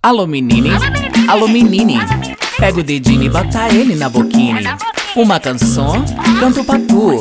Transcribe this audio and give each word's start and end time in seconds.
Alô 0.00 0.28
menine, 0.28 0.70
alô 1.28 1.48
menine. 1.48 1.98
Pega 2.56 2.78
o 2.78 2.84
dedinho 2.84 3.24
e 3.24 3.28
bota 3.28 3.68
ele 3.68 3.96
na 3.96 4.08
boquine 4.08 4.62
Uma 5.16 5.40
canção, 5.40 6.04
canto 6.38 6.62
pra 6.62 6.78
tu. 6.78 7.18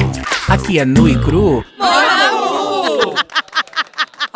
Aqui 0.48 0.78
é 0.78 0.86
nu 0.86 1.10
e 1.10 1.18
cru 1.18 1.66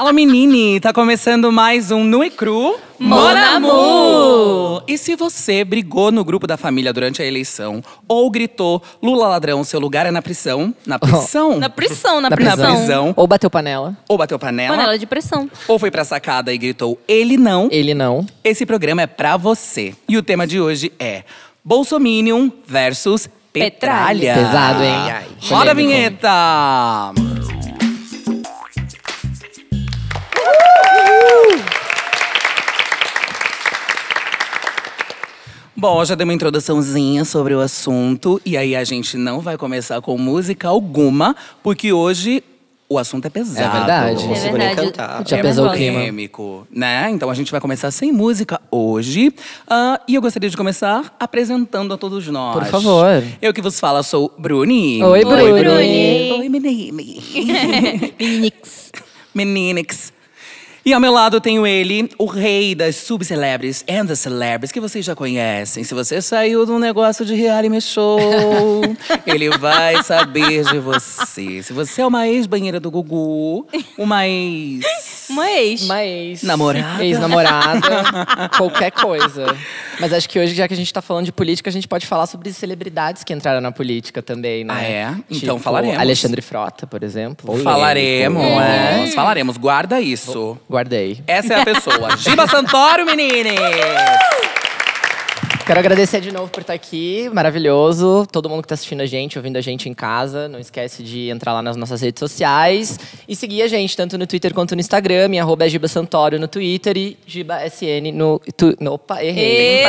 Alô 0.01 0.11
menine, 0.11 0.79
tá 0.79 0.91
começando 0.91 1.51
mais 1.51 1.91
um 1.91 2.03
Nu 2.03 2.23
e 2.23 2.31
Cru 2.31 2.75
Monamu! 2.97 4.81
E 4.87 4.97
se 4.97 5.15
você 5.15 5.63
brigou 5.63 6.11
no 6.11 6.25
grupo 6.25 6.47
da 6.47 6.57
família 6.57 6.91
durante 6.91 7.21
a 7.21 7.25
eleição 7.25 7.83
Ou 8.07 8.27
gritou, 8.31 8.81
Lula 8.99 9.27
ladrão, 9.27 9.63
seu 9.63 9.79
lugar 9.79 10.07
é 10.07 10.11
na 10.11 10.19
prisão 10.19 10.73
Na 10.87 10.97
prisão? 10.97 11.59
Na 11.59 11.69
prisão, 11.69 12.19
na, 12.19 12.31
Na 12.31 12.35
prisão. 12.35 12.75
prisão. 12.77 13.13
Ou 13.15 13.27
bateu 13.27 13.47
panela. 13.47 13.95
Ou 14.09 14.17
bateu 14.17 14.39
panela, 14.39 14.75
Panela 14.75 14.97
de 14.97 15.05
pressão. 15.05 15.47
Ou 15.67 15.77
foi 15.77 15.91
pra 15.91 16.03
sacada 16.03 16.51
e 16.51 16.57
gritou, 16.57 16.99
ele 17.07 17.37
não 17.37 17.69
Ele 17.71 17.93
não. 17.93 18.25
Esse 18.43 18.65
programa 18.65 19.03
é 19.03 19.07
pra 19.07 19.37
você. 19.37 19.93
E 20.09 20.17
o 20.17 20.23
tema 20.23 20.47
de 20.47 20.59
hoje 20.59 20.91
é 20.97 21.23
Bolsominion 21.63 22.49
versus 22.65 23.29
Petralha. 23.53 24.33
Petralha. 24.33 24.33
Pesado, 24.33 24.83
hein? 24.83 24.95
Ai, 24.95 25.11
ai. 25.11 25.25
Roda 25.47 25.69
a 25.69 25.73
vinheta! 25.75 26.31
Bom, 35.81 36.05
já 36.05 36.13
dei 36.13 36.23
uma 36.25 36.33
introduçãozinha 36.35 37.25
sobre 37.25 37.55
o 37.55 37.59
assunto 37.59 38.39
e 38.45 38.55
aí 38.55 38.75
a 38.75 38.83
gente 38.83 39.17
não 39.17 39.39
vai 39.39 39.57
começar 39.57 39.99
com 39.99 40.15
música 40.15 40.67
alguma, 40.67 41.35
porque 41.63 41.91
hoje 41.91 42.43
o 42.87 42.99
assunto 42.99 43.25
é 43.25 43.31
pesado. 43.31 43.77
É 43.77 43.79
verdade. 43.79 44.25
É 44.25 44.51
verdade. 44.51 44.75
cantar. 44.75 45.23
Já 45.27 45.37
é 45.37 45.41
pesou 45.41 45.65
o 45.65 45.71
clima. 45.71 45.97
polêmico, 45.97 46.67
né? 46.69 47.09
Então 47.09 47.31
a 47.31 47.33
gente 47.33 47.51
vai 47.51 47.59
começar 47.59 47.89
sem 47.89 48.11
música 48.11 48.61
hoje. 48.69 49.33
Ah, 49.67 49.99
e 50.07 50.13
eu 50.13 50.21
gostaria 50.21 50.51
de 50.51 50.55
começar 50.55 51.15
apresentando 51.19 51.95
a 51.95 51.97
todos 51.97 52.27
nós. 52.27 52.59
Por 52.59 52.65
favor. 52.67 53.23
Eu 53.41 53.51
que 53.51 53.59
vos 53.59 53.79
falo 53.79 54.03
sou 54.03 54.31
Bruni. 54.37 55.03
Oi, 55.03 55.25
Bruni. 55.25 55.63
Bruni. 55.63 56.31
Oi, 56.31 56.47
menine. 56.47 57.23
Nix. 58.39 58.91
Meninix. 59.33 60.13
E 60.83 60.93
ao 60.93 60.99
meu 60.99 61.11
lado 61.11 61.39
tenho 61.39 61.67
ele, 61.67 62.09
o 62.17 62.25
rei 62.25 62.73
das 62.73 62.95
subcelebres 62.95 63.85
and 63.87 64.07
the 64.07 64.15
celebres, 64.15 64.71
que 64.71 64.79
vocês 64.79 65.05
já 65.05 65.15
conhecem. 65.15 65.83
Se 65.83 65.93
você 65.93 66.19
saiu 66.23 66.65
de 66.65 66.71
um 66.71 66.79
negócio 66.79 67.23
de 67.23 67.35
reality 67.35 67.79
show, 67.79 68.19
ele 69.27 69.49
vai 69.59 70.01
saber 70.01 70.63
de 70.65 70.79
você. 70.79 71.61
Se 71.61 71.71
você 71.71 72.01
é 72.01 72.05
uma 72.07 72.27
ex-banheira 72.27 72.79
do 72.79 72.89
Gugu, 72.89 73.67
uma 73.95 74.27
ex... 74.27 74.83
Uma 75.29 75.49
ex. 75.51 75.83
Uma 75.83 76.03
ex. 76.03 76.43
Namorada. 76.43 77.03
Ex-namorada. 77.03 78.49
qualquer 78.57 78.91
coisa. 78.91 79.55
Mas 79.99 80.13
acho 80.13 80.27
que 80.27 80.39
hoje, 80.39 80.53
já 80.53 80.67
que 80.67 80.73
a 80.73 80.77
gente 80.77 80.91
tá 80.91 81.01
falando 81.01 81.25
de 81.25 81.31
política, 81.31 81.69
a 81.69 81.73
gente 81.73 81.87
pode 81.87 82.05
falar 82.07 82.25
sobre 82.27 82.51
celebridades 82.51 83.23
que 83.23 83.33
entraram 83.33 83.61
na 83.61 83.71
política 83.71 84.21
também, 84.21 84.63
né? 84.63 84.73
Ah, 84.75 84.83
é? 84.83 85.15
Então 85.29 85.55
Tipo, 85.55 85.59
falaremos. 85.59 85.97
Alexandre 85.99 86.41
Frota, 86.41 86.85
por 86.87 87.03
exemplo. 87.03 87.57
Falaremos, 87.61 88.43
É. 88.43 89.07
falaremos. 89.13 89.57
Guarda 89.57 90.01
isso. 90.01 90.57
Guardei. 90.69 91.21
Essa 91.27 91.53
é 91.53 91.61
a 91.61 91.65
pessoa. 91.65 92.17
Giba 92.17 92.47
Santoro, 92.47 93.05
menines! 93.05 93.53
Quero 95.71 95.79
agradecer 95.79 96.19
de 96.19 96.33
novo 96.33 96.49
por 96.49 96.59
estar 96.59 96.73
aqui, 96.73 97.29
maravilhoso. 97.33 98.27
Todo 98.29 98.49
mundo 98.49 98.61
que 98.61 98.65
está 98.65 98.73
assistindo 98.73 98.99
a 98.99 99.05
gente, 99.05 99.39
ouvindo 99.39 99.55
a 99.55 99.61
gente 99.61 99.87
em 99.87 99.93
casa. 99.93 100.49
Não 100.49 100.59
esquece 100.59 101.01
de 101.01 101.29
entrar 101.29 101.53
lá 101.53 101.61
nas 101.61 101.77
nossas 101.77 102.01
redes 102.01 102.19
sociais 102.19 102.99
e 103.25 103.37
seguir 103.37 103.61
a 103.61 103.69
gente, 103.69 103.95
tanto 103.95 104.17
no 104.17 104.27
Twitter 104.27 104.53
quanto 104.53 104.75
no 104.75 104.81
Instagram. 104.81 105.29
Minha 105.29 105.43
arroba 105.43 105.65
é 105.65 105.69
Giba 105.69 105.87
Santoro 105.87 106.37
no 106.37 106.49
Twitter 106.49 106.97
e 106.97 107.17
GibaSN 107.25 108.11
no, 108.13 108.41
tu, 108.57 108.75
no... 108.81 108.95
Opa, 108.95 109.23
errei. 109.23 109.85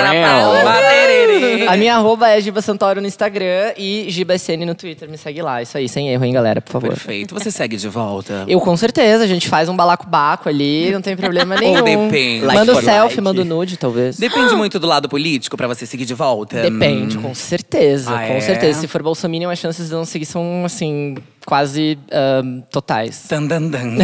A 1.66 1.76
minha 1.76 1.96
arroba 1.96 2.28
é 2.28 2.40
Giba 2.40 2.62
Santoro 2.62 3.00
no 3.00 3.08
Instagram 3.08 3.72
e 3.76 4.06
GibaSN 4.08 4.64
no 4.64 4.76
Twitter. 4.76 5.10
Me 5.10 5.18
segue 5.18 5.42
lá. 5.42 5.62
Isso 5.62 5.76
aí, 5.76 5.88
sem 5.88 6.10
erro, 6.10 6.24
hein, 6.24 6.32
galera, 6.32 6.60
por 6.60 6.70
favor. 6.70 6.90
Perfeito. 6.90 7.34
Você 7.34 7.50
segue 7.50 7.76
de 7.76 7.88
volta? 7.88 8.44
Eu 8.46 8.60
com 8.60 8.76
certeza, 8.76 9.24
a 9.24 9.26
gente 9.26 9.48
faz 9.48 9.68
um 9.68 9.74
balacobaco 9.74 10.48
ali, 10.48 10.92
não 10.92 11.02
tem 11.02 11.16
problema 11.16 11.56
nenhum. 11.56 11.82
depende. 11.82 12.44
Like 12.44 12.60
Manda 12.60 12.70
o 12.70 12.76
for 12.76 12.84
selfie, 12.84 13.16
like. 13.16 13.20
manda 13.20 13.42
o 13.42 13.44
nude, 13.44 13.76
talvez. 13.76 14.16
Depende 14.16 14.54
muito 14.54 14.78
do 14.78 14.86
lado 14.86 15.08
político 15.08 15.56
pra 15.56 15.71
você 15.74 15.86
seguir 15.86 16.04
de 16.04 16.14
volta? 16.14 16.60
Depende, 16.62 17.18
com 17.18 17.34
certeza, 17.34 18.10
Ah, 18.14 18.26
com 18.26 18.34
é? 18.34 18.40
certeza. 18.40 18.80
Se 18.80 18.88
for 18.88 19.02
Bolsonaro, 19.02 19.50
as 19.50 19.58
chances 19.58 19.88
de 19.88 19.94
não 19.94 20.04
seguir 20.04 20.26
são, 20.26 20.64
assim, 20.64 21.16
quase 21.46 21.98
ahn, 22.12 22.60
totais. 22.70 23.24
Tan, 23.28 23.44
dan, 23.46 23.62
dan. 23.68 23.96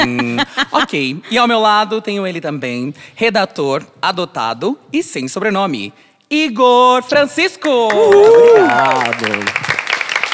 ok. 0.72 1.20
E 1.30 1.38
ao 1.38 1.46
meu 1.48 1.60
lado 1.60 2.00
tenho 2.00 2.26
ele 2.26 2.40
também, 2.40 2.92
redator, 3.14 3.84
adotado 4.00 4.78
e 4.92 5.02
sem 5.02 5.28
sobrenome. 5.28 5.92
Igor 6.30 7.02
Francisco! 7.02 7.68
Obrigado. 7.68 9.24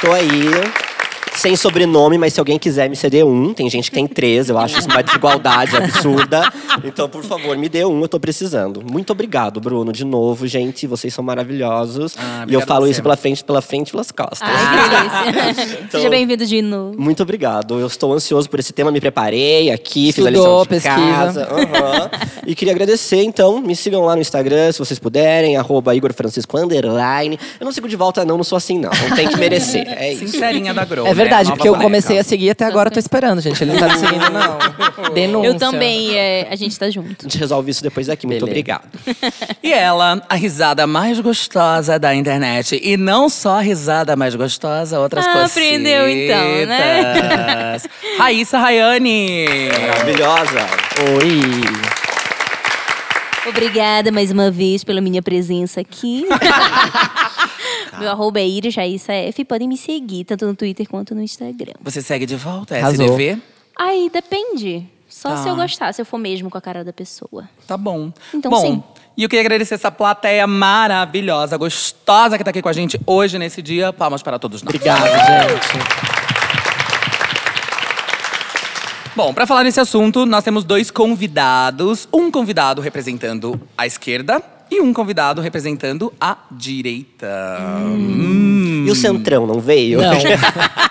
Tô 0.00 0.12
aí. 0.12 0.89
Sem 1.40 1.56
sobrenome, 1.56 2.18
mas 2.18 2.34
se 2.34 2.38
alguém 2.40 2.58
quiser 2.58 2.90
me 2.90 2.94
ceder 2.94 3.24
um, 3.24 3.54
tem 3.54 3.68
gente 3.70 3.90
que 3.90 3.94
tem 3.96 4.06
três, 4.06 4.50
eu 4.50 4.58
acho 4.58 4.78
isso 4.78 4.88
uma 4.88 5.02
desigualdade 5.02 5.74
absurda. 5.74 6.52
Então, 6.84 7.08
por 7.08 7.24
favor, 7.24 7.56
me 7.56 7.66
dê 7.66 7.82
um, 7.84 7.98
eu 8.02 8.08
tô 8.08 8.20
precisando. 8.20 8.82
Muito 8.84 9.10
obrigado, 9.10 9.58
Bruno, 9.58 9.90
de 9.90 10.04
novo, 10.04 10.46
gente. 10.46 10.86
Vocês 10.86 11.14
são 11.14 11.24
maravilhosos. 11.24 12.14
Ah, 12.18 12.44
e 12.46 12.52
eu 12.52 12.60
falo 12.60 12.84
você. 12.84 12.92
isso 12.92 13.02
pela 13.02 13.16
frente, 13.16 13.42
pela 13.42 13.62
frente 13.62 13.88
e 13.88 13.92
pelas 13.92 14.10
costas. 14.10 14.42
Ai, 14.42 15.24
que 15.24 15.32
delícia. 15.32 15.78
Então- 15.90 15.98
Seja 16.00 16.10
bem-vindo 16.10 16.44
de 16.44 16.60
novo. 16.62 17.00
Muito 17.00 17.22
obrigado. 17.22 17.78
Eu 17.80 17.86
estou 17.86 18.12
ansioso 18.12 18.48
por 18.48 18.60
esse 18.60 18.72
tema, 18.72 18.90
me 18.92 19.00
preparei 19.00 19.70
aqui, 19.70 20.12
fiz 20.12 20.26
a 20.26 20.30
Estudou, 20.30 20.58
lição 20.58 20.62
de 20.62 20.68
pesquisa. 20.68 20.94
casa. 20.96 21.48
Aham. 21.50 22.10
e 22.46 22.54
queria 22.54 22.72
agradecer, 22.74 23.22
então, 23.22 23.60
me 23.60 23.74
sigam 23.74 24.02
lá 24.04 24.14
no 24.14 24.20
Instagram, 24.20 24.70
se 24.72 24.78
vocês 24.78 24.98
puderem, 24.98 25.56
arroba 25.56 25.94
Igor 25.96 26.12
Francisco 26.12 26.58
underline. 26.58 27.38
Eu 27.58 27.64
não 27.64 27.72
sigo 27.72 27.88
de 27.88 27.96
volta, 27.96 28.24
não, 28.26 28.36
não 28.36 28.44
sou 28.44 28.56
assim, 28.56 28.78
não. 28.78 28.90
Não 29.08 29.16
tem 29.16 29.26
que 29.28 29.36
merecer. 29.38 29.86
É 29.88 30.12
isso. 30.12 30.26
Sincerinha 30.28 30.74
da 30.74 30.84
Grow. 30.84 31.06
É 31.06 31.14
verdade, 31.14 31.29
Nova 31.38 31.50
porque 31.56 31.68
eu 31.68 31.72
boneca. 31.72 31.84
comecei 31.86 32.18
a 32.18 32.24
seguir 32.24 32.50
até 32.50 32.64
agora 32.64 32.88
eu 32.88 32.92
tô 32.92 32.98
esperando, 32.98 33.40
gente. 33.40 33.62
Ele 33.62 33.72
não 33.72 33.78
tá 33.80 33.88
me 33.88 33.98
seguindo, 33.98 34.30
não. 34.30 35.10
Denúncia. 35.14 35.48
Eu 35.48 35.54
também, 35.56 36.14
é, 36.16 36.48
a 36.50 36.56
gente 36.56 36.78
tá 36.78 36.88
junto. 36.90 37.16
A 37.20 37.22
gente 37.22 37.38
resolve 37.38 37.70
isso 37.70 37.82
depois 37.82 38.06
daqui. 38.06 38.26
Muito 38.26 38.44
Beleza. 38.44 38.50
obrigado. 38.60 38.88
E 39.62 39.72
ela, 39.72 40.22
a 40.28 40.34
risada 40.34 40.86
mais 40.86 41.20
gostosa 41.20 41.98
da 41.98 42.14
internet. 42.14 42.80
E 42.82 42.96
não 42.96 43.28
só 43.28 43.58
a 43.58 43.60
risada 43.60 44.16
mais 44.16 44.34
gostosa, 44.34 44.98
outras 44.98 45.26
Ah, 45.26 45.32
coisas. 45.32 45.50
aprendeu 45.50 46.08
então, 46.08 46.66
né? 46.66 47.76
Raíssa 48.18 48.58
Rayane. 48.58 49.46
Maravilhosa. 49.88 50.66
Oi. 51.18 51.90
Obrigada 53.48 54.10
mais 54.12 54.30
uma 54.30 54.50
vez 54.50 54.82
pela 54.84 55.00
minha 55.00 55.22
presença 55.22 55.80
aqui. 55.80 56.26
Meu 57.98 58.10
arroba 58.10 58.38
é 58.40 58.46
Ira 58.46 58.70
Jaissa 58.70 59.12
F. 59.12 59.44
Podem 59.44 59.68
me 59.68 59.76
seguir, 59.76 60.24
tanto 60.24 60.46
no 60.46 60.54
Twitter 60.54 60.88
quanto 60.88 61.14
no 61.14 61.22
Instagram. 61.22 61.72
Você 61.82 62.00
segue 62.02 62.26
de 62.26 62.36
volta, 62.36 62.76
Arrasou. 62.76 63.04
SDV? 63.06 63.40
Aí 63.78 64.10
depende. 64.12 64.86
Só 65.08 65.30
Tá. 65.30 65.36
se 65.38 65.48
eu 65.48 65.56
gostar, 65.56 65.92
se 65.92 66.00
eu 66.00 66.06
for 66.06 66.18
mesmo 66.18 66.48
com 66.48 66.56
a 66.56 66.60
cara 66.60 66.84
da 66.84 66.92
pessoa. 66.92 67.48
Tá 67.66 67.76
bom. 67.76 68.12
Então, 68.32 68.48
bom, 68.50 68.60
sim. 68.60 68.82
E 69.16 69.24
eu 69.24 69.28
queria 69.28 69.40
agradecer 69.40 69.74
essa 69.74 69.90
plateia 69.90 70.46
maravilhosa, 70.46 71.56
gostosa 71.56 72.38
que 72.38 72.44
tá 72.44 72.50
aqui 72.50 72.62
com 72.62 72.68
a 72.68 72.72
gente 72.72 73.00
hoje, 73.04 73.36
nesse 73.38 73.60
dia. 73.60 73.92
Palmas 73.92 74.22
para 74.22 74.38
todos 74.38 74.62
nós. 74.62 74.72
Obrigado, 74.72 75.02
gente. 75.08 76.20
Bom, 79.16 79.34
para 79.34 79.46
falar 79.46 79.64
nesse 79.64 79.80
assunto, 79.80 80.24
nós 80.24 80.44
temos 80.44 80.62
dois 80.64 80.90
convidados. 80.90 82.08
Um 82.12 82.30
convidado 82.30 82.80
representando 82.80 83.60
a 83.76 83.86
esquerda 83.86 84.40
e 84.70 84.80
um 84.80 84.92
convidado 84.92 85.40
representando 85.40 86.12
a 86.20 86.36
direita. 86.50 87.58
Hum. 87.82 88.84
E 88.86 88.90
o 88.90 88.94
Centrão 88.94 89.46
não 89.46 89.60
veio? 89.60 90.00
Não. 90.00 90.12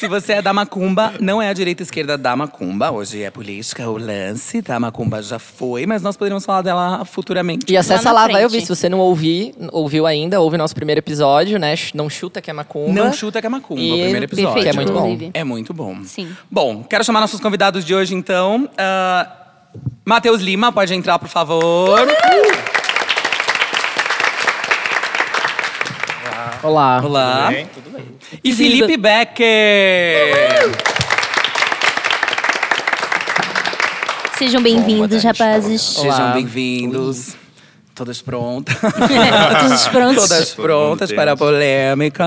Se 0.00 0.08
você 0.08 0.32
é 0.34 0.42
da 0.42 0.50
Macumba, 0.50 1.12
não 1.20 1.42
é 1.42 1.50
a 1.50 1.52
direita 1.52 1.82
e 1.82 1.84
esquerda 1.84 2.16
da 2.16 2.34
Macumba. 2.34 2.90
Hoje 2.90 3.22
é 3.22 3.30
política, 3.30 3.86
o 3.86 3.98
lance 3.98 4.62
da 4.62 4.80
Macumba 4.80 5.22
já 5.22 5.38
foi, 5.38 5.84
mas 5.84 6.00
nós 6.00 6.16
poderíamos 6.16 6.42
falar 6.42 6.62
dela 6.62 7.04
futuramente. 7.04 7.70
E 7.70 7.76
acessa 7.76 8.10
Lá 8.10 8.22
lá, 8.22 8.32
vai 8.32 8.44
ouvir. 8.44 8.62
Se 8.62 8.68
você 8.68 8.88
não 8.88 8.98
ouvir, 8.98 9.54
ouviu 9.70 10.06
ainda, 10.06 10.40
ouve 10.40 10.56
nosso 10.56 10.74
primeiro 10.74 11.00
episódio, 11.00 11.58
né? 11.58 11.74
Não 11.92 12.08
chuta 12.08 12.40
que 12.40 12.48
é 12.48 12.52
macumba. 12.52 12.92
Não 12.92 13.12
chuta 13.12 13.42
que 13.42 13.46
é 13.46 13.50
Macumba, 13.50 13.78
E 13.78 13.92
o 13.92 13.94
primeiro 13.96 14.24
episódio. 14.24 14.62
Que 14.62 14.68
é 14.68 14.72
muito 14.72 14.92
bom. 14.92 15.18
É 15.34 15.44
muito 15.44 15.74
bom. 15.74 16.04
Sim. 16.04 16.34
Bom, 16.50 16.82
quero 16.82 17.04
chamar 17.04 17.20
nossos 17.20 17.38
convidados 17.38 17.84
de 17.84 17.94
hoje, 17.94 18.14
então. 18.14 18.70
Ah, 18.78 19.39
Matheus 20.04 20.40
Lima, 20.40 20.72
pode 20.72 20.94
entrar, 20.94 21.18
por 21.18 21.28
favor. 21.28 22.08
Olá. 26.62 27.00
Olá. 27.02 27.52
E 28.44 28.52
Felipe 28.52 28.96
Becker. 28.96 30.70
Sejam 34.36 34.62
bem-vindos, 34.62 35.22
rapazes. 35.22 35.96
Olá. 35.98 36.14
Sejam 36.14 36.32
bem-vindos. 36.32 37.36
Todas 38.00 38.22
prontas. 38.22 38.74
Todos 38.80 39.88
prontos. 39.92 40.28
Todas 40.28 40.54
prontas 40.54 41.12
para 41.12 41.32
a 41.32 41.36
polêmica. 41.36 42.24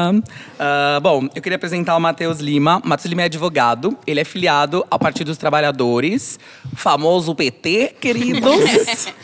Ah, 0.60 1.00
bom, 1.02 1.28
eu 1.34 1.42
queria 1.42 1.56
apresentar 1.56 1.98
o 1.98 2.00
Matheus 2.00 2.40
Lima. 2.40 2.80
Matheus 2.86 3.10
Lima 3.10 3.24
é 3.24 3.26
advogado. 3.26 3.98
Ele 4.06 4.20
é 4.20 4.24
filiado 4.24 4.86
ao 4.88 5.00
Partido 5.00 5.30
dos 5.30 5.38
Trabalhadores, 5.40 6.38
famoso 6.76 7.34
PT, 7.34 7.96
queridos. 8.00 9.08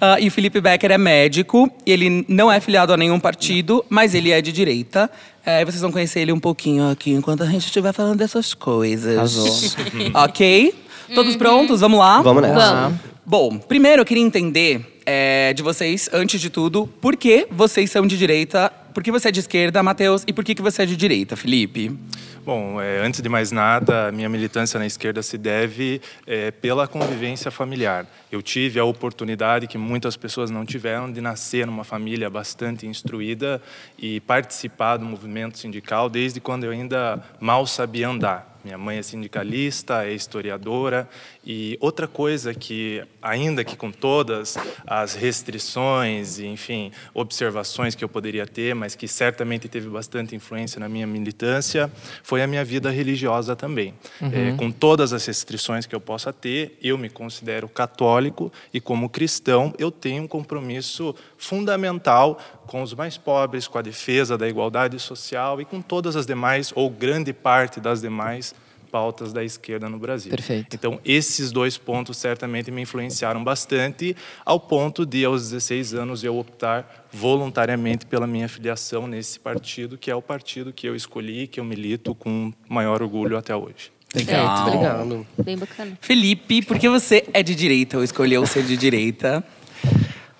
Ah, 0.00 0.20
e 0.20 0.28
o 0.28 0.30
Felipe 0.30 0.60
Becker 0.60 0.92
é 0.92 0.98
médico. 0.98 1.68
Ele 1.84 2.24
não 2.28 2.50
é 2.52 2.60
filiado 2.60 2.92
a 2.92 2.96
nenhum 2.96 3.18
partido, 3.18 3.84
mas 3.88 4.14
ele 4.14 4.30
é 4.30 4.40
de 4.40 4.52
direita. 4.52 5.10
É, 5.44 5.64
vocês 5.64 5.82
vão 5.82 5.90
conhecer 5.90 6.20
ele 6.20 6.30
um 6.30 6.38
pouquinho 6.38 6.88
aqui 6.88 7.10
enquanto 7.10 7.42
a 7.42 7.46
gente 7.46 7.66
estiver 7.66 7.92
falando 7.92 8.18
dessas 8.18 8.54
coisas. 8.54 9.74
ok? 10.14 10.72
Todos 11.12 11.34
prontos? 11.34 11.80
Vamos 11.80 11.98
lá? 11.98 12.22
Vamos 12.22 12.42
nessa. 12.42 12.54
Vamos. 12.54 12.98
Bom, 13.26 13.58
primeiro 13.58 14.02
eu 14.02 14.06
queria 14.06 14.22
entender 14.22 14.97
é, 15.10 15.54
de 15.54 15.62
vocês, 15.62 16.10
antes 16.12 16.38
de 16.38 16.50
tudo, 16.50 16.86
por 17.00 17.16
que 17.16 17.48
vocês 17.50 17.90
são 17.90 18.06
de 18.06 18.18
direita, 18.18 18.70
por 18.92 19.02
que 19.02 19.10
você 19.10 19.28
é 19.28 19.30
de 19.30 19.40
esquerda, 19.40 19.82
Matheus, 19.82 20.22
e 20.26 20.34
por 20.34 20.44
que, 20.44 20.54
que 20.54 20.60
você 20.60 20.82
é 20.82 20.86
de 20.86 20.98
direita, 20.98 21.34
Felipe? 21.34 21.98
Bom, 22.48 22.80
é, 22.80 23.00
antes 23.00 23.20
de 23.20 23.28
mais 23.28 23.52
nada, 23.52 24.08
a 24.08 24.10
minha 24.10 24.26
militância 24.26 24.80
na 24.80 24.86
esquerda 24.86 25.22
se 25.22 25.36
deve 25.36 26.00
é, 26.26 26.50
pela 26.50 26.88
convivência 26.88 27.50
familiar. 27.50 28.06
Eu 28.32 28.40
tive 28.40 28.80
a 28.80 28.84
oportunidade 28.86 29.66
que 29.66 29.76
muitas 29.76 30.16
pessoas 30.16 30.50
não 30.50 30.64
tiveram 30.64 31.12
de 31.12 31.20
nascer 31.20 31.66
numa 31.66 31.84
família 31.84 32.30
bastante 32.30 32.86
instruída 32.86 33.60
e 33.98 34.20
participar 34.20 34.96
do 34.96 35.04
movimento 35.04 35.58
sindical 35.58 36.08
desde 36.08 36.40
quando 36.40 36.64
eu 36.64 36.70
ainda 36.70 37.22
mal 37.38 37.66
sabia 37.66 38.08
andar. 38.08 38.58
Minha 38.64 38.76
mãe 38.76 38.98
é 38.98 39.02
sindicalista, 39.02 40.04
é 40.04 40.12
historiadora 40.12 41.08
e 41.46 41.78
outra 41.80 42.08
coisa 42.08 42.52
que, 42.52 43.02
ainda 43.22 43.64
que 43.64 43.76
com 43.76 43.90
todas 43.92 44.58
as 44.86 45.14
restrições 45.14 46.38
e, 46.38 46.46
enfim, 46.46 46.90
observações 47.14 47.94
que 47.94 48.04
eu 48.04 48.08
poderia 48.08 48.46
ter, 48.46 48.74
mas 48.74 48.94
que 48.96 49.06
certamente 49.06 49.68
teve 49.68 49.88
bastante 49.88 50.34
influência 50.34 50.80
na 50.80 50.88
minha 50.88 51.06
militância, 51.06 51.90
foi 52.22 52.37
a 52.42 52.46
minha 52.46 52.64
vida 52.64 52.90
religiosa 52.90 53.54
também. 53.54 53.94
É, 54.20 54.52
com 54.56 54.70
todas 54.70 55.12
as 55.12 55.24
restrições 55.26 55.86
que 55.86 55.94
eu 55.94 56.00
possa 56.00 56.32
ter, 56.32 56.78
eu 56.82 56.98
me 56.98 57.08
considero 57.08 57.68
católico 57.68 58.52
e, 58.72 58.80
como 58.80 59.08
cristão, 59.08 59.74
eu 59.78 59.90
tenho 59.90 60.24
um 60.24 60.28
compromisso 60.28 61.14
fundamental 61.36 62.38
com 62.66 62.82
os 62.82 62.94
mais 62.94 63.16
pobres, 63.16 63.66
com 63.66 63.78
a 63.78 63.82
defesa 63.82 64.36
da 64.36 64.48
igualdade 64.48 64.98
social 64.98 65.60
e 65.60 65.64
com 65.64 65.80
todas 65.80 66.16
as 66.16 66.26
demais, 66.26 66.72
ou 66.74 66.90
grande 66.90 67.32
parte 67.32 67.80
das 67.80 68.00
demais, 68.00 68.54
pautas 68.90 69.32
da 69.32 69.44
esquerda 69.44 69.88
no 69.88 69.98
Brasil. 69.98 70.30
Perfeito. 70.30 70.74
Então, 70.74 70.98
esses 71.04 71.52
dois 71.52 71.76
pontos 71.76 72.16
certamente 72.16 72.70
me 72.70 72.82
influenciaram 72.82 73.44
bastante, 73.44 74.16
ao 74.44 74.58
ponto 74.58 75.04
de, 75.04 75.24
aos 75.24 75.50
16 75.50 75.94
anos, 75.94 76.24
eu 76.24 76.38
optar 76.38 77.06
voluntariamente 77.12 78.06
pela 78.06 78.26
minha 78.26 78.48
filiação 78.48 79.06
nesse 79.06 79.38
partido, 79.38 79.96
que 79.98 80.10
é 80.10 80.14
o 80.14 80.22
partido 80.22 80.72
que 80.72 80.88
eu 80.88 80.96
escolhi, 80.96 81.46
que 81.46 81.60
eu 81.60 81.64
milito 81.64 82.14
com 82.14 82.52
maior 82.68 83.02
orgulho 83.02 83.36
até 83.36 83.54
hoje. 83.54 83.92
Perfeito, 84.12 84.38
Legal. 84.38 84.66
obrigado. 84.66 85.26
Bem 85.44 85.58
bacana. 85.58 85.98
Felipe, 86.00 86.62
por 86.62 86.78
que 86.78 86.88
você 86.88 87.26
é 87.32 87.42
de 87.42 87.54
direita 87.54 87.98
ou 87.98 88.04
escolheu 88.04 88.46
ser 88.46 88.62
de 88.62 88.76
direita? 88.76 89.44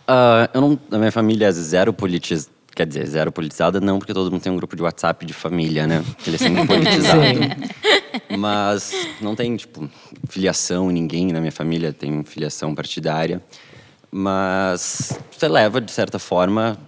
Ah, 0.06 0.48
eu 0.54 0.60
não, 0.62 0.78
a 0.90 0.96
minha 0.96 1.12
família 1.12 1.46
é 1.46 1.52
zero 1.52 1.92
politizada. 1.92 2.57
Quer 2.78 2.86
dizer, 2.86 3.06
zero 3.08 3.32
politizada, 3.32 3.80
não, 3.80 3.98
porque 3.98 4.14
todo 4.14 4.30
mundo 4.30 4.40
tem 4.40 4.52
um 4.52 4.56
grupo 4.56 4.76
de 4.76 4.82
WhatsApp 4.84 5.26
de 5.26 5.32
família, 5.32 5.84
né? 5.84 6.04
Ele 6.25 6.36
é 6.36 6.38
sempre 6.38 6.64
politizado. 6.64 7.20
Mas 8.38 8.92
não 9.20 9.34
tem, 9.34 9.56
tipo, 9.56 9.90
filiação, 10.28 10.88
ninguém 10.88 11.32
na 11.32 11.40
minha 11.40 11.50
família 11.50 11.92
tem 11.92 12.22
filiação 12.22 12.76
partidária. 12.76 13.42
Mas 14.12 15.19
você 15.28 15.48
leva, 15.48 15.80
de 15.80 15.90
certa 15.90 16.20
forma, 16.20 16.78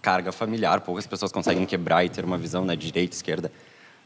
carga 0.00 0.32
familiar. 0.32 0.80
Poucas 0.80 1.06
pessoas 1.06 1.30
conseguem 1.30 1.66
quebrar 1.66 2.02
e 2.02 2.08
ter 2.08 2.24
uma 2.24 2.38
visão, 2.38 2.64
né, 2.64 2.74
direita, 2.74 3.14
esquerda, 3.14 3.52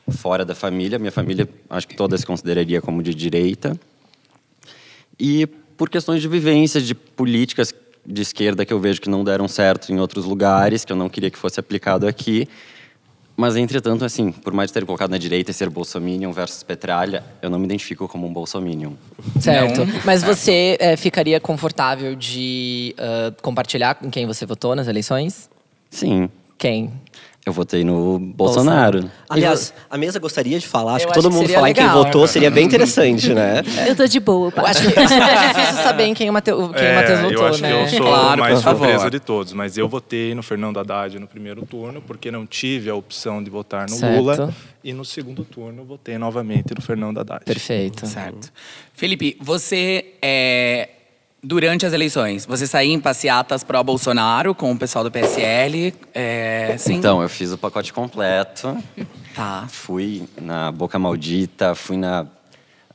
fora 0.08 0.44
da 0.44 0.56
família. 0.56 0.98
Minha 0.98 1.12
família, 1.12 1.48
acho 1.70 1.86
que 1.86 1.94
toda 1.94 2.18
se 2.18 2.26
consideraria 2.26 2.82
como 2.82 3.04
de 3.04 3.14
direita. 3.14 3.78
E 5.16 5.46
por 5.76 5.88
questões 5.88 6.20
de 6.20 6.26
vivência, 6.26 6.80
de 6.80 6.92
políticas 6.92 7.72
de 8.04 8.22
esquerda 8.22 8.64
que 8.64 8.72
eu 8.72 8.80
vejo 8.80 9.00
que 9.00 9.08
não 9.08 9.22
deram 9.22 9.46
certo 9.46 9.92
em 9.92 10.00
outros 10.00 10.24
lugares, 10.24 10.84
que 10.84 10.92
eu 10.92 10.96
não 10.96 11.08
queria 11.08 11.30
que 11.30 11.38
fosse 11.38 11.60
aplicado 11.60 12.06
aqui. 12.06 12.48
Mas, 13.36 13.56
entretanto, 13.56 14.04
assim, 14.04 14.30
por 14.30 14.52
mais 14.52 14.68
de 14.68 14.74
ter 14.74 14.84
colocado 14.84 15.10
na 15.10 15.16
direita 15.16 15.50
e 15.50 15.54
ser 15.54 15.70
bolsominion 15.70 16.30
versus 16.30 16.62
petralha, 16.62 17.24
eu 17.40 17.48
não 17.48 17.58
me 17.58 17.64
identifico 17.64 18.06
como 18.06 18.26
um 18.26 18.32
bolsominion. 18.32 18.92
Certo. 19.40 19.86
Não. 19.86 20.00
Mas 20.04 20.22
você 20.22 20.76
é, 20.78 20.94
ficaria 20.94 21.40
confortável 21.40 22.14
de 22.14 22.94
ah, 22.98 23.32
compartilhar 23.40 23.94
com 23.94 24.10
quem 24.10 24.26
você 24.26 24.44
votou 24.44 24.76
nas 24.76 24.88
eleições? 24.88 25.48
Sim, 25.90 26.28
Quem? 26.58 26.92
Eu 27.46 27.52
votei 27.54 27.82
no 27.84 28.18
Bolsonaro. 28.18 29.10
Aliás, 29.28 29.72
a 29.88 29.96
mesa 29.96 30.18
gostaria 30.18 30.58
de 30.58 30.66
falar, 30.66 30.96
acho 30.96 31.04
Eu 31.06 31.08
que 31.08 31.14
todo 31.14 31.26
acho 31.26 31.28
que 31.30 31.34
mundo 31.36 31.46
seria 31.46 31.56
falar 31.56 31.70
em 31.70 31.74
quem 31.74 31.84
legal. 31.84 32.04
votou 32.04 32.26
seria 32.26 32.50
bem 32.50 32.66
interessante, 32.66 33.32
né? 33.32 33.62
Eu 33.88 33.96
tô 33.96 34.06
de 34.06 34.20
boa, 34.20 34.52
pá. 34.52 34.62
acho 34.68 34.82
que 34.82 34.98
é 34.98 35.06
difícil 35.06 35.74
saber 35.82 36.04
em 36.04 36.14
quem 36.14 36.28
o 36.28 36.32
Matheus, 36.32 36.58
o 36.58 36.68
Matheus 36.68 36.82
É, 36.82 37.22
votou, 37.22 37.30
eu 37.42 37.46
acho 37.46 37.62
né? 37.62 37.68
que 37.70 37.74
eu 37.82 37.88
sou 37.98 38.06
Claro, 38.06 38.40
o 38.40 38.44
mais 38.44 38.58
surpresa 38.60 39.10
de 39.10 39.20
todos, 39.20 39.52
mas 39.54 39.78
eu 39.78 39.88
votei 39.88 40.34
no 40.34 40.42
Fernando 40.42 40.78
Haddad 40.78 41.18
no 41.18 41.26
primeiro 41.26 41.64
turno, 41.64 42.02
porque 42.06 42.30
não 42.30 42.46
tive 42.46 42.90
a 42.90 42.94
opção 42.94 43.42
de 43.42 43.48
votar 43.50 43.88
no 43.88 43.96
Certo. 43.96 44.16
Lula. 44.20 44.54
E 44.84 44.92
no 44.92 45.04
segundo 45.04 45.44
turno, 45.44 45.84
votei 45.84 46.16
novamente 46.18 46.74
no 46.74 46.80
Fernando 46.82 47.20
Haddad. 47.20 47.44
Perfeito. 47.44 48.06
Certo. 48.06 48.50
Felipe, 48.94 49.36
você 49.40 50.14
é. 50.22 50.88
Durante 51.42 51.86
as 51.86 51.94
eleições, 51.94 52.44
você 52.44 52.66
saía 52.66 52.92
em 52.92 53.00
passeatas 53.00 53.64
pró 53.64 53.82
Bolsonaro 53.82 54.54
com 54.54 54.72
o 54.72 54.76
pessoal 54.76 55.02
do 55.02 55.10
PSL? 55.10 55.94
É, 56.12 56.74
sim? 56.78 56.94
Então, 56.94 57.22
eu 57.22 57.30
fiz 57.30 57.50
o 57.50 57.56
pacote 57.56 57.94
completo. 57.94 58.76
Tá. 59.34 59.66
Fui 59.70 60.24
na 60.38 60.70
Boca 60.70 60.98
Maldita, 60.98 61.74
fui 61.74 61.96
na, 61.96 62.26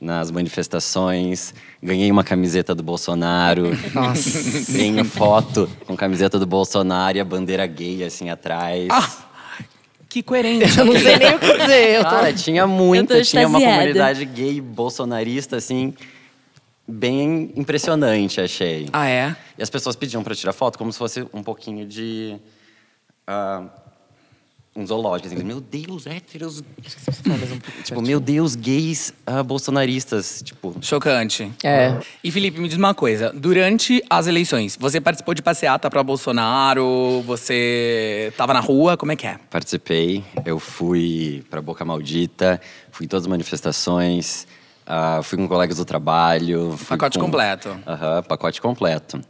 nas 0.00 0.30
manifestações, 0.30 1.54
ganhei 1.82 2.08
uma 2.08 2.22
camiseta 2.22 2.72
do 2.72 2.84
Bolsonaro. 2.84 3.70
Nossa. 3.92 4.72
Tenho 4.72 5.04
foto 5.04 5.68
com 5.84 5.96
camiseta 5.96 6.38
do 6.38 6.46
Bolsonaro 6.46 7.16
e 7.16 7.20
a 7.20 7.24
bandeira 7.24 7.66
gay 7.66 8.04
assim 8.04 8.30
atrás. 8.30 8.86
Ah, 8.90 9.10
que 10.08 10.22
coerente. 10.22 10.78
Eu 10.78 10.84
não 10.84 10.98
sei 10.98 11.16
nem 11.16 11.34
o 11.34 11.38
que 11.40 11.58
dizer. 11.58 11.96
Eu 11.96 12.04
tô... 12.04 12.10
Cara, 12.10 12.32
tinha 12.32 12.64
muita, 12.64 13.20
tinha 13.22 13.48
uma 13.48 13.60
comunidade 13.60 14.24
gay 14.24 14.60
bolsonarista, 14.60 15.56
assim, 15.56 15.92
bem 16.86 17.52
impressionante, 17.56 18.40
achei. 18.40 18.88
Ah, 18.92 19.08
é? 19.08 19.36
E 19.58 19.62
as 19.62 19.70
pessoas 19.70 19.96
pediam 19.96 20.22
pra 20.22 20.34
tirar 20.34 20.52
foto 20.52 20.78
como 20.78 20.92
se 20.92 20.98
fosse 20.98 21.26
um 21.32 21.42
pouquinho 21.42 21.86
de. 21.86 22.36
ah, 23.26 23.64
um 24.76 24.86
zoológico. 24.86 25.34
Assim, 25.34 25.42
meu 25.42 25.60
Deus, 25.60 26.06
héteros. 26.06 26.62
tipo, 27.82 28.02
meu 28.02 28.20
Deus, 28.20 28.54
gays 28.54 29.12
ah, 29.26 29.42
bolsonaristas. 29.42 30.42
Tipo, 30.44 30.76
Chocante. 30.82 31.50
É. 31.64 31.98
E 32.22 32.30
Felipe, 32.30 32.60
me 32.60 32.68
diz 32.68 32.76
uma 32.76 32.94
coisa. 32.94 33.32
Durante 33.32 34.04
as 34.10 34.26
eleições, 34.26 34.76
você 34.78 35.00
participou 35.00 35.34
de 35.34 35.40
passeata 35.40 35.88
pró 35.88 36.04
Bolsonaro? 36.04 37.22
Você 37.26 38.32
tava 38.36 38.52
na 38.52 38.60
rua? 38.60 38.96
Como 38.96 39.12
é 39.12 39.16
que 39.16 39.26
é? 39.26 39.38
participei, 39.50 40.22
eu 40.44 40.58
fui 40.58 41.42
pra 41.48 41.62
Boca 41.62 41.84
Maldita, 41.84 42.60
fui 42.90 43.06
em 43.06 43.08
todas 43.08 43.24
as 43.24 43.28
manifestações, 43.28 44.46
ah, 44.86 45.20
fui 45.22 45.36
com 45.38 45.48
colegas 45.48 45.76
do 45.78 45.84
trabalho. 45.84 46.78
Pacote 46.88 47.18
com- 47.18 47.24
completo. 47.26 47.76
Aham, 47.86 48.22
pacote 48.22 48.60
completo. 48.60 49.20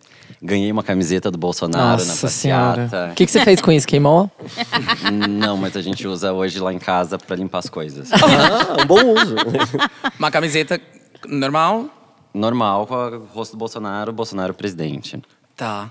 Ganhei 0.43 0.71
uma 0.71 0.83
camiseta 0.83 1.31
do 1.31 1.39
Bolsonaro 1.39 1.85
na 1.85 1.93
Nossa 1.93 2.29
senhora. 2.29 2.83
passeata. 2.83 3.13
O 3.13 3.15
que, 3.15 3.25
que 3.27 3.33
você 3.33 3.41
fez 3.43 3.61
com 3.61 3.73
isso? 3.73 3.87
Queimou? 3.87 4.31
Não, 5.29 5.57
mas 5.57 5.77
a 5.77 5.81
gente 5.83 6.07
usa 6.07 6.33
hoje 6.33 6.59
lá 6.59 6.73
em 6.73 6.79
casa 6.79 7.17
pra 7.19 7.35
limpar 7.37 7.59
as 7.61 7.69
coisas. 7.71 8.11
Ah, 8.13 8.83
um 8.83 8.87
bom 8.87 9.03
uso. 9.15 9.35
Uma 10.19 10.31
camiseta 10.31 10.81
normal? 11.27 11.87
Normal, 12.35 12.87
com 12.87 12.95
o 12.95 13.25
rosto 13.33 13.53
do 13.53 13.59
Bolsonaro, 13.59 14.13
Bolsonaro 14.13 14.53
presidente. 14.53 15.23
Tá. 15.57 15.91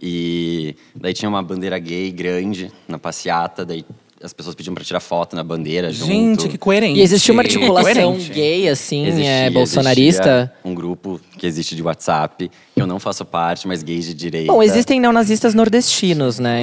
E 0.00 0.76
daí 0.94 1.12
tinha 1.12 1.28
uma 1.28 1.42
bandeira 1.42 1.78
gay 1.78 2.10
grande 2.12 2.70
na 2.86 2.96
passeata, 2.98 3.66
daí 3.66 3.84
as 4.22 4.32
pessoas 4.34 4.54
pediam 4.54 4.74
pra 4.74 4.84
tirar 4.84 5.00
foto 5.00 5.34
na 5.34 5.42
bandeira 5.42 5.90
junto. 5.90 6.06
Gente, 6.12 6.48
que 6.48 6.58
coerente. 6.58 7.00
E 7.00 7.02
existe 7.02 7.30
uma 7.32 7.42
articulação 7.42 8.12
Coerente. 8.12 8.30
gay, 8.30 8.68
assim, 8.68 9.06
Existia- 9.06 9.26
é, 9.30 9.50
bolsonarista? 9.50 10.22
existia 10.30 10.52
um 10.64 10.74
grupo 10.74 11.18
que 11.38 11.46
existe 11.46 11.74
de 11.74 11.82
WhatsApp, 11.82 12.50
que 12.74 12.82
eu 12.82 12.86
não 12.86 13.00
faço 13.00 13.24
parte, 13.24 13.66
mas 13.66 13.82
gays 13.82 14.04
de 14.06 14.12
direita. 14.14 14.52
Bom, 14.52 14.62
existem 14.62 15.00
neonazistas 15.00 15.54
nordestinos, 15.54 16.38
né? 16.38 16.60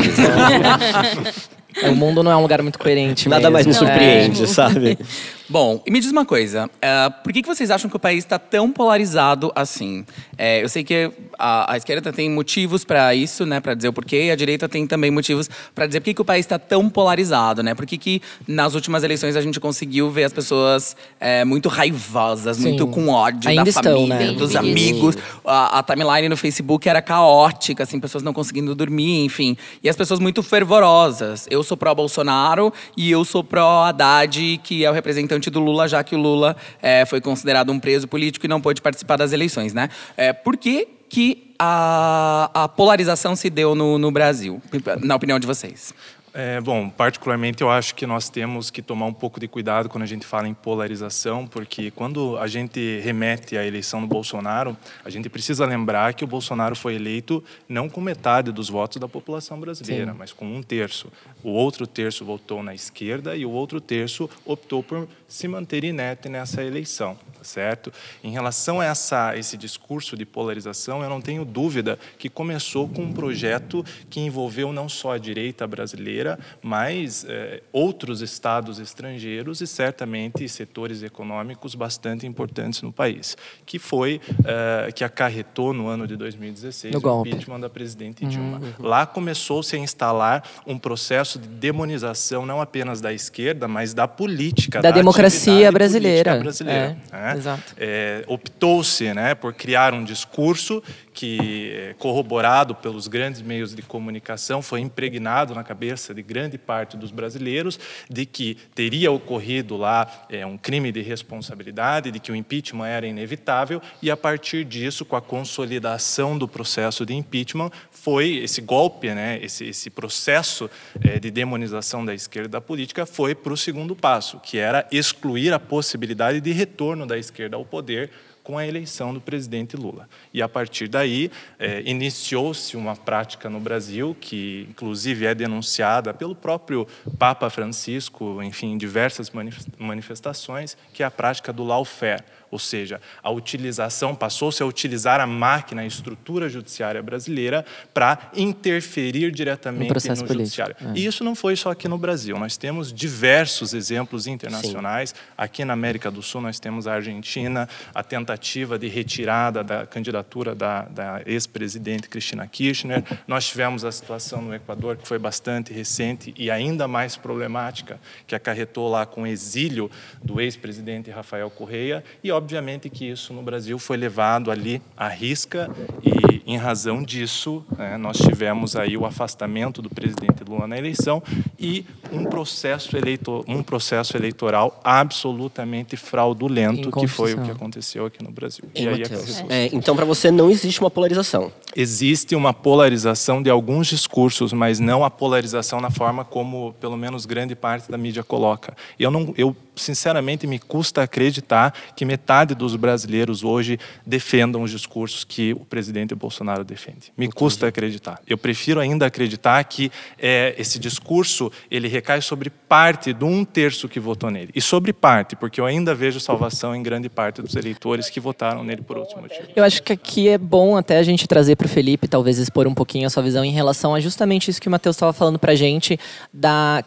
Então, 1.77 1.91
o 1.91 1.95
mundo 1.95 2.21
não 2.23 2.31
é 2.31 2.35
um 2.37 2.41
lugar 2.41 2.61
muito 2.61 2.77
coerente 2.79 3.27
Nada 3.27 3.49
mais 3.49 3.65
me 3.65 3.73
mesmo. 3.73 3.87
surpreende, 3.87 4.43
É. 4.43 4.47
sabe? 4.47 4.97
Bom, 5.49 5.81
e 5.85 5.91
me 5.91 5.99
diz 5.99 6.11
uma 6.11 6.25
coisa, 6.25 6.69
eh, 6.81 7.09
por 7.23 7.31
que, 7.31 7.41
que 7.41 7.47
vocês 7.47 7.71
acham 7.71 7.89
que 7.89 7.95
o 7.95 7.99
país 7.99 8.19
está 8.19 8.37
tão 8.37 8.69
polarizado 8.69 9.51
assim? 9.55 10.05
Eh, 10.37 10.61
eu 10.61 10.67
sei 10.67 10.83
que 10.83 11.09
a, 11.39 11.73
a 11.73 11.77
esquerda 11.77 12.11
tem 12.11 12.29
motivos 12.29 12.83
para 12.83 13.15
isso, 13.15 13.45
né, 13.45 13.61
para 13.61 13.73
dizer 13.73 13.87
o 13.87 13.93
porquê, 13.93 14.25
e 14.25 14.31
a 14.31 14.35
direita 14.35 14.67
tem 14.67 14.85
também 14.85 15.09
motivos 15.09 15.49
para 15.73 15.87
dizer 15.87 16.01
por 16.01 16.05
que, 16.05 16.13
que 16.15 16.21
o 16.21 16.25
país 16.25 16.45
está 16.45 16.59
tão 16.59 16.89
polarizado, 16.89 17.63
né? 17.63 17.73
Por 17.73 17.85
que, 17.85 17.97
que 17.97 18.21
nas 18.45 18.75
últimas 18.75 19.03
eleições 19.03 19.37
a 19.37 19.41
gente 19.41 19.59
conseguiu 19.59 20.09
ver 20.11 20.25
as 20.25 20.33
pessoas 20.33 20.97
eh, 21.19 21.45
muito 21.45 21.69
raivosas, 21.69 22.57
Sim. 22.57 22.63
muito 22.63 22.85
com 22.87 23.07
ódio 23.07 23.49
Ainda 23.49 23.63
da 23.63 23.69
estão, 23.69 23.83
família, 23.83 24.31
né? 24.31 24.31
dos 24.33 24.51
Bem 24.51 24.59
amigos. 24.59 25.17
A, 25.45 25.79
a 25.79 25.83
timeline 25.83 26.27
no 26.27 26.35
Facebook 26.35 26.89
era 26.89 27.01
caótica, 27.01 27.83
assim, 27.83 27.99
pessoas 27.99 28.23
não 28.23 28.33
conseguindo 28.33 28.75
dormir, 28.75 29.23
enfim. 29.23 29.55
E 29.81 29.87
as 29.87 29.95
pessoas 29.95 30.19
muito 30.19 30.43
fervorosas. 30.43 31.47
Eu 31.49 31.63
sou 31.63 31.77
pró-Bolsonaro 31.77 32.73
e 32.97 33.09
eu 33.09 33.23
sou 33.23 33.43
pró-Haddad, 33.43 34.59
que 34.63 34.83
é 34.83 34.89
o 34.89 34.93
representante 34.93 35.36
do 35.49 35.59
Lula, 35.59 35.87
já 35.87 36.03
que 36.03 36.15
o 36.15 36.17
Lula 36.17 36.55
eh, 36.81 37.05
foi 37.05 37.21
considerado 37.21 37.71
um 37.71 37.79
preso 37.79 38.07
político 38.07 38.45
e 38.45 38.49
não 38.49 38.59
pôde 38.59 38.81
participar 38.81 39.17
das 39.17 39.31
eleições, 39.31 39.73
né? 39.73 39.89
Eh, 40.17 40.33
por 40.33 40.57
que, 40.57 40.87
que 41.09 41.53
a, 41.59 42.49
a 42.53 42.67
polarização 42.67 43.35
se 43.35 43.49
deu 43.49 43.75
no, 43.75 43.97
no 43.97 44.11
Brasil, 44.11 44.61
na 45.01 45.15
opinião 45.15 45.39
de 45.39 45.47
vocês? 45.47 45.93
É, 46.39 46.61
bom, 46.61 46.87
particularmente 46.87 47.63
eu 47.63 47.69
acho 47.71 47.95
que 47.95 48.05
nós 48.05 48.29
temos 48.29 48.69
que 48.69 48.79
tomar 48.79 49.07
um 49.07 49.13
pouco 49.13 49.39
de 49.39 49.47
cuidado 49.47 49.89
quando 49.89 50.03
a 50.03 50.05
gente 50.05 50.23
fala 50.23 50.47
em 50.47 50.53
polarização, 50.53 51.47
porque 51.47 51.89
quando 51.89 52.37
a 52.37 52.45
gente 52.45 52.99
remete 52.99 53.57
à 53.57 53.65
eleição 53.65 54.01
do 54.01 54.05
Bolsonaro, 54.05 54.77
a 55.03 55.09
gente 55.09 55.29
precisa 55.29 55.65
lembrar 55.65 56.13
que 56.13 56.23
o 56.23 56.27
Bolsonaro 56.27 56.75
foi 56.75 56.93
eleito 56.93 57.43
não 57.67 57.89
com 57.89 57.99
metade 57.99 58.51
dos 58.51 58.69
votos 58.69 59.01
da 59.01 59.07
população 59.07 59.59
brasileira, 59.59 60.13
mas 60.13 60.31
com 60.31 60.45
um 60.45 60.61
terço. 60.61 61.11
O 61.43 61.49
outro 61.49 61.87
terço 61.87 62.23
votou 62.23 62.61
na 62.61 62.75
esquerda 62.75 63.35
e 63.35 63.43
o 63.43 63.49
outro 63.49 63.81
terço 63.81 64.29
optou 64.45 64.83
por 64.83 65.07
se 65.27 65.47
manter 65.47 65.83
inerte 65.83 66.29
nessa 66.29 66.63
eleição, 66.63 67.17
tá 67.35 67.43
certo? 67.43 67.91
Em 68.23 68.29
relação 68.29 68.79
a 68.79 68.85
essa, 68.85 69.35
esse 69.35 69.57
discurso 69.57 70.15
de 70.15 70.23
polarização, 70.23 71.01
eu 71.01 71.09
não 71.09 71.19
tenho 71.19 71.43
dúvida 71.43 71.97
que 72.19 72.29
começou 72.29 72.87
com 72.87 73.01
um 73.01 73.11
projeto 73.11 73.83
que 74.07 74.19
envolveu 74.19 74.71
não 74.71 74.87
só 74.87 75.13
a 75.13 75.17
direita 75.17 75.65
brasileira, 75.65 76.26
mas 76.61 77.25
eh, 77.29 77.61
outros 77.71 78.21
estados 78.21 78.79
estrangeiros 78.79 79.61
e 79.61 79.67
certamente 79.67 80.47
setores 80.49 81.03
econômicos 81.03 81.75
bastante 81.75 82.25
importantes 82.25 82.81
no 82.81 82.91
país, 82.91 83.37
que 83.65 83.77
foi 83.77 84.19
eh, 84.43 84.91
que 84.93 85.03
acarretou 85.03 85.73
no 85.73 85.87
ano 85.87 86.07
de 86.07 86.15
2016 86.15 86.91
No 86.93 86.99
o 86.99 87.01
golpe. 87.01 87.29
impeachment 87.29 87.59
da 87.59 87.69
presidente 87.69 88.25
Dilma. 88.25 88.59
Lá 88.79 89.05
começou-se 89.05 89.75
a 89.75 89.79
instalar 89.79 90.43
um 90.65 90.77
processo 90.77 91.37
de 91.37 91.47
demonização 91.47 92.45
não 92.45 92.59
apenas 92.61 92.99
da 92.99 93.13
esquerda, 93.13 93.67
mas 93.67 93.93
da 93.93 94.07
política, 94.07 94.81
Da 94.81 94.91
democracia 94.91 95.51
atividade 95.69 95.73
brasileira. 95.73 96.31
política 96.37 96.43
brasileira, 96.63 96.97
É, 97.11 97.15
né? 97.33 97.33
exato. 97.37 97.73
É, 97.77 98.23
optou-se 98.27 99.13
né, 99.13 99.35
por 99.35 99.53
criar 99.53 99.93
um 99.93 100.03
discurso 100.03 100.81
que, 101.17 101.71
é, 101.73 101.95
corroborado 101.97 102.75
pelos 102.75 103.07
grandes 103.07 103.41
meios 103.41 103.73
de 103.73 103.81
comunicação, 103.81 104.61
foi 104.61 104.81
impregnado 104.81 105.55
na 105.55 105.63
cabeça 105.63 106.13
de 106.13 106.21
grande 106.21 106.59
parte 106.59 106.95
dos 106.95 107.09
brasileiros 107.09 107.79
de 108.07 108.23
que 108.23 108.55
teria 108.75 109.11
ocorrido 109.11 109.75
lá 109.75 110.27
é, 110.29 110.45
um 110.45 110.59
crime 110.59 110.91
de 110.91 111.01
responsabilidade, 111.01 112.11
de 112.11 112.19
que 112.19 112.31
o 112.31 112.35
impeachment 112.35 112.85
era 112.85 113.07
inevitável, 113.07 113.81
e 113.99 114.11
a 114.11 114.15
partir 114.15 114.63
disso, 114.63 115.03
com 115.03 115.15
a 115.15 115.21
consolidação 115.21 116.37
do 116.37 116.47
processo 116.47 117.03
de 117.03 117.15
impeachment, 117.15 117.71
foi 117.89 118.35
esse 118.35 118.61
golpe, 118.61 119.09
né, 119.09 119.39
esse, 119.41 119.65
esse 119.65 119.89
processo 119.89 120.69
é, 121.03 121.17
de 121.17 121.31
demonização 121.31 122.05
da 122.05 122.13
esquerda 122.13 122.49
da 122.49 122.61
política, 122.61 123.07
foi 123.07 123.33
para 123.33 123.53
o 123.53 123.57
segundo 123.57 123.95
passo, 123.95 124.39
que 124.39 124.59
era 124.59 124.87
excluir 124.91 125.51
a 125.51 125.59
possibilidade 125.59 126.39
de 126.39 126.51
retorno 126.51 127.07
da 127.07 127.17
esquerda 127.17 127.57
ao 127.57 127.65
poder 127.65 128.11
com 128.47 128.57
a 128.57 128.65
eleição 128.65 129.13
do 129.13 129.19
presidente 129.19 129.75
Lula. 129.75 130.07
E 130.33 130.41
a 130.41 130.47
partir 130.47 130.87
daí 130.87 131.29
eh, 131.59 131.81
iniciou-se 131.85 132.77
uma 132.77 132.95
prática 132.95 133.49
no 133.49 133.59
Brasil 133.59 134.15
que, 134.21 134.65
inclusive, 134.69 135.25
é 135.25 135.35
denunciada 135.35 136.13
pelo 136.13 136.33
próprio 136.33 136.87
Papa 137.19 137.49
Francisco, 137.49 138.41
enfim, 138.41 138.71
em 138.71 138.77
diversas 138.77 139.31
manif- 139.31 139.67
manifestações, 139.77 140.77
que 140.93 141.03
é 141.03 141.05
a 141.05 141.11
prática 141.11 141.51
do 141.51 141.65
lawfare, 141.65 142.23
ou 142.49 142.59
seja, 142.59 143.01
a 143.21 143.29
utilização 143.29 144.15
passou-se 144.15 144.61
a 144.63 144.65
utilizar 144.65 145.19
a 145.19 145.27
máquina, 145.27 145.81
a 145.81 145.85
estrutura 145.85 146.47
judiciária 146.49 147.01
brasileira 147.03 147.65
para 147.93 148.31
interferir 148.35 149.31
diretamente 149.31 149.83
No 149.83 149.89
processo 149.89 150.23
no 150.23 150.27
judiciário. 150.27 150.75
é. 150.79 150.93
E 150.95 151.05
isso 151.05 151.23
não 151.23 151.35
foi 151.35 151.55
só 151.55 151.71
aqui 151.71 151.87
no 151.87 151.97
Brasil. 151.97 152.37
Nós 152.37 152.57
temos 152.57 152.93
diversos 152.93 153.73
exemplos 153.73 154.27
internacionais. 154.27 155.13
Aqui 155.37 155.65
na 155.65 155.73
América 155.73 156.09
do 156.09 156.21
Sul, 156.21 156.41
nós 156.41 156.59
temos 156.59 156.87
a 156.87 156.93
Argentina, 156.93 157.67
a 157.93 158.03
tentativa 158.03 158.79
de 158.79 158.87
retirada 158.87 159.63
da 159.63 159.85
candidatura 159.85 160.55
da, 160.55 160.83
da 160.83 161.21
ex-presidente 161.25 162.07
Cristina 162.09 162.47
Kirchner. 162.47 163.03
Nós 163.27 163.47
tivemos 163.47 163.83
a 163.83 163.91
situação 163.91 164.41
no 164.41 164.53
Equador, 164.53 164.97
que 164.97 165.07
foi 165.07 165.19
bastante 165.19 165.73
recente 165.73 166.33
e 166.37 166.49
ainda 166.49 166.87
mais 166.87 167.17
problemática, 167.17 167.99
que 168.25 168.35
acarretou 168.35 168.89
lá 168.89 169.05
com 169.05 169.23
o 169.23 169.27
exílio 169.27 169.89
do 170.23 170.39
ex-presidente 170.39 171.09
Rafael 171.11 171.49
Correia. 171.49 172.03
E, 172.23 172.31
obviamente, 172.37 172.89
que 172.89 173.05
isso 173.05 173.33
no 173.33 173.41
Brasil 173.41 173.77
foi 173.77 173.97
levado 173.97 174.51
ali 174.51 174.81
à 174.95 175.07
risca 175.07 175.69
e, 176.03 176.41
em 176.45 176.55
razão 176.57 177.03
disso, 177.03 177.65
né, 177.77 177.97
nós 177.97 178.17
tivemos 178.17 178.75
aí 178.75 178.95
o 178.95 179.05
afastamento 179.05 179.81
do 179.81 179.89
presidente 179.89 180.43
Lula 180.47 180.67
na 180.67 180.77
eleição 180.77 181.21
e 181.59 181.85
um 182.11 182.23
processo, 182.23 182.95
eleito, 182.95 183.43
um 183.47 183.61
processo 183.61 184.15
eleitoral 184.15 184.79
absolutamente 184.83 185.97
fraudulento, 185.97 186.91
que 186.91 187.07
foi 187.07 187.33
o 187.33 187.43
que 187.43 187.51
aconteceu 187.51 188.05
aqui 188.05 188.23
no 188.23 188.31
Brasil. 188.31 188.65
E 188.73 188.87
aí. 188.87 189.03
É, 189.49 189.69
então, 189.73 189.95
para 189.95 190.05
você, 190.05 190.31
não 190.31 190.49
existe 190.49 190.79
uma 190.79 190.91
polarização. 190.91 191.51
Existe 191.75 192.35
uma 192.35 192.53
polarização 192.53 193.41
de 193.41 193.49
alguns 193.49 193.87
discursos, 193.87 194.53
mas 194.53 194.79
não 194.79 195.03
a 195.03 195.09
polarização 195.09 195.81
na 195.81 195.89
forma 195.89 196.23
como, 196.23 196.73
pelo 196.79 196.95
menos, 196.95 197.25
grande 197.25 197.55
parte 197.55 197.91
da 197.91 197.97
mídia 197.97 198.23
coloca. 198.23 198.75
Eu, 198.97 199.11
não, 199.11 199.33
eu 199.37 199.55
sinceramente, 199.75 200.47
me 200.47 200.59
custa 200.59 201.03
acreditar 201.03 201.73
que 201.95 202.05
metade 202.05 202.26
dos 202.55 202.75
brasileiros 202.75 203.43
hoje 203.43 203.79
defendam 204.05 204.63
os 204.63 204.71
discursos 204.71 205.23
que 205.23 205.53
o 205.53 205.65
presidente 205.65 206.13
Bolsonaro 206.13 206.63
defende. 206.63 207.11
Me 207.17 207.31
custa 207.31 207.67
acreditar. 207.67 208.19
Eu 208.27 208.37
prefiro 208.37 208.79
ainda 208.79 209.05
acreditar 209.05 209.63
que 209.63 209.91
é, 210.19 210.53
esse 210.57 210.77
discurso 210.77 211.51
ele 211.71 211.87
recai 211.87 212.21
sobre 212.21 212.49
parte 212.49 213.13
de 213.13 213.23
um 213.23 213.45
terço 213.45 213.87
que 213.87 213.99
votou 213.99 214.29
nele. 214.29 214.51
E 214.53 214.61
sobre 214.61 214.91
parte, 214.91 215.35
porque 215.35 215.61
eu 215.61 215.65
ainda 215.65 215.95
vejo 215.95 216.19
salvação 216.19 216.75
em 216.75 216.83
grande 216.83 217.09
parte 217.09 217.41
dos 217.41 217.55
eleitores 217.55 218.09
que 218.09 218.19
votaram 218.19 218.63
nele 218.63 218.81
por 218.81 218.97
outro 218.97 219.21
motivo. 219.21 219.47
Eu 219.55 219.63
acho 219.63 219.81
que 219.81 219.93
aqui 219.93 220.27
é 220.27 220.37
bom 220.37 220.75
até 220.75 220.97
a 220.97 221.03
gente 221.03 221.27
trazer 221.27 221.55
para 221.55 221.65
o 221.65 221.69
Felipe, 221.69 222.07
talvez 222.07 222.37
expor 222.37 222.67
um 222.67 222.73
pouquinho 222.73 223.07
a 223.07 223.09
sua 223.09 223.23
visão 223.23 223.43
em 223.43 223.51
relação 223.51 223.95
a 223.95 223.99
justamente 223.99 224.49
isso 224.49 224.61
que 224.61 224.67
o 224.67 224.71
Matheus 224.71 224.95
estava 224.95 225.13
falando 225.13 225.39
para 225.39 225.53
a 225.53 225.55
gente, 225.55 225.99
da, 226.33 226.83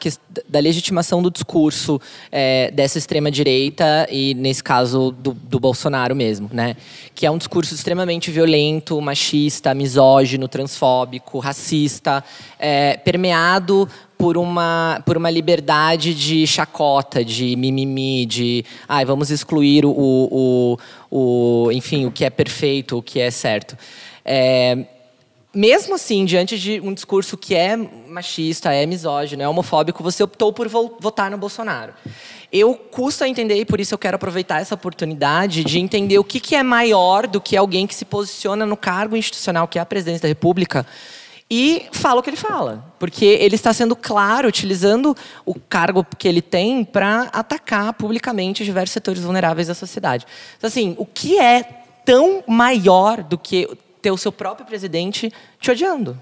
da 0.49 0.61
legitimação 0.61 1.23
do 1.23 1.31
discurso 1.31 2.01
é, 2.31 2.71
dessa 2.71 2.99
extrema-direita 2.99 4.07
e, 4.11 4.35
nesse 4.35 4.63
caso, 4.63 5.11
do, 5.11 5.30
do 5.35 5.61
Bolsonaro 5.61 6.15
mesmo, 6.15 6.49
né? 6.53 6.77
Que 7.15 7.27
é 7.27 7.31
um 7.31 7.39
discurso 7.39 7.75
extremamente 7.75 8.31
violento, 8.31 9.01
machista, 9.01 9.75
misógino, 9.75 10.49
transfóbico, 10.49 11.39
racista, 11.39 12.23
é, 12.59 12.97
permeado 12.97 13.89
por 14.19 14.37
uma, 14.37 15.03
por 15.07 15.17
uma 15.17 15.31
liberdade 15.31 16.15
de 16.15 16.47
chacota, 16.47 17.25
de 17.25 17.57
mimimi, 17.57 18.27
de 18.27 18.65
ai, 18.89 19.05
vamos 19.05 19.31
excluir 19.31 19.87
o, 19.87 19.91
o, 19.91 20.79
o, 21.11 21.73
enfim, 21.73 22.05
o 22.05 22.11
que 22.11 22.25
é 22.25 22.31
perfeito, 22.31 22.99
o 22.99 23.03
que 23.03 23.19
é 23.19 23.31
certo. 23.31 23.77
É, 24.25 24.85
mesmo 25.53 25.95
assim, 25.95 26.25
diante 26.25 26.59
de 26.59 26.81
um 26.81 26.95
discurso 26.95 27.37
que 27.37 27.55
é 27.55 27.77
machista, 27.77 28.73
é 28.73 28.87
misógino, 28.87 29.43
é 29.43 29.49
homofóbico, 29.49 30.03
você 30.03 30.23
optou 30.23 30.53
por 30.53 30.69
vo- 30.69 30.97
votar 31.01 31.31
no 31.31 31.37
Bolsonaro. 31.37 31.93
Eu 32.53 32.75
custo 32.75 33.23
a 33.23 33.29
entender, 33.29 33.57
e 33.57 33.65
por 33.65 33.81
isso 33.81 33.95
eu 33.95 33.99
quero 33.99 34.17
aproveitar 34.17 34.61
essa 34.61 34.75
oportunidade 34.75 35.63
de 35.65 35.79
entender 35.79 36.19
o 36.19 36.25
que, 36.25 36.41
que 36.41 36.55
é 36.55 36.63
maior 36.63 37.27
do 37.27 37.41
que 37.41 37.57
alguém 37.57 37.87
que 37.87 37.95
se 37.95 38.05
posiciona 38.05 38.67
no 38.67 38.77
cargo 38.77 39.17
institucional, 39.17 39.69
que 39.69 39.79
é 39.79 39.83
a 39.83 39.87
presidência 39.87 40.23
da 40.23 40.29
República, 40.29 40.85
e 41.49 41.87
fala 41.93 42.21
o 42.21 42.23
que 42.23 42.31
ele 42.31 42.37
fala. 42.37 42.85
Porque 42.99 43.25
ele 43.25 43.57
está 43.57 43.73
sendo 43.73 43.97
claro, 43.97 44.49
utilizando 44.49 45.17
o 45.45 45.55
cargo 45.55 46.07
que 46.17 46.29
ele 46.29 46.43
tem 46.43 46.85
para 46.85 47.23
atacar 47.33 47.93
publicamente 47.95 48.65
diversos 48.65 48.93
setores 48.93 49.23
vulneráveis 49.23 49.67
da 49.67 49.75
sociedade. 49.75 50.27
Então, 50.57 50.69
assim, 50.69 50.95
o 50.97 51.05
que 51.05 51.39
é 51.39 51.65
tão 52.05 52.43
maior 52.47 53.23
do 53.23 53.37
que 53.37 53.69
ter 54.01 54.11
o 54.11 54.17
seu 54.17 54.33
próprio 54.33 54.67
presidente 54.67 55.33
te 55.61 55.71
odiando? 55.71 56.21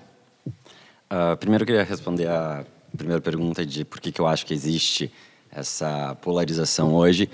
Ah, 1.11 1.37
primeiro 1.39 1.63
eu 1.63 1.67
queria 1.67 1.85
responder 1.85 2.29
a 2.29 2.65
primeira 2.97 3.21
pergunta 3.21 3.65
de 3.65 3.85
por 3.85 4.01
que, 4.01 4.13
que 4.13 4.21
eu 4.21 4.27
acho 4.27 4.45
que 4.45 4.53
existe 4.53 5.11
essa 5.51 6.17
polarização 6.21 6.95
hoje. 6.95 7.29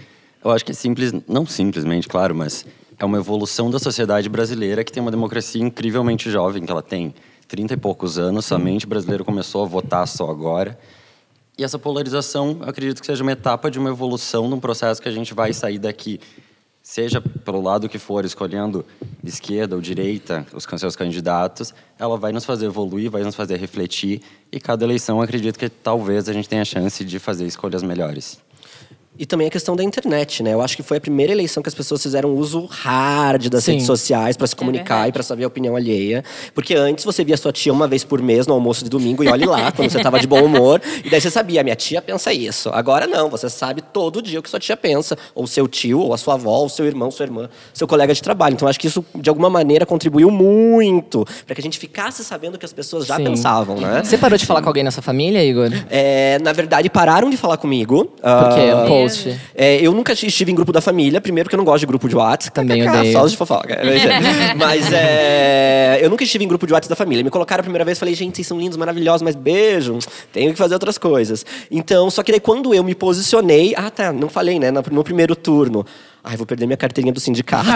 Eu 0.44 0.50
acho 0.50 0.64
que 0.64 0.72
é 0.72 0.74
simples, 0.74 1.12
não 1.26 1.46
simplesmente, 1.46 2.06
claro, 2.06 2.34
mas 2.34 2.66
é 2.98 3.04
uma 3.04 3.18
evolução 3.18 3.70
da 3.70 3.78
sociedade 3.78 4.28
brasileira 4.28 4.84
que 4.84 4.92
tem 4.92 5.00
uma 5.00 5.10
democracia 5.10 5.62
incrivelmente 5.62 6.30
jovem, 6.30 6.64
que 6.64 6.70
ela 6.70 6.82
tem 6.82 7.14
30 7.48 7.74
e 7.74 7.76
poucos 7.76 8.18
anos, 8.18 8.44
somente 8.44 8.86
o 8.86 8.88
brasileiro 8.88 9.24
começou 9.24 9.62
a 9.62 9.66
votar 9.66 10.06
só 10.06 10.30
agora. 10.30 10.78
E 11.56 11.62
essa 11.62 11.78
polarização, 11.78 12.58
acredito 12.62 13.00
que 13.00 13.06
seja 13.06 13.22
uma 13.22 13.32
etapa 13.32 13.70
de 13.70 13.78
uma 13.78 13.90
evolução 13.90 14.48
num 14.48 14.58
processo 14.58 15.00
que 15.00 15.08
a 15.08 15.12
gente 15.12 15.32
vai 15.32 15.52
sair 15.52 15.78
daqui, 15.78 16.20
seja 16.84 17.18
pelo 17.18 17.62
lado 17.62 17.88
que 17.88 17.98
for, 17.98 18.26
escolhendo 18.26 18.84
esquerda 19.24 19.74
ou 19.74 19.80
direita, 19.80 20.46
os 20.52 20.64
seus 20.78 20.94
candidatos, 20.94 21.74
ela 21.98 22.18
vai 22.18 22.30
nos 22.30 22.44
fazer 22.44 22.66
evoluir, 22.66 23.10
vai 23.10 23.22
nos 23.22 23.34
fazer 23.34 23.56
refletir, 23.56 24.20
e 24.52 24.60
cada 24.60 24.84
eleição, 24.84 25.22
acredito 25.22 25.58
que 25.58 25.70
talvez 25.70 26.28
a 26.28 26.32
gente 26.34 26.46
tenha 26.46 26.60
a 26.60 26.64
chance 26.64 27.02
de 27.02 27.18
fazer 27.18 27.46
escolhas 27.46 27.82
melhores. 27.82 28.38
E 29.16 29.24
também 29.24 29.46
a 29.46 29.50
questão 29.50 29.76
da 29.76 29.84
internet, 29.84 30.42
né? 30.42 30.54
Eu 30.54 30.60
acho 30.60 30.76
que 30.76 30.82
foi 30.82 30.96
a 30.96 31.00
primeira 31.00 31.30
eleição 31.32 31.62
que 31.62 31.68
as 31.68 31.74
pessoas 31.74 32.02
fizeram 32.02 32.34
uso 32.34 32.66
hard 32.68 33.48
das 33.48 33.62
Sim. 33.62 33.72
redes 33.72 33.86
sociais 33.86 34.36
para 34.36 34.44
se 34.46 34.56
comunicar 34.56 34.94
verdade. 34.94 35.08
e 35.10 35.12
para 35.12 35.22
saber 35.22 35.44
a 35.44 35.46
opinião 35.46 35.76
alheia. 35.76 36.24
Porque 36.52 36.74
antes 36.74 37.04
você 37.04 37.22
via 37.24 37.36
sua 37.36 37.52
tia 37.52 37.72
uma 37.72 37.86
vez 37.86 38.02
por 38.02 38.20
mês 38.20 38.46
no 38.48 38.54
almoço 38.54 38.82
de 38.82 38.90
domingo 38.90 39.22
e 39.22 39.28
olhe 39.28 39.46
lá, 39.46 39.70
quando 39.72 39.88
você 39.88 40.02
tava 40.02 40.18
de 40.18 40.26
bom 40.26 40.42
humor. 40.42 40.82
E 41.04 41.08
daí 41.08 41.20
você 41.20 41.30
sabia, 41.30 41.62
minha 41.62 41.76
tia 41.76 42.02
pensa 42.02 42.32
isso. 42.32 42.70
Agora 42.70 43.06
não, 43.06 43.30
você 43.30 43.48
sabe 43.48 43.82
todo 43.82 44.20
dia 44.20 44.40
o 44.40 44.42
que 44.42 44.50
sua 44.50 44.58
tia 44.58 44.76
pensa. 44.76 45.16
Ou 45.32 45.46
seu 45.46 45.68
tio, 45.68 46.00
ou 46.00 46.12
a 46.12 46.18
sua 46.18 46.34
avó, 46.34 46.58
ou 46.58 46.68
seu 46.68 46.84
irmão, 46.84 47.08
sua 47.12 47.24
irmã, 47.24 47.48
seu 47.72 47.86
colega 47.86 48.12
de 48.12 48.20
trabalho. 48.20 48.54
Então 48.54 48.66
acho 48.66 48.80
que 48.80 48.88
isso, 48.88 49.04
de 49.14 49.28
alguma 49.30 49.48
maneira, 49.48 49.86
contribuiu 49.86 50.28
muito 50.28 51.24
para 51.46 51.54
que 51.54 51.60
a 51.60 51.64
gente 51.64 51.78
ficasse 51.78 52.24
sabendo 52.24 52.56
o 52.56 52.58
que 52.58 52.64
as 52.66 52.72
pessoas 52.72 53.06
já 53.06 53.16
Sim. 53.16 53.24
pensavam, 53.24 53.76
né? 53.76 54.02
Você 54.02 54.18
parou 54.18 54.36
de 54.36 54.44
falar 54.44 54.60
com 54.60 54.68
alguém 54.68 54.82
na 54.82 54.90
sua 54.90 55.04
família, 55.04 55.44
Igor? 55.44 55.70
É, 55.88 56.38
na 56.42 56.52
verdade, 56.52 56.90
pararam 56.90 57.30
de 57.30 57.36
falar 57.36 57.58
comigo. 57.58 58.06
Porque 58.16 58.60
é 58.60 58.72
Ah, 58.72 58.76
um 58.82 59.03
post. 59.04 59.40
é, 59.54 59.76
eu 59.80 59.92
nunca 59.92 60.12
estive 60.12 60.52
em 60.52 60.54
grupo 60.54 60.72
da 60.72 60.80
família, 60.80 61.20
primeiro 61.20 61.46
porque 61.46 61.54
eu 61.54 61.58
não 61.58 61.64
gosto 61.64 61.80
de 61.80 61.86
grupo 61.86 62.08
de 62.08 62.16
WhatsApp. 62.16 62.54
Também 62.54 62.82
kkk, 62.82 62.98
odeio. 62.98 63.12
Só 63.16 63.24
os 63.24 63.32
de 63.32 63.36
fofoca. 63.36 63.80
mas 64.56 64.92
é, 64.92 65.98
eu 66.00 66.10
nunca 66.10 66.24
estive 66.24 66.44
em 66.44 66.48
grupo 66.48 66.66
de 66.66 66.72
WhatsApp 66.72 66.90
da 66.90 66.96
família. 66.96 67.22
Me 67.22 67.30
colocaram 67.30 67.60
a 67.60 67.64
primeira 67.64 67.84
vez, 67.84 67.98
falei, 67.98 68.14
gente, 68.14 68.36
vocês 68.36 68.46
são 68.46 68.58
lindos, 68.58 68.76
maravilhosos, 68.76 69.22
mas 69.22 69.34
beijo, 69.34 69.98
tenho 70.32 70.52
que 70.52 70.58
fazer 70.58 70.74
outras 70.74 70.98
coisas. 70.98 71.44
Então, 71.70 72.10
só 72.10 72.22
que 72.22 72.32
daí 72.32 72.40
quando 72.40 72.74
eu 72.74 72.84
me 72.84 72.94
posicionei, 72.94 73.74
ah 73.76 73.90
tá, 73.90 74.12
não 74.12 74.28
falei, 74.28 74.58
né, 74.58 74.70
no, 74.70 74.82
no 74.90 75.04
primeiro 75.04 75.34
turno. 75.34 75.84
Ai, 76.26 76.38
vou 76.38 76.46
perder 76.46 76.64
minha 76.64 76.76
carteirinha 76.78 77.12
do 77.12 77.20
sindicato. 77.20 77.66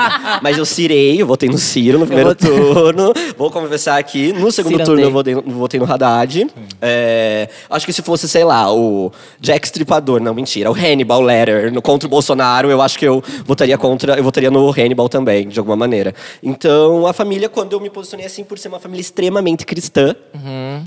Mas 0.42 0.56
eu 0.56 0.64
cirei, 0.64 1.20
eu 1.20 1.26
votei 1.26 1.46
no 1.46 1.58
Ciro 1.58 1.98
no 1.98 2.06
primeiro 2.06 2.34
turno. 2.34 3.12
Vou 3.36 3.50
conversar 3.50 3.98
aqui. 3.98 4.32
No 4.32 4.50
segundo 4.50 4.78
Cirandei. 4.78 4.86
turno 4.86 5.02
eu 5.02 5.10
votei, 5.10 5.34
votei 5.34 5.78
no 5.78 5.92
Haddad. 5.92 6.46
É, 6.80 7.50
acho 7.68 7.84
que 7.84 7.92
se 7.92 8.00
fosse, 8.00 8.26
sei 8.26 8.44
lá, 8.44 8.72
o 8.72 9.12
Jack 9.38 9.66
Stripador, 9.66 10.22
não, 10.22 10.32
mentira, 10.32 10.70
o 10.70 10.74
Hannibal 10.74 11.20
Letter 11.20 11.70
no, 11.70 11.82
contra 11.82 12.06
o 12.06 12.10
Bolsonaro, 12.10 12.70
eu 12.70 12.80
acho 12.80 12.98
que 12.98 13.06
eu 13.06 13.22
votaria 13.44 13.76
contra, 13.76 14.14
eu 14.14 14.24
votaria 14.24 14.50
no 14.50 14.70
Hannibal 14.70 15.10
também, 15.10 15.46
de 15.46 15.58
alguma 15.58 15.76
maneira. 15.76 16.14
Então, 16.42 17.06
a 17.06 17.12
família, 17.12 17.46
quando 17.46 17.74
eu 17.74 17.80
me 17.80 17.90
posicionei 17.90 18.24
assim, 18.24 18.42
por 18.42 18.58
ser 18.58 18.68
uma 18.68 18.80
família 18.80 19.02
extremamente 19.02 19.66
cristã, 19.66 20.16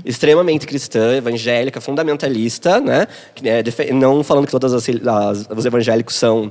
extremamente 0.04 0.66
cristã, 0.66 1.14
evangélica, 1.14 1.80
fundamentalista, 1.80 2.80
né? 2.80 3.06
É, 3.44 3.92
não 3.92 4.24
falando 4.24 4.46
que 4.46 4.50
todos 4.50 4.72
os 4.72 5.64
evangélicos 5.64 6.16
são 6.16 6.50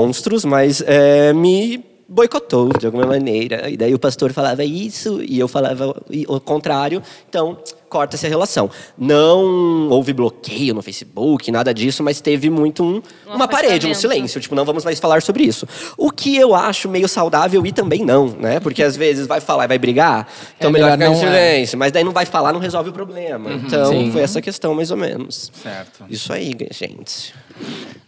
monstros, 0.00 0.44
mas 0.44 0.82
é, 0.86 1.32
me 1.32 1.89
boicotou 2.10 2.70
de 2.76 2.86
alguma 2.86 3.06
maneira. 3.06 3.70
E 3.70 3.76
daí 3.76 3.94
o 3.94 3.98
pastor 3.98 4.32
falava 4.32 4.64
isso 4.64 5.22
e 5.22 5.38
eu 5.38 5.46
falava 5.46 5.96
o 6.26 6.40
contrário. 6.40 7.00
Então, 7.28 7.56
corta 7.88 8.16
essa 8.16 8.26
relação. 8.26 8.68
Não 8.98 9.88
houve 9.88 10.12
bloqueio 10.12 10.74
no 10.74 10.82
Facebook, 10.82 11.52
nada 11.52 11.72
disso, 11.72 12.02
mas 12.02 12.20
teve 12.20 12.50
muito 12.50 12.82
um, 12.82 13.00
Um 13.28 13.34
uma 13.34 13.46
parede, 13.46 13.86
um 13.86 13.94
silêncio. 13.94 14.40
Tipo, 14.40 14.56
não 14.56 14.64
vamos 14.64 14.84
mais 14.84 14.98
falar 14.98 15.22
sobre 15.22 15.44
isso. 15.44 15.68
O 15.96 16.10
que 16.10 16.36
eu 16.36 16.52
acho 16.52 16.88
meio 16.88 17.08
saudável 17.08 17.64
e 17.64 17.70
também 17.70 18.04
não, 18.04 18.26
né? 18.26 18.58
Porque 18.58 18.82
às 18.82 18.96
vezes 18.96 19.28
vai 19.28 19.40
falar 19.40 19.64
e 19.66 19.68
vai 19.68 19.78
brigar, 19.78 20.28
então 20.56 20.70
É 20.70 20.72
melhor, 20.72 20.98
melhor 20.98 20.98
ficar 20.98 21.06
em 21.06 21.08
não, 21.08 21.34
é. 21.36 21.54
silêncio. 21.54 21.78
Mas 21.78 21.92
daí 21.92 22.02
não 22.02 22.12
vai 22.12 22.26
falar, 22.26 22.52
não 22.52 22.60
resolve 22.60 22.90
o 22.90 22.92
problema. 22.92 23.52
Então, 23.52 23.86
Sim. 23.86 24.10
foi 24.10 24.22
essa 24.22 24.42
questão, 24.42 24.74
mais 24.74 24.90
ou 24.90 24.96
menos. 24.96 25.52
Certo. 25.62 26.04
Isso 26.10 26.32
aí, 26.32 26.56
gente. 26.72 27.32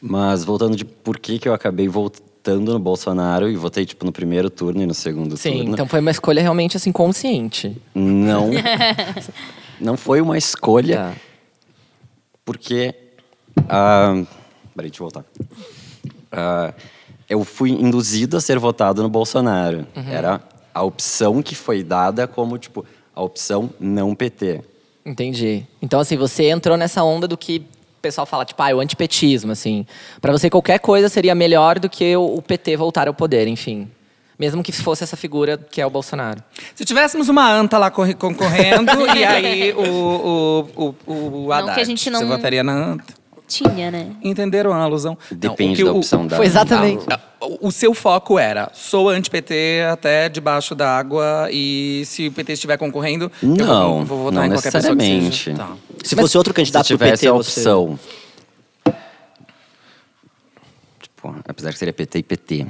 Mas 0.00 0.44
voltando 0.44 0.76
de 0.76 0.84
por 0.84 1.20
que, 1.20 1.38
que 1.38 1.48
eu 1.48 1.54
acabei 1.54 1.86
voltando 1.86 2.31
no 2.46 2.78
Bolsonaro 2.78 3.48
e 3.48 3.56
votei 3.56 3.84
tipo 3.86 4.04
no 4.04 4.12
primeiro 4.12 4.50
turno 4.50 4.82
e 4.82 4.86
no 4.86 4.94
segundo 4.94 5.36
Sim, 5.36 5.58
turno. 5.58 5.72
então 5.72 5.86
foi 5.86 6.00
uma 6.00 6.10
escolha 6.10 6.42
realmente 6.42 6.76
assim 6.76 6.90
consciente. 6.92 7.76
Não. 7.94 8.50
não 9.80 9.96
foi 9.96 10.20
uma 10.20 10.36
escolha, 10.36 10.96
Tá. 10.96 11.12
porque. 12.44 12.94
ah, 13.68 14.14
peraí, 14.74 14.90
deixa 14.90 15.02
eu 15.02 15.08
voltar. 15.10 15.24
Ah, 16.30 16.74
eu 17.28 17.44
fui 17.44 17.70
induzido 17.70 18.36
a 18.36 18.40
ser 18.40 18.58
votado 18.58 19.02
no 19.02 19.08
Bolsonaro. 19.08 19.86
Era 19.94 20.40
a 20.74 20.82
opção 20.82 21.42
que 21.42 21.54
foi 21.54 21.82
dada 21.82 22.26
como, 22.26 22.58
tipo, 22.58 22.84
a 23.14 23.22
opção 23.22 23.70
não 23.78 24.14
PT. 24.14 24.62
Entendi. 25.04 25.66
Então, 25.80 26.00
assim, 26.00 26.16
você 26.16 26.48
entrou 26.50 26.76
nessa 26.76 27.02
onda 27.02 27.26
do 27.26 27.36
que 27.36 27.64
pessoal 28.02 28.26
fala, 28.26 28.44
tipo, 28.44 28.62
ah, 28.62 28.74
o 28.74 28.80
antipetismo, 28.80 29.52
assim. 29.52 29.86
Pra 30.20 30.32
você, 30.32 30.50
qualquer 30.50 30.78
coisa 30.80 31.08
seria 31.08 31.34
melhor 31.34 31.78
do 31.78 31.88
que 31.88 32.14
o 32.16 32.36
o 32.36 32.42
PT 32.42 32.76
voltar 32.76 33.06
ao 33.08 33.14
poder, 33.14 33.46
enfim. 33.48 33.88
Mesmo 34.38 34.62
que 34.62 34.72
fosse 34.72 35.04
essa 35.04 35.16
figura 35.16 35.56
que 35.56 35.80
é 35.80 35.86
o 35.86 35.90
Bolsonaro. 35.90 36.42
Se 36.74 36.84
tivéssemos 36.84 37.28
uma 37.28 37.48
anta 37.48 37.78
lá 37.78 37.90
corre- 37.90 38.14
concorrendo, 38.14 38.90
e 39.16 39.24
aí 39.24 39.72
o, 39.72 40.66
o, 40.76 40.94
o, 41.06 41.44
o 41.46 41.52
Haddad, 41.52 41.74
que 41.74 41.80
a 41.80 41.84
gente 41.84 42.10
não- 42.10 42.18
você 42.20 42.26
votaria 42.26 42.64
na 42.64 42.72
anta? 42.72 43.14
Tinha, 43.46 43.90
né? 43.90 44.06
Entenderam 44.22 44.72
a 44.72 44.78
alusão? 44.82 45.16
Depende 45.30 45.68
Não, 45.68 45.74
o 45.74 45.76
que 45.76 45.84
da 45.84 45.92
o- 45.92 45.96
opção 45.98 46.26
da. 46.26 46.36
Foi 46.36 46.46
exatamente. 46.46 47.04
O 47.60 47.72
seu 47.72 47.92
foco 47.92 48.38
era, 48.38 48.70
sou 48.72 49.08
anti-PT 49.08 49.82
até 49.90 50.28
debaixo 50.28 50.74
d'água 50.76 51.48
e 51.50 52.04
se 52.06 52.28
o 52.28 52.32
PT 52.32 52.52
estiver 52.52 52.76
concorrendo, 52.76 53.32
eu 53.42 53.48
Não, 53.48 53.96
vou, 54.04 54.04
vou 54.04 54.18
votar 54.24 54.32
não 54.34 54.44
em 54.46 54.50
qualquer 54.56 54.70
pessoa 54.70 54.94
que 54.96 55.02
seja. 55.02 55.18
necessariamente. 55.20 55.54
Tá. 55.54 55.76
Se 56.04 56.14
fosse 56.14 56.38
outro 56.38 56.52
Se 56.52 56.56
candidato 56.56 56.84
do 56.84 56.86
tivesse 56.88 57.12
PT, 57.22 57.28
a 57.28 57.32
você... 57.32 57.60
opção. 57.60 57.98
Tipo, 61.00 61.34
apesar 61.48 61.72
que 61.72 61.78
seria 61.78 61.92
PT 61.92 62.18
e 62.18 62.22
PT. 62.22 62.66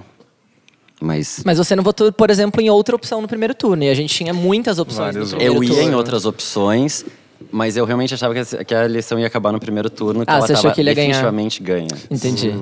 Mas 1.00 1.42
Mas 1.44 1.58
você 1.58 1.74
não 1.74 1.82
votou, 1.82 2.12
por 2.12 2.30
exemplo, 2.30 2.60
em 2.60 2.70
outra 2.70 2.94
opção 2.94 3.20
no 3.20 3.28
primeiro 3.28 3.54
turno. 3.54 3.82
E 3.84 3.90
a 3.90 3.94
gente 3.94 4.14
tinha 4.14 4.32
muitas 4.32 4.78
opções 4.78 5.14
Várias 5.14 5.32
no 5.32 5.36
primeiro 5.38 5.54
eu 5.56 5.64
ia 5.64 5.74
turno. 5.74 5.90
em 5.90 5.94
outras 5.94 6.24
opções, 6.24 7.04
mas 7.50 7.76
eu 7.76 7.84
realmente 7.84 8.14
achava 8.14 8.32
que 8.64 8.74
a- 8.74 8.84
eleição 8.84 9.18
ia 9.18 9.26
acabar 9.26 9.52
no 9.52 9.58
primeiro 9.60 9.90
turno, 9.90 10.24
que 10.24 10.30
Ah, 10.30 10.36
ela 10.36 10.46
você 10.46 10.52
achou 10.52 10.62
tava 10.64 10.74
que 10.74 10.80
ele 10.80 10.90
ia 10.90 10.94
ganhar? 10.94 11.08
definitivamente 11.08 11.62
ganha. 11.62 11.88
Entendi. 12.10 12.54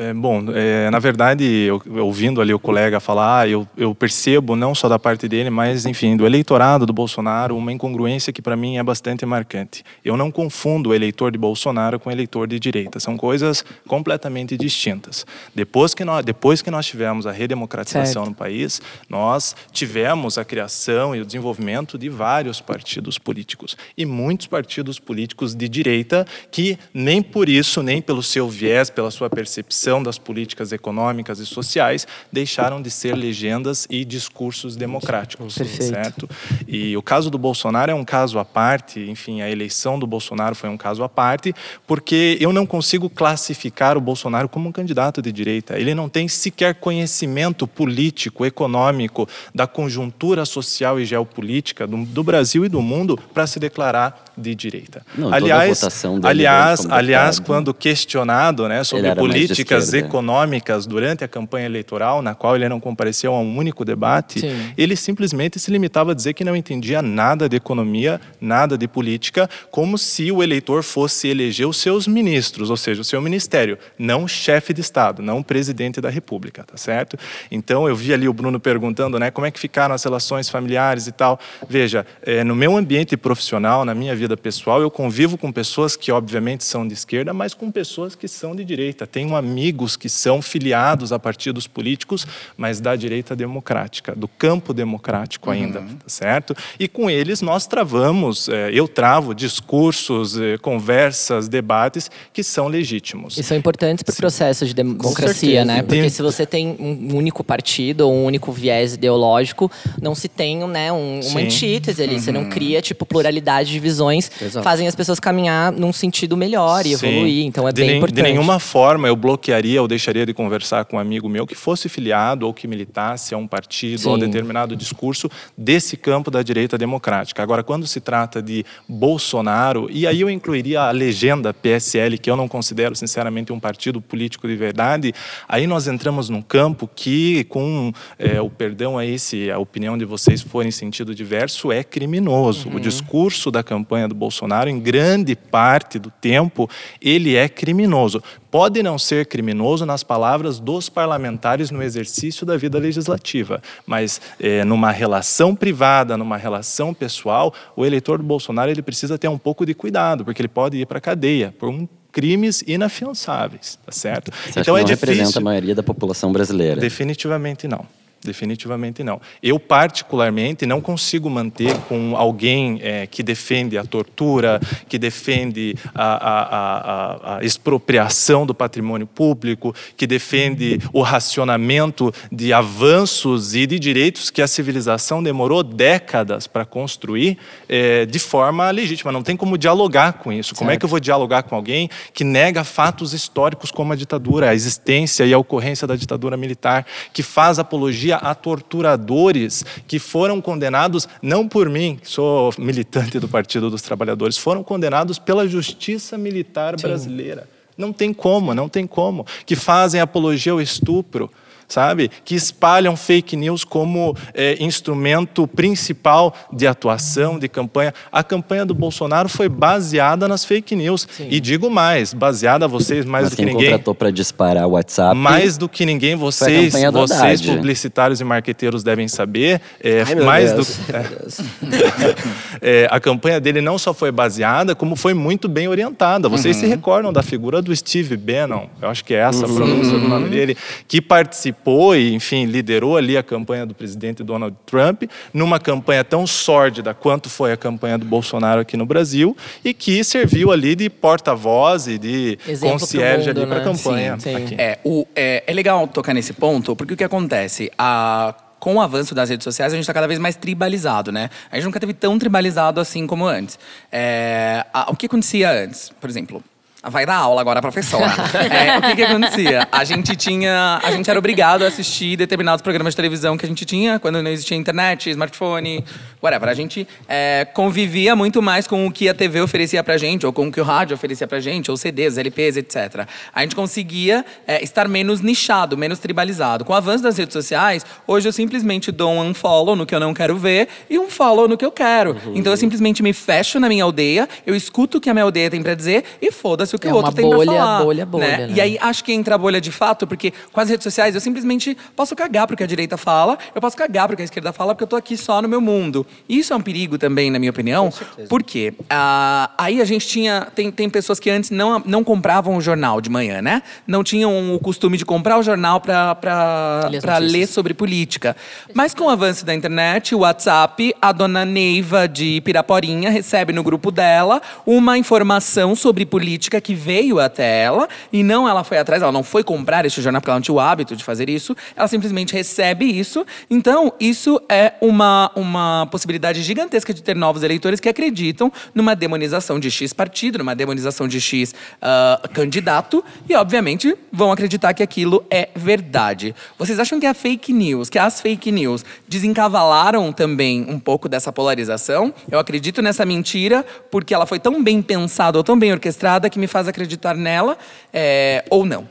É, 0.00 0.14
bom, 0.14 0.44
é, 0.54 0.88
na 0.90 1.00
verdade, 1.00 1.44
eu, 1.44 1.82
ouvindo 2.04 2.40
ali 2.40 2.54
o 2.54 2.58
colega 2.60 3.00
falar, 3.00 3.48
eu, 3.48 3.66
eu 3.76 3.92
percebo, 3.92 4.54
não 4.54 4.72
só 4.72 4.88
da 4.88 4.96
parte 4.96 5.26
dele, 5.26 5.50
mas, 5.50 5.86
enfim, 5.86 6.16
do 6.16 6.24
eleitorado 6.24 6.86
do 6.86 6.92
Bolsonaro, 6.92 7.56
uma 7.56 7.72
incongruência 7.72 8.32
que 8.32 8.40
para 8.40 8.56
mim 8.56 8.76
é 8.76 8.82
bastante 8.84 9.26
marcante. 9.26 9.82
Eu 10.04 10.16
não 10.16 10.30
confundo 10.30 10.90
o 10.90 10.94
eleitor 10.94 11.32
de 11.32 11.38
Bolsonaro 11.38 11.98
com 11.98 12.10
o 12.10 12.12
eleitor 12.12 12.46
de 12.46 12.60
direita. 12.60 13.00
São 13.00 13.16
coisas 13.16 13.64
completamente 13.88 14.56
distintas. 14.56 15.26
Depois 15.52 15.94
que 15.94 16.04
nós, 16.04 16.24
depois 16.24 16.62
que 16.62 16.70
nós 16.70 16.86
tivemos 16.86 17.26
a 17.26 17.32
redemocratização 17.32 18.22
Certo. 18.22 18.28
no 18.28 18.36
país, 18.36 18.80
nós 19.08 19.56
tivemos 19.72 20.38
a 20.38 20.44
criação 20.44 21.16
e 21.16 21.20
o 21.20 21.26
desenvolvimento 21.26 21.98
de 21.98 22.08
vários 22.08 22.60
partidos 22.60 23.18
políticos. 23.18 23.76
E 23.96 24.06
muitos 24.06 24.46
partidos 24.46 25.00
políticos 25.00 25.56
de 25.56 25.68
direita 25.68 26.24
que 26.52 26.78
nem 26.94 27.20
por 27.20 27.48
isso, 27.48 27.82
nem 27.82 28.00
pelo 28.00 28.22
seu 28.22 28.48
viés, 28.48 28.90
pela 28.90 29.10
sua 29.10 29.28
percepção 29.28 29.87
das 30.02 30.18
políticas 30.18 30.72
econômicas 30.72 31.38
e 31.38 31.46
sociais, 31.46 32.06
deixaram 32.30 32.82
de 32.82 32.90
ser 32.90 33.14
legendas 33.14 33.86
e 33.88 34.04
discursos 34.04 34.76
democráticos. 34.76 35.56
Perfeito. 35.56 35.84
Certo? 35.84 36.28
E 36.66 36.96
o 36.96 37.02
caso 37.02 37.30
do 37.30 37.38
Bolsonaro 37.38 37.90
é 37.90 37.94
um 37.94 38.04
caso 38.04 38.38
à 38.38 38.44
parte, 38.44 39.00
enfim, 39.00 39.40
a 39.40 39.50
eleição 39.50 39.98
do 39.98 40.06
Bolsonaro 40.06 40.54
foi 40.54 40.68
um 40.68 40.76
caso 40.76 41.02
à 41.02 41.08
parte, 41.08 41.54
porque 41.86 42.36
eu 42.40 42.52
não 42.52 42.66
consigo 42.66 43.08
classificar 43.08 43.96
o 43.96 44.00
Bolsonaro 44.00 44.48
como 44.48 44.68
um 44.68 44.72
candidato 44.72 45.22
de 45.22 45.32
direita. 45.32 45.78
Ele 45.78 45.94
não 45.94 46.08
tem 46.08 46.28
sequer 46.28 46.74
conhecimento 46.74 47.66
político, 47.66 48.44
econômico, 48.44 49.28
da 49.54 49.66
conjuntura 49.66 50.44
social 50.44 51.00
e 51.00 51.04
geopolítica 51.04 51.86
do, 51.86 52.04
do 52.04 52.22
Brasil 52.22 52.64
e 52.64 52.68
do 52.68 52.82
mundo 52.82 53.18
para 53.32 53.46
se 53.46 53.58
declarar 53.58 54.27
de 54.38 54.54
direita. 54.54 55.04
Não, 55.16 55.32
aliás, 55.32 55.82
aliás, 56.22 56.86
aliás, 56.88 57.38
quando 57.38 57.74
questionado, 57.74 58.68
né, 58.68 58.84
sobre 58.84 59.14
políticas 59.14 59.86
esquerda. 59.86 60.06
econômicas 60.06 60.86
durante 60.86 61.24
a 61.24 61.28
campanha 61.28 61.66
eleitoral, 61.66 62.22
na 62.22 62.34
qual 62.34 62.56
ele 62.56 62.68
não 62.68 62.80
compareceu 62.80 63.34
a 63.34 63.40
um 63.40 63.56
único 63.56 63.84
debate, 63.84 64.40
Sim. 64.40 64.72
ele 64.76 64.96
simplesmente 64.96 65.58
se 65.58 65.70
limitava 65.70 66.12
a 66.12 66.14
dizer 66.14 66.34
que 66.34 66.44
não 66.44 66.54
entendia 66.54 67.02
nada 67.02 67.48
de 67.48 67.56
economia, 67.56 68.20
nada 68.40 68.78
de 68.78 68.86
política, 68.86 69.48
como 69.70 69.98
se 69.98 70.30
o 70.30 70.42
eleitor 70.42 70.82
fosse 70.82 71.28
eleger 71.28 71.66
os 71.66 71.76
seus 71.76 72.06
ministros, 72.06 72.70
ou 72.70 72.76
seja, 72.76 73.00
o 73.00 73.04
seu 73.04 73.20
ministério, 73.20 73.78
não 73.98 74.24
o 74.24 74.28
chefe 74.28 74.72
de 74.72 74.80
Estado, 74.80 75.22
não 75.22 75.38
o 75.38 75.44
presidente 75.44 76.00
da 76.00 76.10
República, 76.10 76.64
tá 76.64 76.76
certo? 76.76 77.18
Então 77.50 77.88
eu 77.88 77.96
vi 77.96 78.12
ali 78.12 78.28
o 78.28 78.32
Bruno 78.32 78.60
perguntando, 78.60 79.18
né, 79.18 79.30
como 79.30 79.46
é 79.46 79.50
que 79.50 79.58
ficaram 79.58 79.94
as 79.94 80.04
relações 80.04 80.48
familiares 80.48 81.06
e 81.06 81.12
tal. 81.12 81.38
Veja, 81.68 82.06
eh, 82.22 82.44
no 82.44 82.54
meu 82.54 82.76
ambiente 82.76 83.16
profissional, 83.16 83.84
na 83.84 83.94
minha 83.94 84.14
vida 84.14 84.27
vida 84.28 84.36
pessoal, 84.36 84.82
eu 84.82 84.90
convivo 84.90 85.38
com 85.38 85.50
pessoas 85.50 85.96
que, 85.96 86.12
obviamente, 86.12 86.62
são 86.62 86.86
de 86.86 86.92
esquerda, 86.92 87.32
mas 87.32 87.54
com 87.54 87.70
pessoas 87.70 88.14
que 88.14 88.28
são 88.28 88.54
de 88.54 88.62
direita. 88.64 89.06
Tenho 89.06 89.34
amigos 89.34 89.96
que 89.96 90.08
são 90.08 90.42
filiados 90.42 91.12
a 91.12 91.18
partidos 91.18 91.66
políticos, 91.66 92.26
mas 92.56 92.78
da 92.78 92.94
direita 92.94 93.34
democrática, 93.34 94.14
do 94.14 94.28
campo 94.28 94.74
democrático 94.74 95.50
ainda, 95.50 95.80
tá 95.80 95.86
certo? 96.08 96.54
E 96.78 96.86
com 96.86 97.08
eles 97.08 97.40
nós 97.40 97.66
travamos, 97.66 98.48
eh, 98.50 98.70
eu 98.72 98.86
travo 98.86 99.34
discursos, 99.34 100.38
eh, 100.38 100.58
conversas, 100.58 101.48
debates 101.48 102.10
que 102.32 102.42
são 102.42 102.68
legítimos. 102.68 103.38
E 103.38 103.42
são 103.42 103.56
importantes 103.56 104.02
para 104.02 104.12
o 104.12 104.16
processo 104.16 104.66
de 104.66 104.74
democracia, 104.74 105.64
né? 105.64 105.82
Porque 105.82 106.00
Tem- 106.02 106.10
se 106.10 106.20
você 106.22 106.44
tem 106.44 106.76
um 106.78 107.16
único 107.16 107.42
partido 107.42 108.02
ou 108.02 108.12
um 108.12 108.24
único 108.26 108.52
viés 108.52 108.92
ideológico, 108.94 109.70
não 110.02 110.14
se 110.14 110.28
tem 110.28 110.58
né, 110.68 110.92
um- 110.92 111.20
uma 111.20 111.40
antítese 111.40 112.02
ali. 112.02 112.20
Você 112.20 112.32
não 112.32 112.48
cria, 112.48 112.82
tipo, 112.82 113.06
pluralidade 113.06 113.70
de 113.70 113.78
visões, 113.78 114.17
Exato. 114.40 114.62
fazem 114.64 114.86
as 114.88 114.94
pessoas 114.94 115.20
caminhar 115.20 115.70
num 115.72 115.92
sentido 115.92 116.36
melhor 116.36 116.84
e 116.86 116.96
Sim. 116.96 117.06
evoluir. 117.08 117.44
Então 117.46 117.68
é 117.68 117.72
de 117.72 117.80
bem 117.80 117.88
nem- 117.90 117.96
importante. 117.98 118.16
De 118.16 118.22
nenhuma 118.22 118.58
forma 118.58 119.08
eu 119.08 119.16
bloquearia 119.16 119.80
ou 119.82 119.88
deixaria 119.88 120.24
de 120.26 120.34
conversar 120.34 120.84
com 120.84 120.96
um 120.96 121.00
amigo 121.00 121.28
meu 121.28 121.46
que 121.46 121.54
fosse 121.54 121.88
filiado 121.88 122.46
ou 122.46 122.52
que 122.54 122.66
militasse 122.66 123.34
a 123.34 123.38
um 123.38 123.46
partido 123.46 124.08
ou 124.08 124.14
a 124.16 124.18
Sim. 124.18 124.26
determinado 124.26 124.74
discurso 124.76 125.30
desse 125.56 125.96
campo 125.96 126.30
da 126.30 126.42
direita 126.42 126.76
democrática. 126.78 127.42
Agora, 127.42 127.62
quando 127.62 127.86
se 127.86 128.00
trata 128.00 128.42
de 128.42 128.64
Bolsonaro, 128.88 129.88
e 129.90 130.06
aí 130.06 130.20
eu 130.20 130.30
incluiria 130.30 130.82
a 130.82 130.90
legenda 130.90 131.52
PSL, 131.52 132.18
que 132.18 132.30
eu 132.30 132.36
não 132.36 132.48
considero, 132.48 132.94
sinceramente, 132.96 133.52
um 133.52 133.60
partido 133.60 134.00
político 134.00 134.48
de 134.48 134.56
verdade, 134.56 135.12
aí 135.48 135.66
nós 135.66 135.86
entramos 135.86 136.28
num 136.28 136.42
campo 136.42 136.88
que, 136.94 137.44
com 137.44 137.92
é, 138.18 138.40
o 138.40 138.48
perdão 138.50 138.96
aí, 138.98 139.18
se 139.18 139.50
a 139.50 139.58
opinião 139.58 139.96
de 139.98 140.04
vocês 140.04 140.40
for 140.40 140.64
em 140.64 140.70
sentido 140.70 141.14
diverso, 141.14 141.70
é 141.70 141.84
criminoso. 141.84 142.68
O 142.70 142.80
discurso 142.80 143.50
da 143.50 143.62
campanha 143.62 144.07
do 144.08 144.14
Bolsonaro, 144.14 144.68
em 144.68 144.80
grande 144.80 145.36
parte 145.36 145.98
do 145.98 146.10
tempo, 146.10 146.68
ele 147.00 147.36
é 147.36 147.48
criminoso. 147.48 148.22
Pode 148.50 148.82
não 148.82 148.98
ser 148.98 149.26
criminoso 149.26 149.84
nas 149.84 150.02
palavras 150.02 150.58
dos 150.58 150.88
parlamentares 150.88 151.70
no 151.70 151.82
exercício 151.82 152.46
da 152.46 152.56
vida 152.56 152.78
legislativa, 152.78 153.62
mas 153.86 154.20
é, 154.40 154.64
numa 154.64 154.90
relação 154.90 155.54
privada, 155.54 156.16
numa 156.16 156.36
relação 156.36 156.94
pessoal, 156.94 157.52
o 157.76 157.84
eleitor 157.84 158.18
do 158.18 158.24
Bolsonaro 158.24 158.70
ele 158.70 158.82
precisa 158.82 159.18
ter 159.18 159.28
um 159.28 159.38
pouco 159.38 159.66
de 159.66 159.74
cuidado, 159.74 160.24
porque 160.24 160.40
ele 160.40 160.48
pode 160.48 160.78
ir 160.78 160.86
para 160.86 160.98
a 160.98 161.00
cadeia 161.00 161.54
por 161.58 161.68
um 161.68 161.86
crimes 162.10 162.64
inafiançáveis, 162.66 163.78
tá 163.84 163.92
certo? 163.92 164.32
Você 164.32 164.60
acha 164.60 164.72
que 164.72 164.80
não 164.80 164.86
representa 164.86 165.38
a 165.38 165.42
maioria 165.42 165.74
da 165.74 165.82
população 165.82 166.32
brasileira. 166.32 166.80
Definitivamente 166.80 167.68
não. 167.68 167.86
Definitivamente 168.24 169.04
não. 169.04 169.20
Eu, 169.40 169.60
particularmente, 169.60 170.66
não 170.66 170.80
consigo 170.80 171.30
manter 171.30 171.72
com 171.88 172.16
alguém 172.16 172.80
eh, 172.82 173.06
que 173.06 173.22
defende 173.22 173.78
a 173.78 173.84
tortura, 173.84 174.60
que 174.88 174.98
defende 174.98 175.76
a, 175.94 176.04
a- 176.04 176.42
a- 176.42 177.36
a- 177.36 177.44
expropriação 177.44 178.44
do 178.44 178.52
patrimônio 178.54 179.06
público, 179.06 179.72
que 179.96 180.04
defende 180.06 180.80
o 180.92 181.00
racionamento 181.00 182.12
de 182.32 182.52
avanços 182.52 183.54
e 183.54 183.66
de 183.66 183.78
direitos 183.78 184.30
que 184.30 184.42
a 184.42 184.48
civilização 184.48 185.22
demorou 185.22 185.62
décadas 185.62 186.46
para 186.48 186.64
construir 186.64 187.38
eh, 187.68 188.04
de 188.04 188.18
forma 188.18 188.68
legítima. 188.72 189.12
Não 189.12 189.22
tem 189.22 189.36
como 189.36 189.56
dialogar 189.56 190.14
com 190.14 190.32
isso. 190.32 190.54
Como 190.56 190.70
é 190.72 190.76
que 190.76 190.84
eu 190.84 190.88
vou 190.88 190.98
dialogar 190.98 191.44
com 191.44 191.54
alguém 191.54 191.88
que 192.12 192.24
nega 192.24 192.64
fatos 192.64 193.14
históricos 193.14 193.70
como 193.70 193.92
a 193.92 193.96
ditadura, 193.96 194.50
a 194.50 194.54
existência 194.54 195.24
e 195.24 195.32
a 195.32 195.38
ocorrência 195.38 195.86
da 195.86 195.94
ditadura 195.94 196.36
militar, 196.36 196.84
que 197.12 197.22
faz 197.22 197.60
apologia 197.60 198.07
a 198.16 198.34
torturadores 198.34 199.64
que 199.86 199.98
foram 199.98 200.40
condenados, 200.40 201.08
não 201.22 201.46
por 201.46 201.68
mim, 201.68 201.98
que 202.00 202.08
sou 202.08 202.52
militante 202.58 203.18
do 203.18 203.28
Partido 203.28 203.70
dos 203.70 203.82
Trabalhadores, 203.82 204.36
foram 204.36 204.64
condenados 204.64 205.18
pela 205.18 205.46
justiça 205.46 206.16
militar 206.16 206.76
brasileira. 206.76 207.48
Não 207.76 207.92
tem 207.92 208.12
como, 208.12 208.54
não 208.54 208.68
tem 208.68 208.86
como. 208.86 209.24
Que 209.46 209.54
fazem 209.54 210.00
apologia 210.00 210.52
ao 210.52 210.60
estupro 210.60 211.30
sabe? 211.68 212.10
Que 212.24 212.34
espalham 212.34 212.96
fake 212.96 213.36
news 213.36 213.62
como 213.62 214.16
é, 214.34 214.56
instrumento 214.62 215.46
principal 215.46 216.34
de 216.52 216.66
atuação, 216.66 217.38
de 217.38 217.48
campanha. 217.48 217.92
A 218.10 218.24
campanha 218.24 218.64
do 218.64 218.74
Bolsonaro 218.74 219.28
foi 219.28 219.48
baseada 219.48 220.26
nas 220.26 220.44
fake 220.44 220.74
news. 220.74 221.06
E 221.20 221.38
digo 221.40 221.70
mais, 221.70 222.14
baseada 222.14 222.64
a 222.64 222.68
vocês 222.68 223.04
mais 223.04 223.24
Mas 223.24 223.30
do 223.32 223.36
que 223.36 223.44
quem 223.44 223.52
ninguém. 223.52 223.70
contratou 223.70 223.94
para 223.94 224.10
disparar 224.10 224.66
o 224.66 224.70
WhatsApp. 224.70 225.14
Mais 225.14 225.58
do 225.58 225.68
que 225.68 225.84
ninguém, 225.84 226.16
vocês, 226.16 226.72
vocês 226.72 227.42
publicitários 227.42 228.20
e 228.20 228.24
marqueteiros 228.24 228.82
devem 228.82 229.06
saber. 229.06 229.60
é, 229.80 230.02
Ai, 230.06 230.14
mais 230.14 230.52
Deus. 230.52 230.78
do 230.78 230.88
É, 232.60 232.88
a 232.90 232.98
campanha 232.98 233.40
dele 233.40 233.60
não 233.60 233.78
só 233.78 233.94
foi 233.94 234.10
baseada, 234.10 234.74
como 234.74 234.96
foi 234.96 235.14
muito 235.14 235.48
bem 235.48 235.68
orientada. 235.68 236.28
Vocês 236.28 236.56
se 236.56 236.66
recordam 236.66 237.12
da 237.12 237.22
figura 237.22 237.62
do 237.62 237.74
Steve 237.74 238.16
Bannon, 238.16 238.66
eu 238.80 238.88
acho 238.88 239.04
que 239.04 239.14
é 239.14 239.18
essa 239.18 239.44
a 239.44 239.48
pronúncia 239.48 239.98
do 239.98 240.08
nome 240.08 240.28
dele, 240.28 240.56
que 240.86 241.00
participou 241.00 241.57
e, 241.94 242.14
enfim, 242.14 242.44
liderou 242.46 242.96
ali 242.96 243.16
a 243.16 243.22
campanha 243.22 243.66
do 243.66 243.74
presidente 243.74 244.22
Donald 244.22 244.56
Trump, 244.66 245.04
numa 245.32 245.58
campanha 245.58 246.02
tão 246.04 246.26
sórdida 246.26 246.94
quanto 246.94 247.28
foi 247.28 247.52
a 247.52 247.56
campanha 247.56 247.98
do 247.98 248.04
Bolsonaro 248.06 248.60
aqui 248.60 248.76
no 248.76 248.86
Brasil, 248.86 249.36
e 249.64 249.74
que 249.74 250.02
serviu 250.02 250.50
ali 250.52 250.74
de 250.74 250.88
porta-voz 250.88 251.86
e 251.86 251.98
de 251.98 252.38
Exemplo 252.46 252.78
concierge 252.80 253.28
mundo, 253.28 253.38
ali 253.38 253.46
para 253.46 253.56
a 253.56 253.58
né? 253.58 253.64
campanha. 253.64 254.18
Sim, 254.18 254.36
sim. 254.36 254.44
aqui. 254.44 254.54
É, 254.58 254.78
o, 254.84 255.06
é, 255.14 255.44
é 255.46 255.52
legal 255.52 255.86
tocar 255.86 256.14
nesse 256.14 256.32
ponto, 256.32 256.74
porque 256.76 256.94
o 256.94 256.96
que 256.96 257.04
acontece? 257.04 257.70
A, 257.78 258.34
com 258.58 258.76
o 258.76 258.80
avanço 258.80 259.14
das 259.14 259.30
redes 259.30 259.44
sociais, 259.44 259.72
a 259.72 259.76
gente 259.76 259.82
está 259.84 259.94
cada 259.94 260.06
vez 260.08 260.18
mais 260.18 260.34
tribalizado, 260.36 261.12
né? 261.12 261.30
A 261.50 261.56
gente 261.56 261.64
nunca 261.66 261.78
teve 261.78 261.94
tão 261.94 262.18
tribalizado 262.18 262.80
assim 262.80 263.06
como 263.06 263.26
antes. 263.26 263.58
É, 263.92 264.64
a- 264.72 264.90
o 264.90 264.96
que 264.96 265.06
acontecia 265.06 265.50
antes? 265.50 265.90
Por 266.00 266.10
exemplo, 266.10 266.42
vai 266.82 267.04
dar 267.04 267.16
aula 267.16 267.40
agora, 267.40 267.60
professora. 267.60 268.08
É, 268.48 268.78
o 268.78 268.82
que, 268.82 268.96
que 268.96 269.02
acontecia? 269.02 269.68
A 269.70 269.84
gente 269.84 270.16
tinha. 270.16 270.80
A 270.82 270.90
gente 270.92 271.08
era 271.08 271.18
obrigado 271.18 271.64
a 271.64 271.68
assistir 271.68 272.16
determinados 272.16 272.62
programas 272.62 272.92
de 272.92 272.96
televisão 272.96 273.36
que 273.36 273.44
a 273.44 273.48
gente 273.48 273.64
tinha 273.64 273.98
quando 273.98 274.22
não 274.22 274.30
existia 274.30 274.56
internet, 274.56 275.10
smartphone, 275.10 275.84
whatever. 276.22 276.48
A 276.48 276.54
gente 276.54 276.86
é, 277.08 277.46
convivia 277.52 278.14
muito 278.14 278.40
mais 278.40 278.66
com 278.66 278.86
o 278.86 278.92
que 278.92 279.08
a 279.08 279.14
TV 279.14 279.40
oferecia 279.40 279.82
pra 279.82 279.96
gente, 279.96 280.24
ou 280.24 280.32
com 280.32 280.48
o 280.48 280.52
que 280.52 280.60
o 280.60 280.64
rádio 280.64 280.94
oferecia 280.94 281.26
pra 281.26 281.40
gente, 281.40 281.70
ou 281.70 281.76
CDs, 281.76 282.16
LPs, 282.16 282.56
etc. 282.56 283.06
A 283.34 283.42
gente 283.42 283.54
conseguia 283.54 284.24
é, 284.46 284.62
estar 284.62 284.88
menos 284.88 285.20
nichado, 285.20 285.76
menos 285.76 285.98
tribalizado. 285.98 286.64
Com 286.64 286.72
o 286.72 286.76
avanço 286.76 287.02
das 287.02 287.18
redes 287.18 287.32
sociais, 287.32 287.84
hoje 288.06 288.28
eu 288.28 288.32
simplesmente 288.32 288.90
dou 288.90 289.12
um 289.12 289.20
unfollow 289.28 289.76
no 289.76 289.84
que 289.84 289.94
eu 289.94 290.00
não 290.00 290.14
quero 290.14 290.36
ver 290.36 290.68
e 290.88 290.98
um 290.98 291.10
follow 291.10 291.48
no 291.48 291.56
que 291.56 291.64
eu 291.64 291.72
quero. 291.72 292.16
Então 292.34 292.52
eu 292.52 292.56
simplesmente 292.56 293.02
me 293.02 293.12
fecho 293.12 293.58
na 293.58 293.68
minha 293.68 293.84
aldeia, 293.84 294.28
eu 294.46 294.54
escuto 294.54 294.98
o 294.98 295.00
que 295.00 295.10
a 295.10 295.14
minha 295.14 295.24
aldeia 295.24 295.50
tem 295.50 295.62
pra 295.62 295.74
dizer 295.74 296.04
e 296.20 296.30
foda-se 296.30 296.67
o 296.76 296.78
que 296.78 296.88
É 296.88 296.92
o 296.92 296.96
outro 296.96 297.12
tem 297.12 297.24
bolha, 297.24 297.52
pra 297.52 297.60
falar. 297.60 297.84
bolha, 297.84 298.06
bolha, 298.06 298.26
né? 298.46 298.50
E 298.54 298.60
aí 298.60 298.78
acho 298.80 299.04
que 299.04 299.12
entra 299.12 299.34
a 299.34 299.38
bolha 299.38 299.60
de 299.60 299.70
fato, 299.70 300.06
porque 300.06 300.32
com 300.52 300.60
as 300.60 300.68
redes 300.68 300.84
sociais 300.84 301.14
eu 301.14 301.20
simplesmente 301.20 301.76
posso 301.96 302.14
cagar 302.16 302.46
pro 302.46 302.56
que 302.56 302.62
a 302.62 302.66
direita 302.66 302.96
fala, 302.96 303.38
eu 303.54 303.60
posso 303.60 303.76
cagar 303.76 304.06
pro 304.06 304.16
que 304.16 304.22
a 304.22 304.24
esquerda 304.24 304.52
fala, 304.52 304.74
porque 304.74 304.84
eu 304.84 304.88
tô 304.88 304.96
aqui 304.96 305.16
só 305.16 305.40
no 305.42 305.48
meu 305.48 305.60
mundo. 305.60 306.06
E 306.28 306.38
isso 306.38 306.52
é 306.52 306.56
um 306.56 306.60
perigo 306.60 306.98
também, 306.98 307.30
na 307.30 307.38
minha 307.38 307.50
opinião. 307.50 307.90
Por 308.28 308.42
quê? 308.42 308.72
Ah, 308.90 309.50
aí 309.58 309.80
a 309.80 309.84
gente 309.84 310.06
tinha. 310.06 310.48
Tem, 310.54 310.70
tem 310.70 310.88
pessoas 310.90 311.18
que 311.20 311.30
antes 311.30 311.50
não, 311.50 311.82
não 311.84 312.02
compravam 312.04 312.56
o 312.56 312.60
jornal 312.60 313.00
de 313.00 313.10
manhã, 313.10 313.40
né? 313.42 313.62
Não 313.86 314.02
tinham 314.04 314.54
o 314.54 314.58
costume 314.58 314.96
de 314.96 315.04
comprar 315.04 315.38
o 315.38 315.42
jornal 315.42 315.80
pra, 315.80 316.14
pra, 316.14 316.90
pra 317.00 317.18
ler 317.18 317.46
sobre 317.46 317.74
política. 317.74 318.36
Mas 318.74 318.94
com 318.94 319.04
o 319.04 319.08
avanço 319.10 319.44
da 319.44 319.54
internet, 319.54 320.14
o 320.14 320.20
WhatsApp, 320.20 320.94
a 321.00 321.12
dona 321.12 321.44
Neiva 321.44 322.06
de 322.08 322.40
Piraporinha 322.42 323.10
recebe 323.10 323.52
no 323.52 323.62
grupo 323.62 323.90
dela 323.90 324.40
uma 324.66 324.98
informação 324.98 325.74
sobre 325.74 326.04
política 326.06 326.57
que 326.60 326.74
veio 326.74 327.18
até 327.18 327.62
ela 327.62 327.88
e 328.12 328.22
não 328.22 328.48
ela 328.48 328.64
foi 328.64 328.78
atrás, 328.78 329.02
ela 329.02 329.12
não 329.12 329.22
foi 329.22 329.42
comprar 329.42 329.84
este 329.84 330.00
jornal 330.02 330.20
porque 330.20 330.30
ela 330.30 330.38
não 330.38 330.42
tinha 330.42 330.54
o 330.54 330.60
hábito 330.60 330.96
de 330.96 331.04
fazer 331.04 331.28
isso, 331.28 331.56
ela 331.76 331.88
simplesmente 331.88 332.32
recebe 332.32 332.84
isso. 332.84 333.26
Então, 333.50 333.92
isso 334.00 334.40
é 334.48 334.74
uma, 334.80 335.30
uma 335.34 335.86
possibilidade 335.90 336.42
gigantesca 336.42 336.92
de 336.92 337.02
ter 337.02 337.16
novos 337.16 337.42
eleitores 337.42 337.80
que 337.80 337.88
acreditam 337.88 338.52
numa 338.74 338.94
demonização 338.96 339.60
de 339.60 339.70
X 339.70 339.92
partido, 339.92 340.38
numa 340.38 340.54
demonização 340.54 341.06
de 341.06 341.20
X 341.20 341.54
ah, 341.80 342.20
candidato 342.32 343.04
e, 343.28 343.34
obviamente, 343.34 343.96
vão 344.12 344.32
acreditar 344.32 344.74
que 344.74 344.82
aquilo 344.82 345.24
é 345.30 345.48
verdade. 345.54 346.34
Vocês 346.58 346.78
acham 346.78 346.98
que 346.98 347.06
a 347.06 347.14
fake 347.14 347.52
news, 347.52 347.88
que 347.88 347.98
as 347.98 348.20
fake 348.20 348.50
news 348.50 348.84
desencavalaram 349.06 350.12
também 350.12 350.66
um 350.68 350.78
pouco 350.78 351.08
dessa 351.08 351.32
polarização? 351.32 352.12
Eu 352.30 352.38
acredito 352.38 352.82
nessa 352.82 353.04
mentira 353.04 353.64
porque 353.90 354.12
ela 354.12 354.26
foi 354.26 354.38
tão 354.38 354.62
bem 354.62 354.82
pensada 354.82 355.38
ou 355.38 355.44
tão 355.44 355.58
bem 355.58 355.72
orquestrada 355.72 356.28
que 356.28 356.38
me 356.38 356.47
faz 356.48 356.66
acreditar 356.66 357.14
nela 357.14 357.56
é, 357.92 358.44
ou 358.50 358.64
não. 358.64 358.88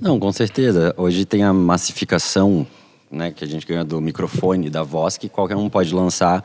Não, 0.00 0.18
com 0.18 0.32
certeza. 0.32 0.94
Hoje 0.96 1.24
tem 1.24 1.42
a 1.42 1.52
massificação 1.52 2.66
né, 3.10 3.32
que 3.32 3.44
a 3.44 3.46
gente 3.46 3.66
ganha 3.66 3.84
do 3.84 4.00
microfone, 4.00 4.70
da 4.70 4.82
voz, 4.82 5.18
que 5.18 5.28
qualquer 5.28 5.56
um 5.56 5.68
pode 5.68 5.94
lançar 5.94 6.44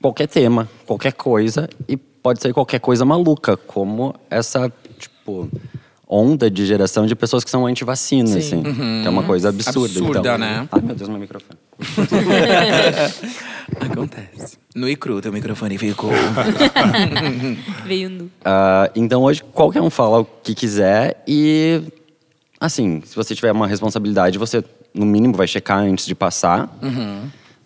qualquer 0.00 0.26
tema, 0.26 0.68
qualquer 0.86 1.12
coisa, 1.12 1.68
e 1.88 1.96
pode 1.96 2.40
ser 2.40 2.52
qualquer 2.52 2.80
coisa 2.80 3.04
maluca, 3.04 3.56
como 3.56 4.14
essa, 4.30 4.72
tipo, 4.98 5.48
onda 6.08 6.50
de 6.50 6.64
geração 6.64 7.06
de 7.06 7.14
pessoas 7.14 7.44
que 7.44 7.50
são 7.50 7.66
anti-vacina, 7.66 8.38
assim. 8.38 8.62
Que 8.62 9.06
é 9.06 9.10
uma 9.10 9.22
coisa 9.22 9.48
absurda. 9.48 9.98
Absurda, 9.98 10.18
então. 10.18 10.38
né? 10.38 10.68
Ai, 10.70 10.80
meu 10.80 10.94
Deus, 10.94 11.08
meu 11.08 11.18
microfone. 11.18 11.58
Acontece. 13.80 14.58
No 14.74 14.88
e 14.88 14.96
cru, 14.96 15.20
teu 15.20 15.32
microfone 15.32 15.78
ficou. 15.78 16.10
Veio 17.84 18.08
nu. 18.08 18.30
Ah, 18.44 18.90
então 18.94 19.22
hoje 19.22 19.42
qualquer 19.52 19.82
um 19.82 19.90
fala 19.90 20.20
o 20.20 20.24
que 20.24 20.54
quiser 20.54 21.22
e 21.26 21.82
assim, 22.60 23.02
se 23.04 23.14
você 23.14 23.34
tiver 23.34 23.52
uma 23.52 23.66
responsabilidade, 23.66 24.38
você 24.38 24.64
no 24.94 25.04
mínimo 25.04 25.34
vai 25.34 25.46
checar 25.46 25.78
antes 25.78 26.06
de 26.06 26.14
passar, 26.14 26.68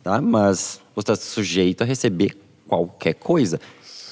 tá? 0.03 0.21
Mas 0.21 0.81
você 0.95 1.13
está 1.13 1.17
sujeito 1.17 1.83
a 1.83 1.87
receber 1.87 2.37
qualquer 2.67 3.15
coisa. 3.15 3.61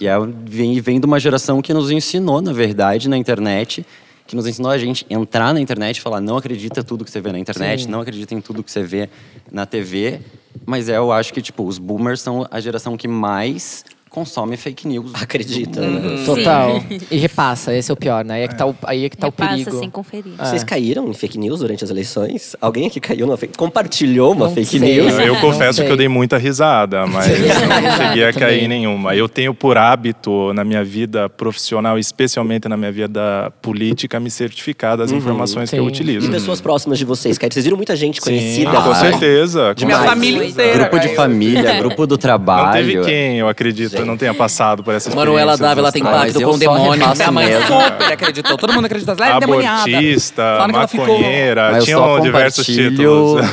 E 0.00 0.06
é, 0.06 0.14
vem, 0.46 0.80
vem 0.80 1.00
de 1.00 1.06
uma 1.06 1.18
geração 1.18 1.60
que 1.60 1.74
nos 1.74 1.90
ensinou, 1.90 2.40
na 2.40 2.52
verdade, 2.52 3.08
na 3.08 3.16
internet, 3.16 3.84
que 4.28 4.36
nos 4.36 4.46
ensinou 4.46 4.70
a 4.70 4.76
gente 4.76 5.06
entrar 5.08 5.54
na 5.54 5.60
internet 5.60 5.96
e 5.96 6.00
falar 6.02 6.20
não 6.20 6.36
acredita 6.36 6.80
em 6.80 6.82
tudo 6.84 7.02
que 7.02 7.10
você 7.10 7.18
vê 7.18 7.32
na 7.32 7.38
internet, 7.38 7.88
não 7.88 8.00
acredita 8.02 8.34
em 8.34 8.40
tudo 8.42 8.62
que 8.62 8.70
você 8.70 8.82
vê 8.82 9.08
na 9.50 9.64
TV. 9.64 10.20
Mas 10.66 10.88
é, 10.90 10.98
eu 10.98 11.10
acho 11.10 11.32
que 11.32 11.40
tipo 11.40 11.64
os 11.64 11.78
boomers 11.78 12.20
são 12.20 12.46
a 12.50 12.60
geração 12.60 12.94
que 12.94 13.08
mais 13.08 13.86
consome 14.08 14.56
fake 14.56 14.86
news. 14.88 15.10
Acredita, 15.14 15.80
né? 15.80 16.24
Total. 16.24 16.82
E 17.10 17.16
repassa, 17.16 17.74
esse 17.74 17.90
é 17.90 17.94
o 17.94 17.96
pior, 17.96 18.24
né? 18.24 18.34
Aí 18.34 18.42
é 18.42 18.48
que 18.48 18.56
tá 18.56 18.66
o, 18.66 18.74
aí 18.84 19.04
é 19.04 19.08
que 19.08 19.16
tá 19.16 19.26
o 19.26 19.30
Repassa 19.30 19.54
perigo. 19.56 19.78
sem 19.78 19.90
conferir. 19.90 20.32
Vocês 20.38 20.64
caíram 20.64 21.08
em 21.08 21.14
fake 21.14 21.38
news 21.38 21.60
durante 21.60 21.84
as 21.84 21.90
eleições? 21.90 22.56
Alguém 22.60 22.86
aqui 22.86 23.00
caiu 23.00 23.26
numa 23.26 23.36
fake 23.36 23.56
Compartilhou 23.56 24.32
uma 24.32 24.46
Não 24.46 24.54
fake 24.54 24.78
sei. 24.78 24.96
news? 25.02 25.12
Eu, 25.14 25.20
eu 25.20 25.34
Não 25.34 25.40
confesso 25.40 25.84
que 25.84 25.90
eu 25.90 25.96
dei 25.96 26.08
muita 26.08 26.36
risada, 26.38 27.06
mas 27.06 27.28
eu 27.28 27.38
não 27.38 27.96
cheguei 27.96 28.24
a 28.24 28.32
cair 28.34 28.64
em 28.64 28.68
nenhuma. 28.68 29.14
Eu 29.14 29.28
tenho 29.28 29.52
por 29.54 29.76
hábito, 29.76 30.52
na 30.54 30.64
minha 30.64 30.84
vida 30.84 31.28
profissional, 31.28 31.98
especialmente 31.98 32.68
na 32.68 32.76
minha 32.76 32.92
vida 32.92 33.52
política, 33.62 34.18
me 34.20 34.30
certificar 34.30 34.96
das 34.96 35.10
informações 35.12 35.70
que 35.70 35.76
eu 35.76 35.84
Sim. 35.84 35.88
utilizo. 35.88 36.26
E 36.26 36.30
pessoas 36.30 36.60
próximas 36.60 36.98
de 36.98 37.04
vocês, 37.04 37.36
Kairi? 37.38 37.52
Vocês 37.52 37.64
viram 37.64 37.76
muita 37.76 37.94
gente 37.96 38.16
Sim, 38.16 38.30
conhecida? 38.30 38.70
com 38.70 38.90
Ai, 38.90 39.00
certeza. 39.10 39.74
com 39.78 39.84
Minha 39.86 39.98
família 40.02 40.44
inteira. 40.44 40.78
Grupo 40.88 40.98
de 41.00 41.14
família, 41.14 41.74
grupo 41.80 42.06
do 42.06 42.12
Não 42.14 42.18
trabalho. 42.18 42.72
teve 42.86 43.04
quem, 43.04 43.38
eu 43.38 43.48
acredito, 43.48 43.97
não 44.04 44.16
tenha 44.16 44.34
passado 44.34 44.82
por 44.82 44.94
essa 44.94 45.08
experiência. 45.08 45.26
Manuela 45.30 45.56
Dávila 45.56 45.92
tem 45.92 46.02
pacto 46.02 46.40
com 46.40 46.50
o 46.50 46.58
demônio. 46.58 47.08
Minha 47.14 47.30
mãe 47.32 47.46
mesmo. 47.46 47.80
super 47.80 48.12
acreditou. 48.12 48.56
Todo 48.56 48.72
mundo 48.72 48.84
acreditou. 48.86 49.14
Ela 49.18 49.36
é 49.36 49.40
demoniada. 49.40 49.82
Abortista, 49.90 50.66
maconheira, 50.72 51.78
tinham 51.80 52.20
diversos 52.20 52.66
compartilho 52.66 52.90
títulos. 52.90 53.46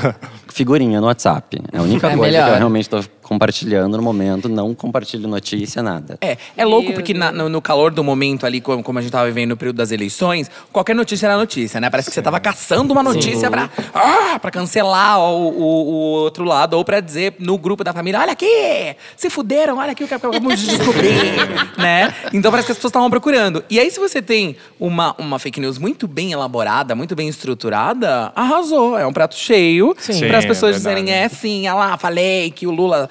figurinha 0.49 1.01
no 1.01 1.07
WhatsApp. 1.07 1.61
É 1.71 1.77
a 1.77 1.81
única 1.81 2.07
É 2.07 2.09
coisa 2.11 2.21
melhor. 2.31 2.45
que 2.45 2.51
eu 2.53 2.57
realmente 2.57 2.83
estou 2.83 3.03
compartilhando 3.25 3.97
no 3.97 4.03
momento. 4.03 4.47
Não 4.47 4.73
compartilho 4.75 5.27
notícia, 5.27 5.81
nada. 5.81 6.17
É, 6.21 6.37
é 6.55 6.63
louco 6.63 6.93
porque 6.93 7.13
na- 7.13 7.31
no, 7.31 7.49
no 7.49 7.61
calor 7.61 7.91
do 7.91 8.03
momento 8.03 8.45
ali, 8.45 8.61
como, 8.61 8.83
como 8.83 8.99
a 8.99 9.01
gente 9.01 9.11
tava 9.11 9.25
vivendo 9.25 9.49
no 9.49 9.57
período 9.57 9.77
das 9.77 9.91
eleições, 9.91 10.49
qualquer 10.71 10.95
notícia 10.95 11.25
era 11.25 11.35
notícia, 11.35 11.79
né? 11.81 11.89
Parece 11.89 12.09
que 12.09 12.13
você 12.13 12.21
tava 12.21 12.39
caçando 12.39 12.93
uma 12.93 13.01
notícia 13.01 13.49
pra, 13.49 13.69
ah, 13.93 14.37
pra 14.39 14.51
cancelar 14.51 15.19
o, 15.19 15.49
o- 15.49 15.85
o 15.85 15.93
outro 16.23 16.43
lado, 16.43 16.75
ou 16.75 16.85
pra 16.85 16.99
dizer 16.99 17.35
no 17.39 17.57
grupo 17.57 17.83
da 17.83 17.91
família, 17.93 18.19
olha 18.19 18.31
aqui, 18.33 18.95
se 19.17 19.29
fuderam, 19.29 19.77
olha 19.77 19.91
aqui 19.91 20.03
o 20.03 20.07
que 20.07 20.13
acabamos 20.13 20.59
de 20.59 20.67
descobrir, 20.77 21.15
né? 21.77 22.13
Então 22.31 22.51
parece 22.51 22.67
que 22.67 22.71
as 22.73 22.77
pessoas 22.77 22.91
estavam 22.91 23.09
procurando. 23.09 23.63
E 23.69 23.79
aí 23.79 23.89
se 23.89 23.99
você 23.99 24.21
tem 24.21 24.55
uma, 24.79 25.15
uma 25.17 25.39
fake 25.39 25.59
news 25.59 25.77
muito 25.79 26.07
bem 26.07 26.31
elaborada, 26.31 26.93
muito 26.95 27.15
bem 27.15 27.27
estruturada, 27.27 28.31
arrasou. 28.35 28.97
É 28.97 29.05
um 29.07 29.13
prato 29.13 29.35
cheio 29.35 29.95
Sim, 29.97 30.27
para 30.27 30.37
as 30.37 30.45
é 30.45 30.47
pessoas 30.47 30.75
verdade. 30.75 31.01
dizerem, 31.03 31.23
é 31.23 31.27
sim, 31.29 31.67
olha 31.67 31.73
lá, 31.73 31.97
falei 31.97 32.51
que 32.51 32.67
o 32.67 32.71
Lula 32.71 33.09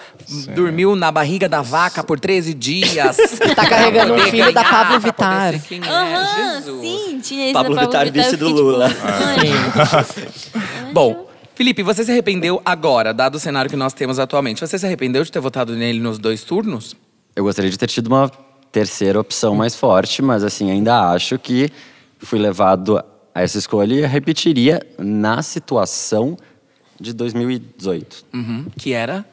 dormiu 0.55 0.95
na 0.97 1.11
barriga 1.11 1.49
da 1.49 1.63
vaca 1.63 2.03
por 2.03 2.19
13 2.19 2.55
dias. 2.55 3.17
Tá 3.55 3.69
carregando 3.69 4.15
o 4.15 4.19
filho 4.19 4.53
da 4.53 4.65
Pablo 4.65 5.01
Vittar. 5.01 5.55
é. 5.55 5.61
Aham, 5.89 6.63
Jesus. 6.63 6.81
sim, 6.81 7.21
tinha 7.21 7.45
esse 7.45 7.53
Pablo 7.53 7.79
Vittar, 7.79 8.11
vice 8.11 8.37
do 8.37 8.49
fiquei, 8.49 8.63
Lula. 8.63 8.89
Tipo, 8.91 9.07
anjo. 9.79 10.93
Bom, 10.93 11.29
Felipe, 11.55 11.83
você 11.83 12.05
se 12.05 12.11
arrependeu 12.11 12.61
agora, 12.65 13.15
dado 13.15 13.37
o 13.37 13.39
cenário 13.39 13.71
que 13.71 13.77
nós 13.77 13.93
temos 13.93 14.19
atualmente. 14.19 14.61
Você 14.61 14.77
se 14.79 14.85
arrependeu 14.85 15.23
de 15.23 15.31
ter 15.31 15.39
votado 15.41 15.75
nele 15.77 16.01
nos 16.01 16.19
dois 16.19 16.43
turnos? 16.43 16.97
Eu 17.37 17.45
gostaria 17.45 17.71
de 17.71 17.79
ter 17.79 17.87
tido 17.87 18.09
uma 18.09 18.31
terceira 18.73 19.21
opção 19.21 19.55
mais 19.55 19.77
forte, 19.77 20.21
mas 20.21 20.43
assim, 20.43 20.71
ainda 20.71 21.11
acho 21.13 21.39
que 21.39 21.71
fui 22.19 22.41
levado 22.41 22.99
a 23.33 23.43
essa 23.43 23.59
escolha 23.59 23.95
e 23.95 24.07
repetiria 24.07 24.85
na 24.99 25.43
situação 25.43 26.37
de 27.01 27.13
2018. 27.13 28.25
Uhum. 28.35 28.67
Que 28.77 28.93
era? 28.93 29.25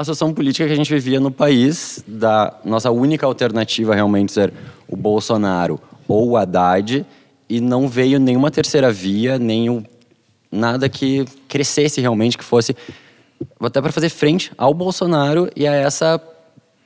A 0.00 0.02
situação 0.02 0.32
política 0.32 0.66
que 0.66 0.72
a 0.72 0.76
gente 0.76 0.90
vivia 0.94 1.20
no 1.20 1.30
país, 1.30 2.02
da 2.08 2.58
nossa 2.64 2.90
única 2.90 3.26
alternativa 3.26 3.94
realmente 3.94 4.32
ser 4.32 4.50
o 4.88 4.96
Bolsonaro 4.96 5.78
ou 6.08 6.30
o 6.30 6.36
Haddad, 6.38 7.04
e 7.46 7.60
não 7.60 7.86
veio 7.86 8.18
nenhuma 8.18 8.50
terceira 8.50 8.90
via, 8.90 9.38
nenhum 9.38 9.84
nada 10.50 10.88
que 10.88 11.26
crescesse 11.46 12.00
realmente, 12.00 12.38
que 12.38 12.44
fosse 12.44 12.74
até 13.60 13.82
para 13.82 13.92
fazer 13.92 14.08
frente 14.08 14.50
ao 14.56 14.72
Bolsonaro 14.72 15.50
e 15.54 15.66
a 15.66 15.74
essa 15.74 16.18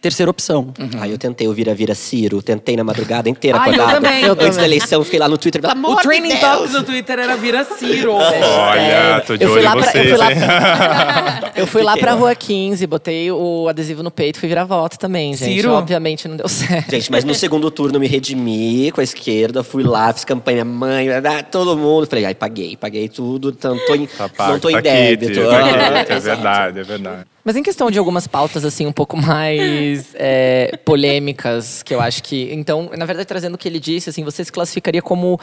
terceira 0.05 0.31
opção. 0.31 0.73
Aí 1.01 1.11
eu 1.11 1.17
tentei 1.19 1.49
o 1.49 1.53
vira-vira 1.55 1.95
Ciro, 1.95 2.43
tentei 2.43 2.77
na 2.77 2.85
madrugada 2.85 3.27
inteira 3.29 3.59
Ah, 3.59 3.71
eu 3.71 3.87
também. 3.87 4.23
Eu 4.23 4.33
Antes 4.33 4.45
também. 4.49 4.57
da 4.59 4.65
eleição, 4.67 5.03
fiquei 5.03 5.19
lá 5.19 5.29
no 5.29 5.39
Twitter, 5.39 5.63
pelo 5.63 5.73
amor 5.73 5.93
o 5.93 5.97
de 5.97 6.03
training 6.03 6.29
Deus. 6.29 6.41
talk 6.41 6.69
do 6.69 6.83
Twitter 6.83 7.19
era 7.19 7.37
vira 7.37 7.65
Ciro. 7.65 8.13
Olha, 8.21 9.23
tô 9.27 9.35
de 9.37 9.45
eu 9.45 9.49
fui 9.51 9.59
olho 9.61 9.65
lá 9.65 9.77
em 9.77 9.79
pra, 9.81 9.87
eu 9.87 9.93
vocês, 9.93 10.09
fui 10.11 10.19
lá, 10.19 10.33
hein? 10.33 11.53
eu 11.57 11.67
fui 11.67 11.83
lá 11.83 11.97
pra 11.97 12.13
lá. 12.13 12.19
Rua 12.19 12.35
15, 12.35 12.87
botei 12.87 13.31
o 13.33 13.67
adesivo 13.69 14.03
no 14.03 14.11
peito 14.11 14.37
e 14.37 14.41
fui 14.41 14.49
virar 14.49 14.65
voto 14.65 14.99
também, 14.99 15.35
gente. 15.35 15.55
Ciro? 15.55 15.73
Obviamente 15.73 16.29
não 16.29 16.37
deu 16.37 16.49
certo. 16.49 16.91
Gente, 16.91 17.11
mas 17.11 17.25
no 17.25 17.35
segundo 17.35 17.71
turno 17.71 17.99
me 17.99 18.07
redimi 18.07 18.93
com 18.93 19.01
a 19.01 19.05
esquerda, 19.05 19.65
fui 19.65 19.83
lá, 19.83 20.13
fiz 20.13 20.25
campanha 20.25 20.65
mãe, 20.67 21.09
ah, 21.11 21.43
todo 21.43 21.77
mundo. 21.79 22.07
Falei, 22.07 22.27
ai, 22.27 22.35
paguei, 22.35 22.77
paguei 22.77 23.09
tudo, 23.09 23.49
então 23.57 23.79
tô 23.87 23.95
em, 23.95 24.05
Tá 24.07 24.29
pago, 24.29 24.53
não 24.53 24.59
tô 24.61 24.71
tá 24.71 24.79
em 24.79 24.83
débito. 24.83 25.41
tá 25.41 25.59
Ah, 25.59 26.05
quite, 26.05 26.13
é 26.13 26.21
verdade, 26.21 26.81
é 26.81 26.83
verdade. 26.83 27.25
Mas 27.45 27.57
em 27.57 27.63
questão 27.63 27.91
de 27.91 27.99
algumas 27.99 28.27
pautas, 28.27 28.65
assim, 28.65 28.87
um 28.87 28.93
pouco 28.93 29.17
mais 29.17 30.15
é, 30.17 30.77
polêmicas, 30.85 31.83
que 31.83 31.95
eu 31.95 32.01
acho 32.01 32.23
que. 32.23 32.53
Então, 32.53 32.91
na 32.97 33.05
verdade, 33.05 33.27
trazendo 33.27 33.55
o 33.55 33.59
que 33.59 33.69
ele 33.69 33.81
disse, 33.81 34.09
assim, 34.09 34.25
você 34.25 34.45
se 34.45 34.51
classificaria 34.51 35.03
como 35.03 35.39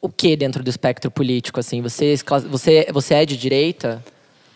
o 0.00 0.08
que 0.08 0.36
dentro 0.36 0.62
do 0.62 0.70
espectro 0.70 1.10
político, 1.10 1.58
assim? 1.58 1.82
Você, 1.82 2.14
você, 2.48 2.86
você 2.92 3.14
é 3.14 3.26
de 3.26 3.36
direita? 3.36 4.02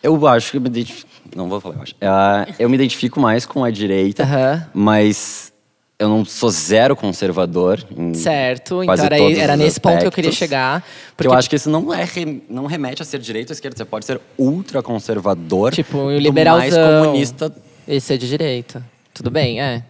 Eu 0.03 0.27
acho 0.27 0.51
que 0.51 0.57
eu 0.57 0.61
me 0.61 0.69
identifico. 0.69 1.11
Não 1.35 1.49
vou 1.49 1.61
falar, 1.61 1.77
eu 1.77 1.83
acho. 1.83 1.95
Ah, 2.01 2.47
eu 2.59 2.69
me 2.69 2.77
identifico 2.77 3.19
mais 3.19 3.47
com 3.47 3.65
a 3.65 3.71
direita, 3.71 4.71
mas 4.73 5.54
eu 5.99 6.09
não 6.09 6.25
sou 6.25 6.51
zero 6.51 6.97
conservador. 6.97 7.85
Certo? 8.15 8.83
Então 8.83 9.05
era, 9.05 9.21
era 9.21 9.57
nesse 9.57 9.81
ponto 9.81 10.01
que 10.01 10.07
eu 10.07 10.13
queria 10.13 10.31
aspectos. 10.31 10.39
chegar. 10.39 10.85
Porque 11.17 11.29
eu 11.29 11.35
acho 11.35 11.49
que 11.49 11.57
isso 11.57 11.71
não, 11.71 11.93
é, 11.93 12.07
não 12.49 12.67
remete 12.67 13.03
a 13.03 13.05
ser 13.05 13.19
direita 13.19 13.53
ou 13.53 13.55
esquerda. 13.55 13.77
Você 13.77 13.85
pode 13.85 14.05
ser 14.05 14.21
ultra 14.37 14.83
conservador. 14.83 15.73
Tipo, 15.73 15.99
o 15.99 16.13
do 16.13 16.19
liberalzão. 16.19 16.81
mais 16.81 17.07
comunista. 17.07 17.55
Esse 17.87 18.15
é 18.15 18.17
de 18.17 18.29
direita. 18.29 18.83
Tudo 19.13 19.31
bem, 19.31 19.61
é. 19.61 19.85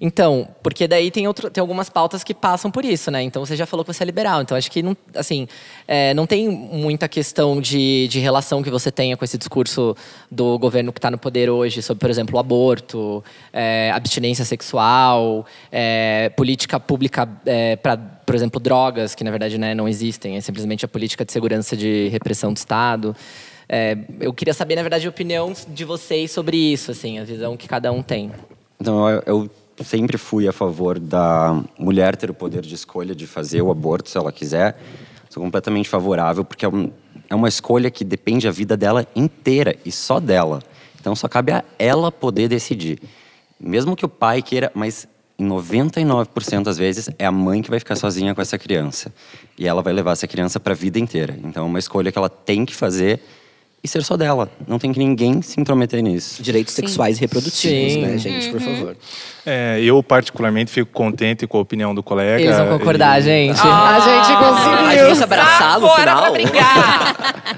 Então, 0.00 0.48
porque 0.62 0.86
daí 0.86 1.10
tem, 1.10 1.26
outro, 1.26 1.50
tem 1.50 1.60
algumas 1.60 1.88
pautas 1.88 2.22
que 2.22 2.34
passam 2.34 2.70
por 2.70 2.84
isso, 2.84 3.10
né? 3.10 3.22
Então 3.22 3.44
você 3.44 3.56
já 3.56 3.66
falou 3.66 3.84
que 3.84 3.92
você 3.92 4.02
é 4.02 4.06
liberal. 4.06 4.42
Então 4.42 4.56
acho 4.56 4.70
que 4.70 4.82
não, 4.82 4.96
assim, 5.14 5.48
é, 5.86 6.12
não 6.14 6.26
tem 6.26 6.48
muita 6.48 7.08
questão 7.08 7.60
de, 7.60 8.08
de 8.08 8.18
relação 8.18 8.62
que 8.62 8.70
você 8.70 8.90
tenha 8.90 9.16
com 9.16 9.24
esse 9.24 9.38
discurso 9.38 9.96
do 10.30 10.58
governo 10.58 10.92
que 10.92 10.98
está 10.98 11.10
no 11.10 11.18
poder 11.18 11.48
hoje 11.50 11.82
sobre, 11.82 12.00
por 12.00 12.10
exemplo, 12.10 12.36
o 12.36 12.38
aborto, 12.38 13.24
é, 13.52 13.90
abstinência 13.94 14.44
sexual, 14.44 15.46
é, 15.70 16.30
política 16.36 16.78
pública 16.78 17.28
para, 17.82 17.96
por 17.96 18.34
exemplo, 18.34 18.60
drogas, 18.60 19.14
que 19.14 19.24
na 19.24 19.30
verdade 19.30 19.58
né, 19.58 19.74
não 19.74 19.88
existem. 19.88 20.36
É 20.36 20.40
simplesmente 20.40 20.84
a 20.84 20.88
política 20.88 21.24
de 21.24 21.32
segurança 21.32 21.76
de 21.76 22.08
repressão 22.08 22.52
do 22.52 22.56
Estado. 22.56 23.16
É, 23.68 23.96
eu 24.20 24.32
queria 24.32 24.54
saber, 24.54 24.76
na 24.76 24.82
verdade, 24.82 25.06
a 25.06 25.10
opinião 25.10 25.52
de 25.68 25.84
vocês 25.84 26.30
sobre 26.30 26.56
isso, 26.56 26.90
assim, 26.90 27.18
a 27.18 27.24
visão 27.24 27.56
que 27.56 27.66
cada 27.66 27.90
um 27.90 28.02
tem. 28.02 28.30
Então, 28.80 29.08
eu, 29.08 29.22
eu 29.26 29.50
sempre 29.84 30.16
fui 30.18 30.48
a 30.48 30.52
favor 30.52 30.98
da 30.98 31.62
mulher 31.78 32.16
ter 32.16 32.30
o 32.30 32.34
poder 32.34 32.62
de 32.62 32.74
escolha 32.74 33.14
de 33.14 33.26
fazer 33.26 33.62
o 33.62 33.70
aborto 33.70 34.08
se 34.10 34.16
ela 34.18 34.32
quiser. 34.32 34.78
Sou 35.28 35.42
completamente 35.42 35.88
favorável, 35.88 36.44
porque 36.44 36.64
é, 36.64 36.68
um- 36.68 36.90
é 37.28 37.34
uma 37.34 37.48
escolha 37.48 37.90
que 37.90 38.04
depende 38.04 38.48
a 38.48 38.50
vida 38.50 38.76
dela 38.76 39.06
inteira 39.14 39.76
e 39.84 39.92
só 39.92 40.18
dela. 40.18 40.62
Então, 41.00 41.14
só 41.14 41.28
cabe 41.28 41.52
a 41.52 41.62
ela 41.78 42.10
poder 42.10 42.48
decidir. 42.48 42.98
Mesmo 43.60 43.94
que 43.94 44.04
o 44.04 44.08
pai 44.08 44.42
queira, 44.42 44.72
mas 44.74 45.06
em 45.38 45.44
99% 45.46 46.64
das 46.64 46.78
vezes 46.78 47.10
é 47.18 47.26
a 47.26 47.30
mãe 47.32 47.60
que 47.62 47.68
vai 47.70 47.78
ficar 47.78 47.96
sozinha 47.96 48.34
com 48.34 48.40
essa 48.40 48.58
criança. 48.58 49.12
E 49.58 49.66
ela 49.68 49.82
vai 49.82 49.92
levar 49.92 50.12
essa 50.12 50.26
criança 50.26 50.58
para 50.58 50.72
a 50.72 50.76
vida 50.76 50.98
inteira. 50.98 51.38
Então, 51.44 51.64
é 51.64 51.66
uma 51.66 51.78
escolha 51.78 52.10
que 52.10 52.18
ela 52.18 52.28
tem 52.30 52.64
que 52.64 52.74
fazer 52.74 53.20
e 53.82 53.88
ser 53.88 54.02
só 54.02 54.16
dela. 54.16 54.50
Não 54.66 54.78
tem 54.78 54.92
que 54.92 54.98
ninguém 54.98 55.40
se 55.42 55.60
intrometer 55.60 56.02
nisso. 56.02 56.42
Direitos 56.42 56.74
sexuais 56.74 57.18
e 57.18 57.20
reprodutivos, 57.20 57.92
Sim. 57.92 58.02
né, 58.02 58.18
gente, 58.18 58.50
por 58.50 58.60
favor. 58.60 58.96
É, 59.48 59.78
eu, 59.80 60.02
particularmente, 60.02 60.72
fico 60.72 60.90
contente 60.92 61.46
com 61.46 61.56
a 61.58 61.60
opinião 61.60 61.94
do 61.94 62.02
colega. 62.02 62.42
Eles 62.42 62.56
vão 62.56 62.78
concordar, 62.78 63.20
e- 63.20 63.22
gente. 63.22 63.60
Ah, 63.62 63.96
a 63.96 64.00
gente 64.00 64.36
conseguiu. 64.38 64.86
A 65.02 65.06
gente 65.06 65.16
se 65.18 65.22
abraçar 65.24 65.78
no 65.80 65.88
final. 65.90 66.34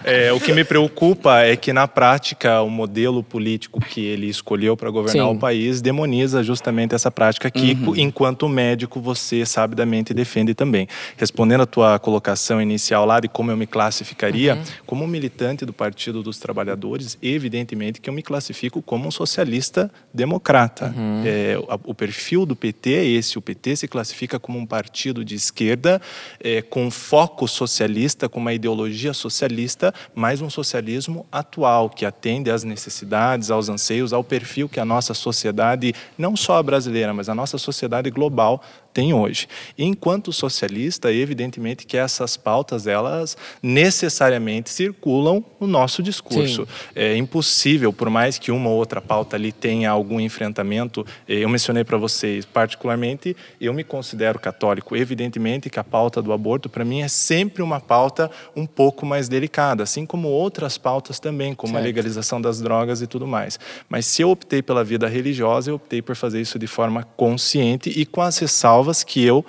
É, 0.05 0.33
o 0.33 0.41
que 0.41 0.53
me 0.53 0.65
preocupa 0.65 1.41
é 1.43 1.57
que, 1.57 1.73
na 1.73 1.87
prática, 1.89 2.63
o 2.63 2.71
modelo 2.71 3.23
político 3.23 3.81
que 3.81 4.05
ele 4.05 4.27
escolheu 4.29 4.77
para 4.77 4.91
governar 4.91 5.27
Sim. 5.27 5.35
o 5.35 5.39
país 5.39 5.81
demoniza 5.83 6.43
justamente 6.43 6.95
essa 6.95 7.11
prática 7.11 7.51
que, 7.51 7.73
Uhum. 7.83 7.95
enquanto 7.97 8.49
médico, 8.49 9.01
você 9.01 9.45
sabidamente 9.45 10.15
defende 10.15 10.55
também. 10.55 10.87
Respondendo 11.17 11.63
a 11.63 11.67
tua 11.67 11.99
colocação 11.99 12.61
inicial 12.61 13.05
lá 13.05 13.21
de 13.21 13.29
como 13.29 13.51
eu 13.51 13.57
me 13.57 13.67
classificaria, 13.67 14.55
Uhum. 14.55 14.63
como 14.87 15.07
militante 15.07 15.65
do 15.67 15.73
Partido 15.73 16.08
Partido 16.09 16.23
dos 16.23 16.39
Trabalhadores, 16.39 17.19
evidentemente 17.21 18.01
que 18.01 18.09
eu 18.09 18.15
me 18.15 18.23
classifico 18.23 18.81
como 18.81 19.07
um 19.07 19.11
socialista 19.11 19.91
democrata. 20.13 20.95
É, 21.27 21.55
a- 21.69 21.79
o 21.85 21.95
perfil 21.95 22.47
do 22.47 22.57
PT 22.57 22.95
é 22.95 23.05
esse. 23.05 23.37
O 23.37 23.43
PT 23.43 23.77
se 23.77 23.87
classifica 23.89 24.39
como 24.41 24.59
um 24.59 24.65
partido 24.65 25.23
de 25.23 25.35
esquerda 25.35 26.01
é, 26.41 26.63
com 26.63 26.91
foco 26.91 27.47
socialista, 27.47 28.27
com 28.27 28.41
uma 28.41 28.55
ideologia 28.55 29.13
socialista, 29.13 29.93
mas 30.15 30.41
um 30.41 30.49
socialismo 30.49 31.27
atual 31.31 31.91
que 31.91 32.07
atende 32.07 32.51
às 32.51 32.65
necessidades, 32.65 33.51
aos 33.51 33.69
anseios, 33.69 34.15
ao 34.15 34.25
perfil 34.25 34.67
que 34.67 34.81
a 34.81 34.85
nossa 34.87 35.13
sociedade, 35.13 35.93
não 36.17 36.35
só 36.37 36.57
a 36.57 36.63
brasileira, 36.63 37.13
mas 37.13 37.29
a 37.29 37.35
nossa 37.35 37.59
sociedade 37.59 38.11
global 38.11 38.63
tem 38.93 39.15
hoje. 39.15 39.47
Enquanto 39.79 40.33
socialista, 40.33 41.13
evidentemente 41.13 41.87
que 41.87 41.97
essas 41.97 42.37
pautas 42.37 42.87
elas 42.87 43.37
necessariamente 43.63 44.71
circulam 44.71 45.45
no 45.61 45.67
nosso 45.67 46.03
discurso. 46.03 46.67
É 46.95 47.17
impossível, 47.17 47.93
por 47.93 48.11
mais 48.11 48.39
que 48.39 48.51
uma 48.51 48.71
ou 48.71 48.77
outra 48.77 49.01
pauta 49.01 49.37
ali 49.37 49.53
tenha 49.53 49.91
algum 49.91 50.21
enfrentamento, 50.21 51.07
eh, 51.29 51.37
eu 51.37 51.49
mencionei 51.49 51.85
para 51.85 51.97
vocês, 51.97 52.45
particularmente, 52.45 53.37
eu 53.61 53.73
me 53.73 53.85
considero 53.85 54.39
católico. 54.39 54.97
Evidentemente 54.97 55.71
que 55.71 55.79
a 55.79 55.85
pauta 55.85 56.21
do 56.21 56.33
aborto 56.33 56.69
para 56.69 56.85
mim 56.85 57.03
é 57.03 57.09
sempre 57.09 57.63
uma 57.63 57.81
pauta 57.81 58.31
um 58.57 58.67
pouco 58.67 59.07
mais 59.07 59.29
delicada, 59.29 59.83
assim 59.83 60.05
como 60.05 60.29
outras 60.29 60.77
pautas 60.77 61.21
também, 61.21 61.55
como 61.55 61.77
a 61.77 61.81
legalização 61.81 62.41
das 62.41 62.61
drogas 62.61 63.01
e 63.01 63.07
tudo 63.07 63.27
mais. 63.27 63.61
Mas 63.89 64.07
se 64.07 64.23
eu 64.23 64.31
optei 64.31 64.63
pela 64.63 64.83
vida 64.83 65.07
religiosa, 65.07 65.71
eu 65.71 65.77
optei 65.77 66.03
por 66.03 66.17
fazer 66.17 66.41
isso 66.41 66.59
de 66.59 66.67
forma 66.67 67.03
consciente 67.17 67.91
e 67.91 68.05
com 68.05 68.23
as 68.23 68.39
ressalvas 68.39 68.88
que 69.05 69.25
eu 69.25 69.45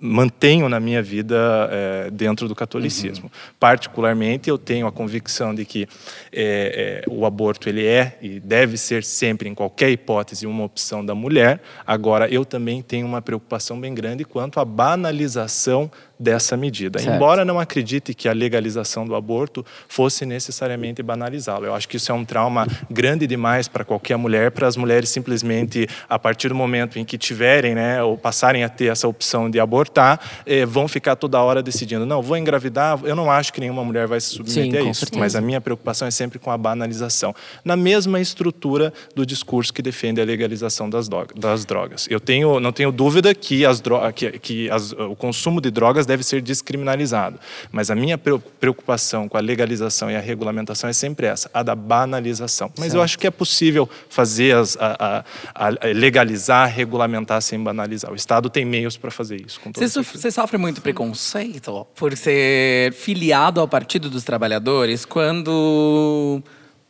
mantenho 0.00 0.68
na 0.68 0.80
minha 0.80 1.02
vida 1.02 1.68
eh, 1.70 2.10
dentro 2.10 2.48
do 2.48 2.54
catolicismo. 2.54 3.30
Particularmente, 3.58 4.48
eu 4.48 4.56
tenho 4.56 4.86
a 4.86 4.92
convicção 4.92 5.54
de 5.54 5.66
que 5.66 5.86
eh, 6.32 7.02
eh, 7.04 7.10
o 7.10 7.26
aborto 7.26 7.68
ele 7.68 7.84
é 7.84 8.16
e 8.22 8.40
deve 8.40 8.78
ser 8.78 9.04
sempre, 9.04 9.48
em 9.48 9.54
qualquer 9.54 9.90
hipótese, 9.90 10.46
uma 10.46 10.64
opção 10.64 11.04
da 11.04 11.14
mulher. 11.14 11.60
Agora, 11.86 12.26
eu 12.32 12.46
também 12.46 12.80
tenho 12.80 13.06
uma 13.06 13.20
preocupação 13.20 13.78
bem 13.78 13.92
grande 13.92 14.24
quanto 14.24 14.58
à 14.58 14.64
banalização 14.64 15.90
dessa 16.20 16.54
medida. 16.54 16.98
Certo. 16.98 17.14
Embora 17.16 17.44
não 17.46 17.58
acredite 17.58 18.12
que 18.12 18.28
a 18.28 18.32
legalização 18.34 19.06
do 19.06 19.14
aborto 19.14 19.64
fosse 19.88 20.26
necessariamente 20.26 21.02
banalizá-lo. 21.02 21.64
Eu 21.64 21.74
acho 21.74 21.88
que 21.88 21.96
isso 21.96 22.12
é 22.12 22.14
um 22.14 22.26
trauma 22.26 22.66
grande 22.90 23.26
demais 23.26 23.66
para 23.68 23.84
qualquer 23.84 24.18
mulher, 24.18 24.50
para 24.50 24.66
as 24.68 24.76
mulheres 24.76 25.08
simplesmente, 25.08 25.88
a 26.08 26.18
partir 26.18 26.48
do 26.50 26.54
momento 26.54 26.98
em 26.98 27.04
que 27.06 27.16
tiverem, 27.16 27.74
né, 27.74 28.02
ou 28.02 28.18
passarem 28.18 28.62
a 28.64 28.68
ter 28.68 28.86
essa 28.92 29.08
opção 29.08 29.48
de 29.50 29.58
abortar, 29.58 30.20
eh, 30.44 30.66
vão 30.66 30.86
ficar 30.86 31.16
toda 31.16 31.40
hora 31.40 31.62
decidindo, 31.62 32.04
não, 32.04 32.20
vou 32.20 32.36
engravidar. 32.36 33.00
Eu 33.04 33.16
não 33.16 33.30
acho 33.30 33.52
que 33.52 33.60
nenhuma 33.60 33.82
mulher 33.82 34.06
vai 34.06 34.20
se 34.20 34.28
submeter 34.34 34.82
Sim, 34.82 34.88
a 34.88 34.90
isso, 34.90 35.00
certeza. 35.00 35.18
mas 35.20 35.34
a 35.34 35.40
minha 35.40 35.60
preocupação 35.60 36.06
é 36.06 36.10
sempre 36.10 36.38
com 36.38 36.50
a 36.50 36.58
banalização. 36.58 37.34
Na 37.64 37.76
mesma 37.76 38.20
estrutura 38.20 38.92
do 39.14 39.24
discurso 39.24 39.72
que 39.72 39.80
defende 39.80 40.20
a 40.20 40.24
legalização 40.24 40.90
das, 40.90 41.08
dro- 41.08 41.28
das 41.34 41.64
drogas. 41.64 42.06
Eu 42.10 42.20
tenho, 42.20 42.60
não 42.60 42.72
tenho 42.72 42.92
dúvida 42.92 43.34
que, 43.34 43.64
as 43.64 43.82
que, 44.14 44.38
que 44.38 44.70
as- 44.70 44.92
o 44.92 45.16
consumo 45.16 45.60
de 45.60 45.70
drogas 45.70 46.06
deve 46.10 46.22
ser 46.22 46.42
descriminalizado. 46.42 47.38
Mas 47.72 47.90
a 47.90 47.94
minha 47.94 48.18
preo- 48.18 48.42
preocupação 48.58 49.28
com 49.28 49.36
a 49.36 49.40
legalização 49.40 50.10
e 50.10 50.16
a 50.16 50.20
regulamentação 50.20 50.90
é 50.90 50.92
sempre 50.92 51.26
essa, 51.26 51.48
a 51.54 51.62
da 51.62 51.74
banalização. 51.74 52.70
Mas 52.78 52.92
eu 52.94 53.00
acho 53.02 53.18
que 53.18 53.26
é 53.26 53.30
possível 53.30 53.88
fazer 54.08 54.54
as, 54.56 54.76
a, 54.78 55.24
a- 55.54 55.68
a- 55.68 55.86
legalizar, 55.94 56.68
regulamentar 56.68 57.40
sem 57.40 57.58
banalizar. 57.62 58.10
O 58.12 58.14
Estado 58.16 58.50
tem 58.50 58.64
meios 58.64 58.96
para 58.96 59.10
fazer 59.10 59.40
isso. 59.40 59.60
Você, 59.74 60.02
você 60.02 60.30
sofre 60.30 60.58
muito 60.58 60.80
preconceito 60.82 61.86
por 61.94 62.16
ser 62.16 62.92
filiado 62.92 63.60
ao 63.60 63.68
Partido 63.68 64.10
dos 64.10 64.24
Trabalhadores 64.24 65.04
quando 65.04 66.42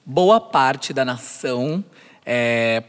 boa 0.04 0.40
parte 0.40 0.92
da 0.92 1.04
nação 1.04 1.85
é, 2.24 2.83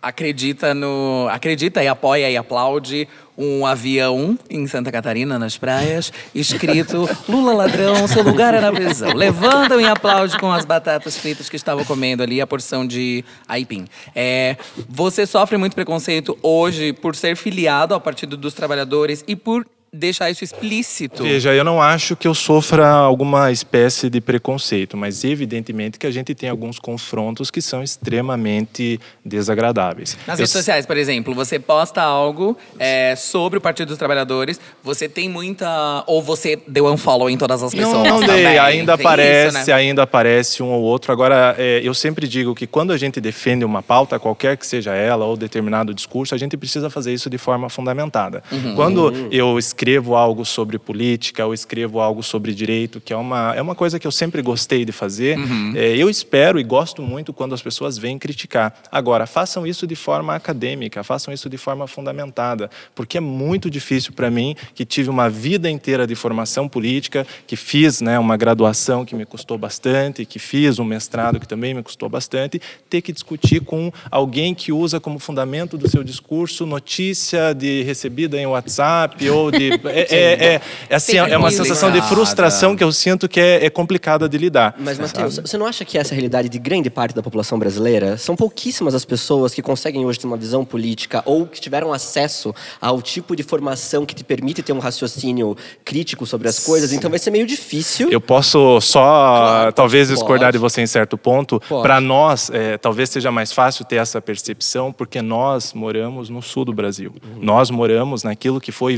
acredita 0.00 0.72
no 0.74 1.28
acredita 1.30 1.82
e 1.82 1.88
apoia 1.88 2.30
e 2.30 2.36
aplaude 2.36 3.08
um 3.38 3.64
avião 3.64 4.36
em 4.50 4.66
Santa 4.66 4.90
Catarina 4.90 5.38
nas 5.38 5.56
praias 5.56 6.12
escrito 6.34 7.08
Lula 7.28 7.52
ladrão 7.52 8.08
seu 8.08 8.24
lugar 8.24 8.52
é 8.52 8.60
na 8.60 8.72
prisão. 8.72 9.14
Levantam 9.14 9.80
e 9.80 9.86
aplaudem 9.86 10.38
com 10.38 10.50
as 10.50 10.64
batatas 10.64 11.16
fritas 11.16 11.48
que 11.48 11.54
estavam 11.54 11.84
comendo 11.84 12.22
ali 12.22 12.40
a 12.40 12.46
porção 12.46 12.86
de 12.86 13.24
aipim. 13.46 13.86
É, 14.14 14.56
você 14.88 15.24
sofre 15.24 15.56
muito 15.56 15.74
preconceito 15.74 16.36
hoje 16.42 16.92
por 16.92 17.14
ser 17.14 17.36
filiado 17.36 17.94
ao 17.94 18.00
Partido 18.00 18.36
dos 18.36 18.54
Trabalhadores 18.54 19.24
e 19.28 19.36
por 19.36 19.64
deixar 19.92 20.30
isso 20.30 20.44
explícito 20.44 21.22
Veja, 21.22 21.54
eu 21.54 21.64
não 21.64 21.80
acho 21.80 22.14
que 22.14 22.28
eu 22.28 22.34
sofra 22.34 22.88
alguma 22.88 23.50
espécie 23.50 24.10
de 24.10 24.20
preconceito, 24.20 24.96
mas 24.96 25.24
evidentemente 25.24 25.98
que 25.98 26.06
a 26.06 26.10
gente 26.10 26.34
tem 26.34 26.48
alguns 26.48 26.78
confrontos 26.78 27.50
que 27.50 27.60
são 27.60 27.82
extremamente 27.82 29.00
desagradáveis. 29.24 30.16
Nas 30.26 30.38
Eu 30.38 30.42
redes 30.42 30.52
sociais, 30.52 30.86
por 30.86 30.96
exemplo, 30.96 31.34
você 31.34 31.58
posta 31.58 32.02
algo 32.02 32.56
é, 32.78 33.14
sobre 33.16 33.58
o 33.58 33.60
Partido 33.60 33.88
dos 33.88 33.98
Trabalhadores, 33.98 34.60
você 34.82 35.08
tem 35.08 35.28
muita. 35.28 36.04
Ou 36.06 36.22
você 36.22 36.60
deu 36.66 36.86
um 36.86 36.96
follow 36.96 37.30
em 37.30 37.36
todas 37.36 37.62
as 37.62 37.72
pessoas. 37.72 37.92
Não, 37.92 38.04
não 38.04 38.20
dei. 38.20 38.28
também. 38.28 38.58
Ainda 38.58 38.96
Tem 38.96 39.06
aparece, 39.06 39.58
isso, 39.58 39.68
né? 39.68 39.72
ainda 39.74 40.02
aparece 40.02 40.62
um 40.62 40.70
ou 40.70 40.82
outro. 40.82 41.12
Agora, 41.12 41.54
é, 41.58 41.80
eu 41.82 41.94
sempre 41.94 42.28
digo 42.28 42.54
que 42.54 42.66
quando 42.66 42.92
a 42.92 42.96
gente 42.96 43.20
defende 43.20 43.64
uma 43.64 43.82
pauta, 43.82 44.18
qualquer 44.18 44.56
que 44.56 44.66
seja 44.66 44.94
ela, 44.94 45.24
ou 45.24 45.36
determinado 45.36 45.94
discurso, 45.94 46.34
a 46.34 46.38
gente 46.38 46.56
precisa 46.56 46.90
fazer 46.90 47.12
isso 47.12 47.30
de 47.30 47.38
forma 47.38 47.68
fundamentada. 47.68 48.42
Uhum. 48.50 48.74
Quando 48.74 49.28
eu 49.30 49.58
escrevo 49.58 49.77
algo 50.16 50.44
sobre 50.44 50.78
política, 50.78 51.46
ou 51.46 51.54
escrevo 51.54 52.00
algo 52.00 52.22
sobre 52.22 52.52
direito, 52.54 53.00
que 53.00 53.12
é 53.12 53.16
uma, 53.16 53.54
é 53.54 53.62
uma 53.62 53.74
coisa 53.74 53.98
que 53.98 54.06
eu 54.06 54.10
sempre 54.12 54.42
gostei 54.42 54.84
de 54.84 54.92
fazer, 54.92 55.38
Uhum. 55.38 55.72
é, 55.76 55.96
eu 55.96 56.08
espero 56.10 56.58
e 56.58 56.64
gosto 56.64 57.02
muito 57.02 57.32
quando 57.32 57.54
as 57.54 57.62
pessoas 57.62 57.96
vêm 57.98 58.18
criticar. 58.18 58.74
Agora, 58.90 59.26
façam 59.26 59.66
isso 59.66 59.86
de 59.86 59.94
forma 59.94 60.34
acadêmica, 60.34 61.02
façam 61.04 61.32
isso 61.32 61.48
de 61.48 61.56
forma 61.56 61.86
fundamentada, 61.86 62.70
porque 62.94 63.18
é 63.18 63.20
muito 63.20 63.70
difícil 63.70 64.12
para 64.12 64.30
mim, 64.30 64.54
que 64.74 64.84
tive 64.84 65.10
uma 65.10 65.28
vida 65.30 65.70
inteira 65.70 66.06
de 66.06 66.14
formação 66.14 66.68
política, 66.68 67.26
que 67.46 67.56
fiz 67.56 68.00
né, 68.00 68.18
uma 68.18 68.36
graduação 68.36 69.04
que 69.04 69.14
me 69.14 69.24
custou 69.24 69.56
bastante, 69.58 70.24
que 70.24 70.38
fiz 70.38 70.78
um 70.78 70.84
mestrado 70.84 71.38
que 71.38 71.46
também 71.46 71.74
me 71.74 71.82
custou 71.82 72.08
bastante, 72.08 72.60
ter 72.88 73.00
que 73.00 73.12
discutir 73.12 73.60
com 73.60 73.92
alguém 74.10 74.54
que 74.54 74.72
usa 74.72 74.98
como 75.00 75.18
fundamento 75.18 75.76
do 75.76 75.88
seu 75.88 76.02
discurso 76.02 76.66
notícia 76.66 77.52
de 77.54 77.82
recebida 77.82 78.38
em 78.38 78.46
WhatsApp 78.46 79.28
ou 79.30 79.50
de 79.50 79.67
é, 79.72 80.00
é, 80.10 80.54
é, 80.54 80.60
é 80.88 80.94
assim, 80.94 81.16
é 81.16 81.36
uma 81.36 81.50
sensação 81.50 81.90
de 81.90 82.00
frustração 82.02 82.76
que 82.76 82.84
eu 82.84 82.92
sinto 82.92 83.28
que 83.28 83.40
é, 83.40 83.66
é 83.66 83.70
complicada 83.70 84.28
de 84.28 84.38
lidar. 84.38 84.74
Mas, 84.78 84.98
Matheus, 84.98 85.38
você 85.38 85.56
não 85.56 85.66
acha 85.66 85.84
que 85.84 85.98
essa 85.98 86.10
é 86.10 86.14
a 86.14 86.16
realidade 86.16 86.48
de 86.48 86.58
grande 86.58 86.90
parte 86.90 87.14
da 87.14 87.22
população 87.22 87.58
brasileira? 87.58 88.16
São 88.16 88.36
pouquíssimas 88.36 88.94
as 88.94 89.04
pessoas 89.04 89.54
que 89.54 89.62
conseguem 89.62 90.04
hoje 90.04 90.18
ter 90.18 90.26
uma 90.26 90.36
visão 90.36 90.64
política 90.64 91.22
ou 91.24 91.46
que 91.46 91.60
tiveram 91.60 91.92
acesso 91.92 92.54
ao 92.80 93.00
tipo 93.02 93.34
de 93.34 93.42
formação 93.42 94.04
que 94.04 94.14
te 94.14 94.24
permite 94.24 94.62
ter 94.62 94.72
um 94.72 94.78
raciocínio 94.78 95.56
crítico 95.84 96.26
sobre 96.26 96.48
as 96.48 96.58
coisas, 96.58 96.92
então 96.92 97.10
vai 97.10 97.18
ser 97.18 97.30
meio 97.30 97.46
difícil. 97.46 98.08
Eu 98.10 98.20
posso 98.20 98.80
só, 98.80 99.70
talvez, 99.72 100.08
pode. 100.08 100.18
discordar 100.18 100.52
de 100.52 100.58
você 100.58 100.80
em 100.82 100.86
certo 100.86 101.16
ponto. 101.16 101.60
Para 101.60 102.00
nós, 102.00 102.50
é, 102.50 102.76
talvez 102.76 103.10
seja 103.10 103.30
mais 103.30 103.52
fácil 103.52 103.84
ter 103.84 103.96
essa 103.96 104.20
percepção, 104.20 104.92
porque 104.92 105.22
nós 105.22 105.72
moramos 105.72 106.28
no 106.28 106.42
sul 106.42 106.64
do 106.64 106.72
Brasil. 106.72 107.12
Uhum. 107.22 107.42
Nós 107.42 107.70
moramos 107.70 108.22
naquilo 108.22 108.60
que 108.60 108.72
foi 108.72 108.96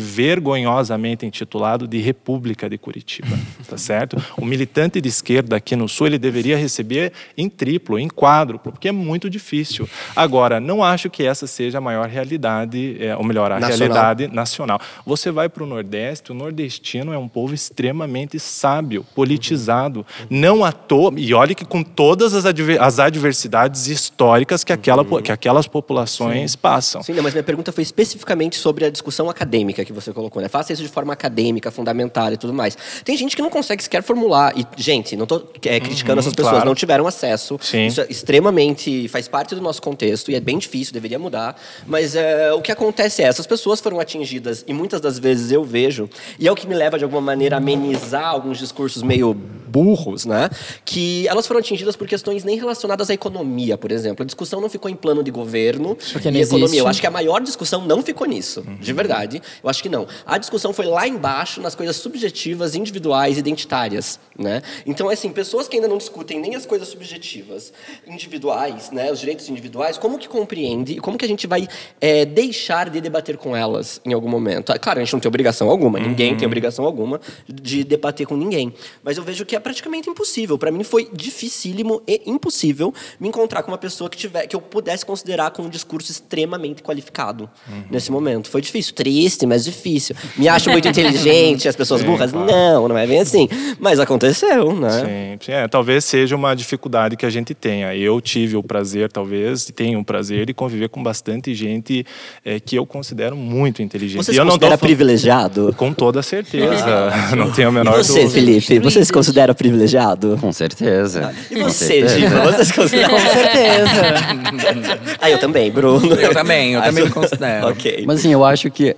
vergonhosamente 0.64 1.24
intitulado 1.26 1.86
de 1.86 1.98
República 1.98 2.68
de 2.68 2.76
Curitiba, 2.78 3.28
tá 3.68 3.76
certo? 3.78 4.16
O 4.36 4.44
militante 4.44 5.00
de 5.00 5.08
esquerda 5.08 5.56
aqui 5.56 5.74
no 5.74 5.88
sul, 5.88 6.06
ele 6.06 6.18
deveria 6.18 6.56
receber 6.56 7.12
em 7.36 7.48
triplo, 7.48 7.98
em 7.98 8.08
quádruplo, 8.08 8.72
porque 8.72 8.88
é 8.88 8.92
muito 8.92 9.28
difícil. 9.30 9.88
Agora, 10.14 10.60
não 10.60 10.82
acho 10.84 11.08
que 11.10 11.22
essa 11.24 11.46
seja 11.46 11.78
a 11.78 11.80
maior 11.80 12.08
realidade, 12.08 12.96
é, 13.00 13.16
ou 13.16 13.24
melhor, 13.24 13.50
a 13.52 13.58
Nacional. 13.60 13.78
realidade 13.78 14.34
nacional. 14.34 14.80
Você 15.06 15.30
vai 15.30 15.48
para 15.48 15.62
o 15.62 15.66
Nordeste, 15.66 16.30
o 16.32 16.34
nordestino 16.34 17.12
é 17.12 17.18
um 17.18 17.28
povo 17.28 17.54
extremamente 17.54 18.38
sábio, 18.38 19.04
politizado. 19.14 20.04
Não 20.28 20.64
à 20.64 20.72
toa, 20.72 21.12
e 21.16 21.32
olhe 21.34 21.54
que 21.54 21.64
com 21.64 21.82
todas 21.82 22.34
as, 22.34 22.44
adver- 22.44 22.80
as 22.82 22.98
adversidades 22.98 23.86
históricas 23.86 24.64
que, 24.64 24.72
aquela, 24.72 25.04
po- 25.04 25.22
que 25.22 25.32
aquelas 25.32 25.66
populações 25.66 26.54
passam. 26.56 27.02
Sim, 27.02 27.12
não, 27.14 27.22
mas 27.22 27.32
minha 27.32 27.42
pergunta 27.42 27.72
foi 27.72 27.82
especificamente 27.82 28.56
sobre 28.56 28.84
a 28.84 28.90
discussão 28.90 29.28
acadêmica 29.30 29.84
que 29.84 29.92
você 29.92 30.12
colocou, 30.12 30.42
né? 30.42 30.48
Faça 30.50 30.72
isso 30.72 30.82
de 30.82 30.88
forma 30.88 31.12
acadêmica, 31.12 31.70
fundamentada 31.70 32.34
e 32.34 32.36
tudo 32.36 32.52
mais. 32.52 32.76
Tem 33.04 33.16
gente 33.16 33.36
que 33.36 33.42
não 33.42 33.50
consegue 33.50 33.82
sequer 33.82 34.02
formular. 34.02 34.52
E, 34.56 34.66
gente, 34.76 35.16
não 35.16 35.26
tô 35.26 35.42
é, 35.64 35.80
criticando 35.80 36.20
essas 36.20 36.34
pessoas, 36.34 36.54
claro. 36.54 36.66
não 36.66 36.74
tiveram 36.74 37.06
acesso. 37.06 37.58
Sim. 37.60 37.86
Isso 37.86 38.00
é 38.00 38.06
extremamente. 38.08 39.08
faz 39.08 39.28
parte 39.28 39.54
do 39.54 39.60
nosso 39.60 39.80
contexto 39.80 40.30
e 40.30 40.34
é 40.34 40.40
bem 40.40 40.58
difícil, 40.58 40.92
deveria 40.92 41.18
mudar. 41.18 41.56
Mas 41.86 42.14
é, 42.14 42.52
o 42.52 42.60
que 42.60 42.72
acontece 42.72 43.22
é, 43.22 43.26
essas 43.26 43.46
pessoas 43.46 43.80
foram 43.80 44.00
atingidas, 44.00 44.64
e 44.66 44.72
muitas 44.72 45.00
das 45.00 45.18
vezes 45.18 45.52
eu 45.52 45.64
vejo, 45.64 46.08
e 46.38 46.48
é 46.48 46.52
o 46.52 46.54
que 46.54 46.66
me 46.66 46.74
leva 46.74 46.98
de 46.98 47.04
alguma 47.04 47.20
maneira 47.20 47.56
a 47.56 47.58
amenizar 47.58 48.26
alguns 48.26 48.58
discursos 48.58 49.02
meio 49.02 49.34
burros, 49.34 50.26
né? 50.26 50.50
Que 50.84 51.28
elas 51.28 51.46
foram 51.46 51.60
atingidas 51.60 51.94
por 51.94 52.06
questões 52.06 52.42
nem 52.42 52.58
relacionadas 52.58 53.08
à 53.08 53.14
economia, 53.14 53.78
por 53.78 53.92
exemplo. 53.92 54.22
A 54.22 54.26
discussão 54.26 54.60
não 54.60 54.68
ficou 54.68 54.90
em 54.90 54.96
plano 54.96 55.22
de 55.22 55.30
governo 55.30 55.96
Porque 56.12 56.28
e 56.28 56.40
economia. 56.40 56.64
existe. 56.64 56.78
Eu 56.78 56.88
acho 56.88 57.00
que 57.00 57.06
a 57.06 57.10
maior 57.10 57.40
discussão 57.40 57.86
não 57.86 58.02
ficou 58.02 58.26
nisso, 58.26 58.64
de 58.80 58.92
verdade. 58.92 59.40
Eu 59.62 59.70
acho 59.70 59.82
que 59.82 59.88
não. 59.88 60.06
A 60.26 60.38
discussão 60.40 60.72
foi 60.72 60.86
lá 60.86 61.06
embaixo, 61.06 61.60
nas 61.60 61.74
coisas 61.74 61.96
subjetivas, 61.96 62.74
individuais, 62.74 63.38
identitárias, 63.38 64.18
né? 64.36 64.62
Então, 64.84 65.08
assim, 65.08 65.30
pessoas 65.30 65.68
que 65.68 65.76
ainda 65.76 65.88
não 65.88 65.98
discutem 65.98 66.40
nem 66.40 66.54
as 66.56 66.66
coisas 66.66 66.88
subjetivas, 66.88 67.72
individuais, 68.06 68.90
né, 68.90 69.12
os 69.12 69.20
direitos 69.20 69.48
individuais, 69.48 69.96
como 69.98 70.18
que 70.18 70.28
compreende 70.28 70.94
e 70.94 71.00
como 71.00 71.16
que 71.16 71.24
a 71.24 71.28
gente 71.28 71.46
vai 71.46 71.68
é, 72.00 72.24
deixar 72.24 72.90
de 72.90 73.00
debater 73.00 73.36
com 73.36 73.56
elas 73.56 74.00
em 74.04 74.12
algum 74.12 74.28
momento? 74.28 74.72
Claro, 74.80 74.98
a 74.98 75.04
gente 75.04 75.12
não 75.12 75.20
tem 75.20 75.28
obrigação 75.28 75.70
alguma, 75.70 75.98
ninguém 75.98 76.36
tem 76.36 76.46
obrigação 76.46 76.84
alguma 76.84 77.20
de 77.46 77.84
debater 77.84 78.26
com 78.26 78.36
ninguém, 78.36 78.74
mas 79.02 79.16
eu 79.16 79.22
vejo 79.22 79.44
que 79.44 79.54
é 79.54 79.60
praticamente 79.60 80.08
impossível. 80.08 80.58
Para 80.58 80.70
mim 80.70 80.82
foi 80.82 81.08
dificílimo 81.12 82.02
e 82.06 82.22
impossível 82.26 82.92
me 83.18 83.28
encontrar 83.28 83.62
com 83.62 83.70
uma 83.70 83.78
pessoa 83.78 84.08
que 84.08 84.16
tiver 84.16 84.46
que 84.46 84.56
eu 84.56 84.60
pudesse 84.60 85.04
considerar 85.04 85.50
com 85.50 85.62
um 85.62 85.68
discurso 85.68 86.10
extremamente 86.10 86.82
qualificado 86.82 87.48
nesse 87.90 88.10
momento. 88.10 88.48
Foi 88.48 88.60
difícil, 88.60 88.94
triste, 88.94 89.46
mas 89.46 89.64
difícil. 89.64 90.16
Me 90.36 90.48
acho 90.48 90.70
muito 90.70 90.86
inteligente, 90.88 91.68
as 91.68 91.76
pessoas 91.76 92.00
Sim, 92.00 92.06
burras? 92.06 92.30
claro. 92.32 92.46
Não, 92.50 92.88
não 92.88 92.98
é 92.98 93.06
bem 93.06 93.20
assim. 93.20 93.48
Mas 93.78 93.98
aconteceu, 94.00 94.72
né? 94.74 94.90
Sim, 95.38 95.44
sim, 95.46 95.52
é, 95.52 95.68
talvez 95.68 96.04
seja 96.04 96.34
uma 96.36 96.54
dificuldade 96.54 97.16
que 97.16 97.26
a 97.26 97.30
gente 97.30 97.54
tenha. 97.54 97.94
Eu 97.96 98.20
tive 98.20 98.56
o 98.56 98.62
prazer, 98.62 99.10
talvez, 99.10 99.68
e 99.68 99.72
tenho 99.72 99.98
o 100.00 100.04
prazer 100.04 100.46
de 100.46 100.54
conviver 100.54 100.88
com 100.88 101.02
bastante 101.02 101.54
gente 101.54 102.04
é, 102.44 102.58
que 102.60 102.76
eu 102.76 102.86
considero 102.86 103.36
muito 103.36 103.82
inteligente. 103.82 104.22
Você 104.24 104.32
e 104.32 104.34
se 104.34 104.40
eu 104.40 104.44
não 104.44 104.52
considera 104.52 104.76
tô 104.78 104.84
privilegiado? 104.86 105.74
Com 105.76 105.92
toda 105.92 106.22
certeza. 106.22 107.10
não 107.36 107.50
tenho 107.50 107.68
a 107.68 107.72
menor 107.72 108.00
E 108.00 108.04
você, 108.04 108.24
dúvida. 108.24 108.30
Felipe, 108.30 108.78
você 108.78 109.04
se 109.04 109.12
considera 109.12 109.54
privilegiado? 109.54 110.38
Com 110.40 110.52
certeza. 110.52 111.34
E 111.50 111.56
Com 111.56 111.64
você, 111.64 111.84
certeza. 111.86 112.16
Diva, 112.18 112.40
você 112.52 112.64
se 112.64 112.72
considera? 112.74 113.08
Com 113.10 113.18
certeza. 113.18 114.98
ah, 115.20 115.30
eu 115.30 115.38
também, 115.38 115.70
Bruno. 115.70 116.14
Eu 116.14 116.32
também, 116.32 116.72
eu 116.74 116.80
Ah, 116.80 116.84
também 116.84 117.04
me 117.04 117.10
considero. 117.10 117.68
ok. 117.68 118.04
Mas 118.06 118.20
assim, 118.20 118.32
eu 118.32 118.44
acho 118.44 118.70
que 118.70 118.96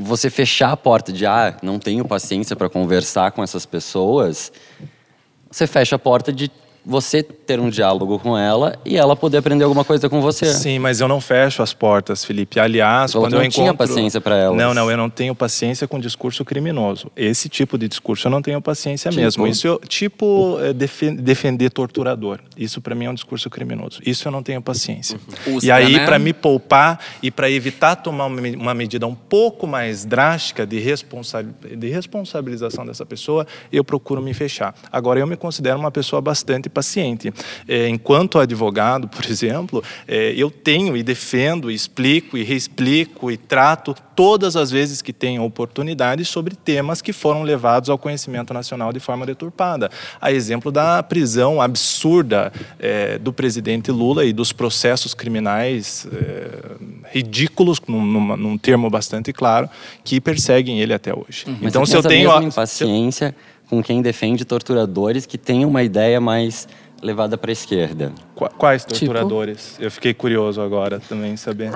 você 0.00 0.30
fechar 0.30 0.72
a 0.72 0.76
porta 0.76 1.12
de 1.12 1.26
ah, 1.26 1.56
não 1.62 1.78
tenho 1.78 2.04
paciência 2.04 2.56
para 2.56 2.68
conversar 2.68 3.32
com 3.32 3.42
essas 3.42 3.66
pessoas, 3.66 4.52
você 5.50 5.66
fecha 5.66 5.96
a 5.96 5.98
porta 5.98 6.32
de 6.32 6.50
você 6.84 7.22
ter 7.22 7.60
um 7.60 7.68
diálogo 7.68 8.18
com 8.18 8.36
ela 8.36 8.78
e 8.84 8.96
ela 8.96 9.14
poder 9.14 9.38
aprender 9.38 9.64
alguma 9.64 9.84
coisa 9.84 10.08
com 10.08 10.20
você. 10.20 10.46
Sim, 10.46 10.78
mas 10.78 11.00
eu 11.00 11.08
não 11.08 11.20
fecho 11.20 11.62
as 11.62 11.72
portas, 11.74 12.24
Felipe. 12.24 12.58
Aliás, 12.58 13.12
Falou 13.12 13.26
quando 13.26 13.34
eu 13.34 13.42
não 13.42 13.48
tinha 13.48 13.66
encontro... 13.68 13.86
paciência 13.86 14.20
pra 14.20 14.36
elas. 14.36 14.56
Não, 14.56 14.72
não, 14.72 14.90
eu 14.90 14.96
não 14.96 15.10
tenho 15.10 15.34
paciência 15.34 15.86
com 15.86 15.98
discurso 16.00 16.44
criminoso. 16.44 17.10
Esse 17.14 17.48
tipo 17.48 17.76
de 17.76 17.86
discurso 17.88 18.26
eu 18.26 18.30
não 18.30 18.40
tenho 18.40 18.60
paciência 18.62 19.10
Tipo? 19.10 19.22
mesmo. 19.22 19.46
Isso 19.46 19.66
eu, 19.66 19.78
tipo 19.80 20.58
é, 20.60 20.72
defen- 20.72 21.16
defender 21.16 21.70
torturador. 21.70 22.38
Isso 22.56 22.80
para 22.80 22.94
mim 22.94 23.04
é 23.04 23.10
um 23.10 23.14
discurso 23.14 23.50
criminoso. 23.50 24.00
Isso 24.06 24.26
eu 24.26 24.32
não 24.32 24.42
tenho 24.42 24.62
paciência. 24.62 25.18
Uhum. 25.46 25.58
E 25.62 25.70
aí 25.70 25.94
né? 25.96 26.06
para 26.06 26.18
me 26.18 26.32
poupar 26.32 26.98
e 27.22 27.30
para 27.30 27.50
evitar 27.50 27.96
tomar 27.96 28.26
uma 28.26 28.74
medida 28.74 29.06
um 29.06 29.14
pouco 29.14 29.66
mais 29.66 30.04
drástica 30.04 30.66
de, 30.66 30.78
responsa 30.78 31.42
de 31.42 31.88
responsabilização 31.88 32.86
dessa 32.86 33.04
pessoa, 33.04 33.46
eu 33.72 33.84
procuro 33.84 34.22
me 34.22 34.32
fechar. 34.32 34.74
Agora 34.90 35.20
eu 35.20 35.26
me 35.26 35.36
considero 35.36 35.78
uma 35.78 35.90
pessoa 35.90 36.22
bastante 36.22 36.69
paciente. 36.70 37.32
É, 37.68 37.88
enquanto 37.88 38.38
advogado, 38.38 39.08
por 39.08 39.24
exemplo, 39.28 39.82
é, 40.08 40.32
eu 40.36 40.50
tenho 40.50 40.96
e 40.96 41.02
defendo, 41.02 41.70
e 41.70 41.74
explico 41.74 42.38
e 42.38 42.42
reexplico 42.44 43.30
e 43.30 43.36
trato 43.36 43.94
todas 44.14 44.54
as 44.56 44.70
vezes 44.70 45.00
que 45.02 45.12
tenho 45.12 45.42
oportunidade 45.44 46.24
sobre 46.24 46.54
temas 46.54 47.00
que 47.00 47.12
foram 47.12 47.42
levados 47.42 47.88
ao 47.90 47.96
conhecimento 47.98 48.52
nacional 48.52 48.92
de 48.92 49.00
forma 49.00 49.24
deturpada. 49.26 49.90
A 50.20 50.30
exemplo 50.30 50.70
da 50.70 51.02
prisão 51.02 51.60
absurda 51.60 52.52
é, 52.78 53.18
do 53.18 53.32
presidente 53.32 53.90
Lula 53.90 54.24
e 54.24 54.32
dos 54.32 54.52
processos 54.52 55.14
criminais 55.14 56.06
é, 56.12 56.76
ridículos, 57.12 57.80
num, 57.88 58.36
num 58.36 58.58
termo 58.58 58.88
bastante 58.90 59.32
claro, 59.32 59.68
que 60.04 60.20
perseguem 60.20 60.80
ele 60.80 60.92
até 60.92 61.12
hoje. 61.14 61.44
Mas 61.46 61.62
Então, 61.70 61.84
se 61.86 61.96
eu 61.96 62.02
tenho. 62.02 62.30
a- 62.30 62.40
mesma 62.40 62.66
se 62.66 62.84
eu- 62.84 62.88
impaciência 62.88 63.34
com 63.70 63.82
quem 63.82 64.02
defende 64.02 64.44
torturadores 64.44 65.24
que 65.24 65.38
tem 65.38 65.64
uma 65.64 65.82
ideia 65.82 66.20
mais 66.20 66.66
levada 67.02 67.38
para 67.38 67.50
a 67.50 67.54
esquerda. 67.54 68.12
Qua- 68.34 68.50
Quais 68.50 68.84
Tipo? 68.84 68.98
torturadores? 69.06 69.76
Eu 69.80 69.90
fiquei 69.90 70.12
curioso 70.12 70.60
agora 70.60 71.00
também 71.08 71.36
saber. 71.36 71.70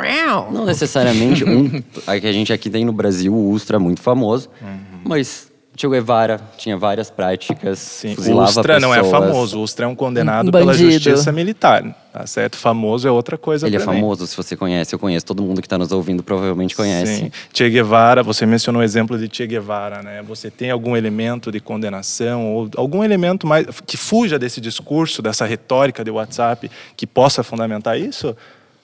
Não 0.52 0.66
necessariamente 0.66 1.44
um. 1.44 1.82
a 2.06 2.20
que 2.20 2.26
a 2.26 2.32
gente 2.32 2.52
aqui 2.52 2.68
tem 2.68 2.84
no 2.84 2.92
Brasil, 2.92 3.32
o 3.32 3.50
Ustra 3.50 3.76
é 3.76 3.78
muito 3.78 4.02
famoso, 4.02 4.50
Uhum. 4.60 5.00
mas 5.04 5.50
Che 5.76 5.88
Guevara 5.88 6.40
tinha 6.56 6.76
várias 6.76 7.10
práticas. 7.10 7.80
Sim, 7.80 8.12
o 8.12 8.14
fuzilava 8.16 8.48
Ustra 8.48 8.78
não 8.78 8.94
é 8.94 9.02
pessoas. 9.02 9.24
famoso. 9.24 9.58
O 9.58 9.62
Ustra 9.62 9.86
é 9.86 9.88
um 9.88 9.94
condenado 9.94 10.48
Um 10.48 10.50
pela 10.52 10.72
justiça 10.72 11.32
militar. 11.32 11.82
Tá 12.12 12.24
certo? 12.28 12.56
Famoso 12.56 13.08
é 13.08 13.10
outra 13.10 13.36
coisa 13.36 13.66
Ele 13.66 13.74
é 13.74 13.80
pra 13.80 13.92
mim. 13.92 13.98
famoso, 13.98 14.24
se 14.28 14.36
você 14.36 14.56
conhece, 14.56 14.94
eu 14.94 15.00
conheço. 15.00 15.26
Todo 15.26 15.42
mundo 15.42 15.60
que 15.60 15.66
está 15.66 15.76
nos 15.76 15.90
ouvindo 15.90 16.22
provavelmente 16.22 16.76
conhece. 16.76 17.16
Sim. 17.16 17.30
Che 17.52 17.68
Guevara, 17.68 18.22
você 18.22 18.46
mencionou 18.46 18.82
o 18.82 18.84
exemplo 18.84 19.18
de 19.18 19.28
Che 19.34 19.48
Guevara, 19.48 20.00
né? 20.00 20.22
Você 20.22 20.48
tem 20.48 20.70
algum 20.70 20.96
elemento 20.96 21.50
de 21.50 21.58
condenação 21.58 22.54
ou 22.54 22.70
algum 22.76 23.02
elemento 23.02 23.44
mais 23.44 23.66
que 23.84 23.96
fuja 23.96 24.38
desse 24.38 24.60
discurso, 24.60 25.20
dessa 25.20 25.44
retórica 25.44 26.04
de 26.04 26.10
WhatsApp 26.12 26.70
que 26.96 27.04
possa 27.04 27.42
fundamentar 27.42 27.98
isso? 27.98 28.36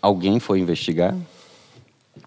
Alguém 0.02 0.40
foi 0.40 0.58
investigar? 0.58 1.14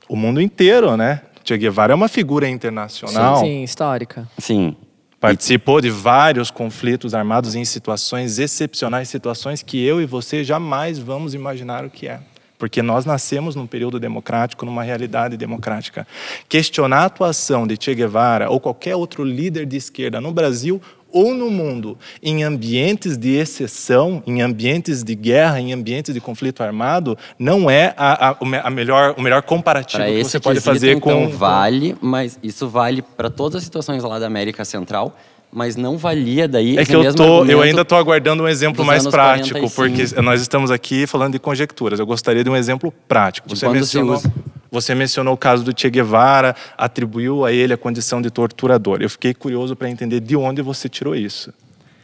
O 0.07 0.16
mundo 0.16 0.39
inteiro, 0.39 0.95
né? 0.95 1.22
Che 1.44 1.58
Guevara 1.58 1.91
é 1.91 1.96
uma 1.96 2.08
figura 2.08 2.48
internacional. 2.48 3.38
Sim, 3.38 3.46
sim, 3.46 3.64
histórica. 3.64 4.28
Sim. 4.38 4.76
Participou 5.20 5.80
de 5.80 5.89
vários 5.89 6.52
conflitos 6.52 7.14
armados 7.14 7.56
em 7.56 7.64
situações 7.64 8.39
excepcionais, 8.39 9.10
situações 9.10 9.62
que 9.62 9.84
eu 9.84 10.02
e 10.02 10.06
você 10.06 10.44
jamais 10.44 11.00
vamos 11.00 11.34
imaginar 11.34 11.86
o 11.86 11.89
que 11.89 12.08
é. 12.08 12.20
Porque 12.58 12.82
nós 12.82 13.06
nascemos 13.06 13.56
num 13.56 13.68
período 13.68 14.00
democrático, 14.00 14.66
numa 14.66 14.84
realidade 14.84 15.36
democrática. 15.36 16.08
Questionar 16.48 17.00
a 17.00 17.06
atuação 17.06 17.68
de 17.68 17.78
Che 17.80 17.94
Guevara 17.94 18.50
ou 18.50 18.60
qualquer 18.60 18.96
outro 18.96 19.24
líder 19.24 19.66
de 19.66 19.76
esquerda 19.76 20.22
no 20.22 20.32
Brasil 20.32 20.82
ou 21.14 21.34
no 21.34 21.49
mundo 21.49 21.97
em 22.22 22.43
ambientes 22.43 23.18
de 23.18 23.36
exceção, 23.36 24.22
em 24.28 24.41
ambientes 24.41 25.03
de 25.03 25.14
guerra, 25.16 25.59
em 25.61 25.72
ambientes 25.72 26.14
de 26.14 26.20
conflito 26.20 26.61
armado, 26.64 27.18
não 27.38 27.70
é 27.70 27.93
a, 27.95 28.32
a- 28.32 28.38
a 28.64 28.70
melhor, 28.70 29.14
o 29.18 29.22
melhor 29.22 29.41
comparativo 29.43 30.01
Para 30.03 30.11
que 30.11 30.18
esse 30.20 30.32
você 30.32 30.39
pode 30.39 30.55
quesito, 30.59 30.74
fazer 30.74 30.91
então, 30.97 31.28
com. 31.28 31.38
vale, 31.38 31.95
mas 32.01 32.38
isso 32.43 32.68
vale 32.68 33.01
para 33.01 33.30
todas 33.30 33.57
as 33.57 33.64
situações 33.64 34.03
lá 34.03 34.18
da 34.20 34.26
América 34.28 34.66
Central, 34.66 35.16
mas 35.55 35.76
não 35.76 35.97
valia 35.99 36.47
daí 36.47 36.78
É 36.80 36.84
que 36.84 36.95
eu, 36.95 37.14
tô, 37.14 37.45
eu 37.45 37.61
ainda 37.61 37.82
estou 37.82 37.95
aguardando 37.97 38.41
um 38.41 38.47
exemplo 38.47 38.84
mais 38.84 39.05
prático, 39.05 39.59
45. 39.59 39.76
porque 39.76 40.22
nós 40.22 40.41
estamos 40.41 40.72
aqui 40.72 41.05
falando 41.05 41.34
de 41.34 41.39
conjecturas. 41.39 41.99
Eu 41.99 42.07
gostaria 42.07 42.43
de 42.43 42.49
um 42.49 42.55
exemplo 42.55 42.91
prático. 43.07 43.47
De 43.47 43.55
Você 43.55 43.68
quando 43.68 43.76
se 43.86 43.97
mencionou, 43.97 44.16
usa. 44.16 44.34
Você 44.74 44.95
mencionou 44.95 45.36
o 45.36 45.38
caso 45.38 45.63
do 45.63 45.71
Che 45.80 45.88
Guevara, 45.88 46.55
atribuiu 46.76 47.45
a 47.45 47.51
ele 47.51 47.74
a 47.74 47.78
condição 47.78 48.19
de 48.19 48.32
torturador. 48.32 49.03
Eu 49.03 49.09
fiquei 49.09 49.32
curioso 49.32 49.76
para 49.76 49.88
entender 49.88 50.19
de 50.19 50.36
onde 50.36 50.63
você 50.63 50.89
tirou 50.89 51.15
isso. 51.15 51.53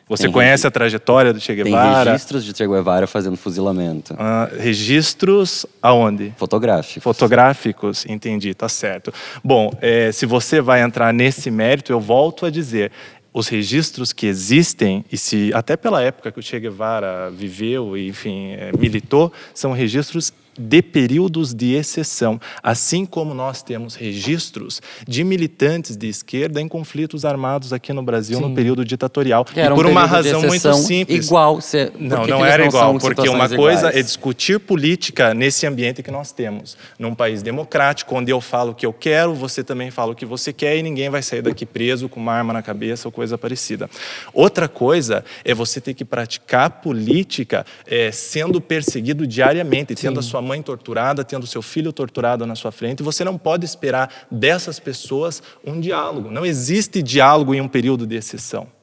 Você 0.08 0.24
Tem 0.24 0.32
conhece 0.32 0.68
a 0.68 0.72
trajetória 0.72 1.34
do 1.34 1.40
Che 1.40 1.56
Tem 1.56 1.64
Guevara? 1.64 2.12
registros 2.12 2.46
de 2.46 2.56
Che 2.56 2.68
Guevara 2.68 3.08
fazendo 3.08 3.36
fuzilamento. 3.38 4.16
Ah, 4.20 4.48
registros 4.56 5.66
aonde? 5.82 6.32
Fotográficos. 6.38 7.02
Fotográficos, 7.02 8.06
entendi, 8.08 8.54
tá 8.54 8.70
certo. 8.70 9.12
Bom, 9.44 9.72
eh, 9.82 10.12
se 10.12 10.28
você 10.28 10.62
vai 10.62 10.84
entrar 10.84 11.12
nesse 11.12 11.50
mérito, 11.50 11.92
eu 11.92 12.00
volto 12.00 12.46
a 12.46 12.52
dizer. 12.52 12.92
Os 13.32 13.48
registros 13.48 14.12
que 14.12 14.26
existem, 14.26 15.06
e 15.12 15.18
se 15.18 15.52
até 15.54 15.78
pela 15.78 16.02
época 16.02 16.32
que 16.32 16.40
o 16.40 16.44
Che 16.44 16.60
Guevara 16.60 17.32
viveu 17.32 17.96
e, 17.96 18.08
enfim, 18.10 18.54
eh, 18.54 18.72
militou, 18.78 19.32
são 19.54 19.72
registros 19.72 20.34
de 20.60 20.82
períodos 20.82 21.54
de 21.54 21.74
exceção, 21.74 22.40
assim 22.62 23.06
como 23.06 23.34
nós 23.34 23.64
temos 23.64 23.96
registros 23.96 24.82
de 25.08 25.24
militantes 25.24 25.96
de 25.96 26.08
esquerda 26.08 26.62
em 26.62 26.68
conflitos 26.68 27.24
armados 27.24 27.72
aqui 27.72 27.94
no 27.94 28.04
Brasil 28.04 28.40
no 28.42 28.54
período 28.54 28.84
ditatorial. 28.84 29.46
Que 29.46 29.60
e 29.60 29.70
um 29.70 29.76
por 29.76 29.86
uma 29.86 30.08
período 30.08 30.24
de 30.24 30.30
razão 30.30 30.42
muito 30.50 30.74
simples. 30.74 31.26
Igual. 31.28 31.62
Cê, 31.62 31.88
por 31.88 32.02
Não, 32.02 32.28
não 32.28 32.46
era 32.46 32.64
não 32.64 32.70
igual, 32.70 33.00
porque 33.00 33.30
uma 33.30 33.48
coisa 33.48 33.88
iguais? 33.88 33.96
é 33.96 34.02
discutir 34.02 34.60
política 34.60 35.34
nesse 35.34 35.66
ambiente 35.66 36.04
que 36.04 36.12
nós 36.12 36.32
temos. 36.32 36.78
Num 36.98 37.16
país 37.16 37.42
democrático, 37.42 38.16
onde 38.16 38.32
eu 38.32 38.42
falo 38.42 38.72
o 38.72 38.76
que 38.76 38.86
eu 38.86 38.94
quero, 38.94 39.34
você 39.34 39.64
também 39.64 39.90
fala 39.90 40.12
o 40.12 40.16
que 40.16 40.26
você 40.26 40.52
quer 40.52 40.78
e 40.78 40.84
ninguém 40.84 41.10
vai 41.10 41.22
sair 41.22 41.42
daqui 41.42 41.66
preso 41.66 42.10
com 42.10 42.20
uma 42.20 42.34
arma 42.34 42.52
na 42.52 42.62
cabeça 42.62 43.08
ou 43.08 43.12
coisa 43.12 43.38
parecida. 43.38 43.90
Outra 44.34 44.68
coisa 44.68 45.24
é 45.46 45.54
você 45.54 45.80
ter 45.80 45.94
que 45.94 46.04
praticar 46.04 46.70
política 46.82 47.66
eh, 47.88 48.12
sendo 48.12 48.60
perseguido 48.60 49.26
diariamente, 49.26 49.96
tendo 49.96 50.20
a 50.20 50.24
sua 50.24 50.42
mãe 50.50 50.62
torturada, 50.64 51.24
tendo 51.24 51.46
seu 51.46 51.62
filho 51.62 51.94
torturado 51.94 52.44
na 52.46 52.56
sua 52.56 52.72
frente. 52.72 53.04
Você 53.04 53.24
não 53.24 53.38
pode 53.38 53.66
esperar 53.66 54.28
dessas 54.32 54.80
pessoas 54.80 55.44
um 55.64 55.80
diálogo. 55.80 56.32
Não 56.32 56.44
existe 56.44 57.04
diálogo 57.04 57.54
em 57.54 57.62
um 57.62 57.68
período 57.68 58.08
de 58.08 58.16
exceção. 58.16 58.79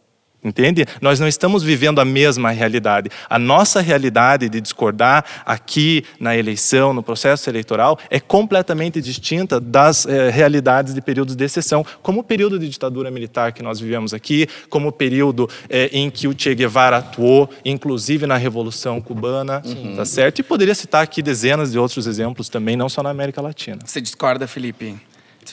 Entende? 0.47 0.87
Nós 1.01 1.19
não 1.19 1.27
estamos 1.27 1.65
vivendo 1.65 2.01
a 2.01 2.05
mesma 2.05 2.51
realidade. 2.51 3.11
A 3.29 3.37
nossa 3.37 3.81
realidade 3.81 4.49
de 4.49 4.61
discordar 4.61 5.25
aqui 5.45 6.05
na 6.21 6.37
eleição, 6.37 6.95
no 6.95 7.03
processo 7.03 7.51
eleitoral, 7.51 7.99
é 8.09 8.21
completamente 8.21 9.03
distinta 9.03 9.59
das 9.61 10.07
eh, 10.07 10.31
realidades 10.31 10.95
de 10.95 11.01
períodos 11.01 11.35
de 11.35 11.45
exceção, 11.45 11.85
como 12.01 12.21
o 12.21 12.23
período 12.23 12.61
de 12.61 12.69
ditadura 12.69 13.11
militar 13.11 13.53
que 13.53 13.61
nós 13.61 13.81
vivemos 13.81 14.15
aqui, 14.15 14.47
como 14.71 14.89
o 14.89 14.93
período 14.93 15.51
eh, 15.69 15.91
em 15.93 16.09
que 16.11 16.29
o 16.29 16.35
Che 16.37 16.55
Guevara 16.55 16.99
atuou, 16.99 17.51
inclusive 17.65 18.25
na 18.25 18.37
Revolução 18.37 19.01
Cubana, 19.01 19.63
tá 19.97 20.05
certo? 20.05 20.39
E 20.39 20.43
poderia 20.45 20.77
citar 20.77 21.03
aqui 21.03 21.23
dezenas 21.23 21.73
de 21.73 21.79
outros 21.79 22.07
exemplos 22.07 22.49
também, 22.49 22.77
não 22.77 22.89
só 22.89 23.03
na 23.03 23.11
América 23.11 23.41
Latina. 23.41 23.81
Você 23.85 24.01
discorda, 24.01 24.47
Felipe? 24.47 24.97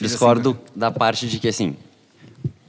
discordo 0.00 0.58
da 0.74 0.90
parte 0.90 1.28
de 1.28 1.38
que, 1.38 1.48
assim, 1.48 1.76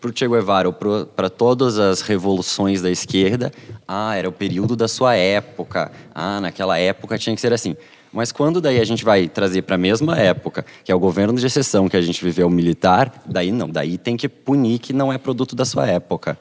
pro 0.06 0.14
Che 0.16 0.28
Guevara 0.28 0.68
ou 0.68 0.74
para 1.06 1.30
todas 1.32 1.80
as 1.80 2.02
revoluções 2.02 2.80
da 2.80 2.92
esquerda, 2.92 3.52
ah, 3.88 4.16
era 4.16 4.30
o 4.30 4.32
período 4.32 4.76
da 4.76 4.88
sua 4.88 5.16
época. 5.16 5.92
Ah, 6.14 6.40
naquela 6.40 6.78
época 6.78 7.18
tinha 7.18 7.36
que 7.36 7.42
ser 7.42 7.52
assim. 7.52 7.76
Mas 8.14 8.32
quando 8.32 8.62
daí 8.62 8.80
a 8.80 8.86
gente 8.86 9.04
vai 9.04 9.28
trazer 9.28 9.64
para 9.64 9.76
a 9.76 9.80
mesma 9.80 10.16
época, 10.16 10.64
que 10.84 10.92
é 10.92 10.96
o 10.96 11.00
governo 11.00 11.34
de 11.34 11.46
exceção 11.46 11.90
que 11.90 11.98
a 11.98 12.02
gente 12.02 12.24
viveu 12.24 12.48
militar, 12.52 13.24
daí 13.26 13.52
não, 13.52 13.68
daí 13.68 13.98
tem 13.98 14.16
que 14.16 14.30
punir 14.30 14.78
que 14.78 14.94
não 14.94 15.12
é 15.12 15.18
produto 15.18 15.56
da 15.56 15.66
sua 15.66 15.88
época. 15.88 16.38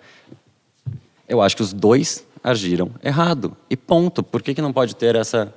Eu 1.27 1.41
acho 1.41 1.57
que 1.57 1.63
os 1.63 1.73
dois 1.73 2.25
agiram 2.43 2.91
errado. 3.03 3.57
E 3.71 3.77
ponto. 3.79 4.23
Por 4.23 4.43
que, 4.43 4.53
que 4.53 4.61
não 4.61 4.75
pode 4.75 4.95
ter 4.95 5.17
essa 5.17 5.53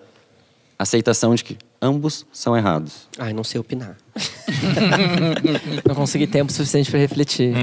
aceitação 0.79 1.35
de 1.35 1.43
que 1.43 1.57
ambos 1.81 2.25
são 2.31 2.55
errados? 2.57 3.07
Ai, 3.17 3.33
não 3.33 3.43
sei 3.43 3.59
opinar. 3.59 3.95
Não 5.87 5.93
consegui 5.95 6.25
tempo 6.25 6.51
suficiente 6.51 6.89
para 6.89 6.99
refletir. 6.99 7.53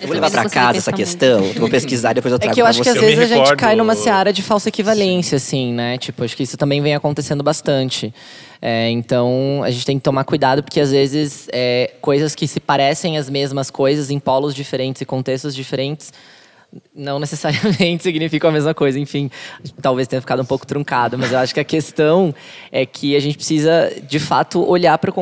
Eu 0.00 0.06
vou 0.06 0.14
levar 0.14 0.30
pra 0.30 0.48
casa 0.48 0.78
essa 0.78 0.92
questão, 0.92 1.40
vou 1.54 1.68
pesquisar, 1.68 2.12
depois 2.12 2.30
eu 2.32 2.36
É 2.36 2.38
trago 2.40 2.54
que 2.54 2.62
eu 2.62 2.66
acho 2.66 2.80
que 2.82 2.88
às 2.88 2.94
vezes 3.00 3.18
a 3.18 3.26
gente 3.26 3.38
recordo- 3.38 3.58
cai 3.58 3.74
numa 3.76 3.94
seara 3.94 4.32
de 4.32 4.42
falsa 4.42 4.68
equivalência, 4.68 5.36
assim, 5.36 5.72
né? 5.72 5.98
Tipo, 5.98 6.22
acho 6.24 6.36
que 6.36 6.42
isso 6.42 6.56
também 6.56 6.80
vem 6.80 6.94
acontecendo 6.94 7.42
bastante. 7.42 8.14
É, 8.60 8.88
então, 8.90 9.60
a 9.64 9.70
gente 9.70 9.84
tem 9.84 9.98
que 9.98 10.02
tomar 10.04 10.24
cuidado, 10.24 10.62
porque 10.62 10.80
às 10.80 10.90
vezes 10.90 11.48
é, 11.52 11.92
coisas 12.00 12.34
que 12.34 12.46
se 12.46 12.60
parecem 12.60 13.18
as 13.18 13.28
mesmas 13.28 13.70
coisas 13.70 14.10
em 14.10 14.18
polos 14.18 14.54
diferentes 14.54 15.02
e 15.02 15.04
contextos 15.04 15.54
diferentes 15.54 16.12
não 16.94 17.18
necessariamente 17.18 18.02
significam 18.04 18.50
a 18.50 18.52
mesma 18.52 18.74
coisa. 18.74 18.98
Enfim, 18.98 19.30
talvez 19.80 20.08
tenha 20.08 20.20
ficado 20.20 20.42
um 20.42 20.44
pouco 20.44 20.66
truncado, 20.66 21.18
mas 21.18 21.32
eu 21.32 21.38
acho 21.38 21.54
que 21.54 21.60
a 21.60 21.64
questão 21.64 22.34
é 22.70 22.86
que 22.86 23.16
a 23.16 23.20
gente 23.20 23.36
precisa, 23.36 23.92
de 24.06 24.18
fato, 24.18 24.66
olhar 24.68 24.96
para 24.98 25.10
o 25.10 25.12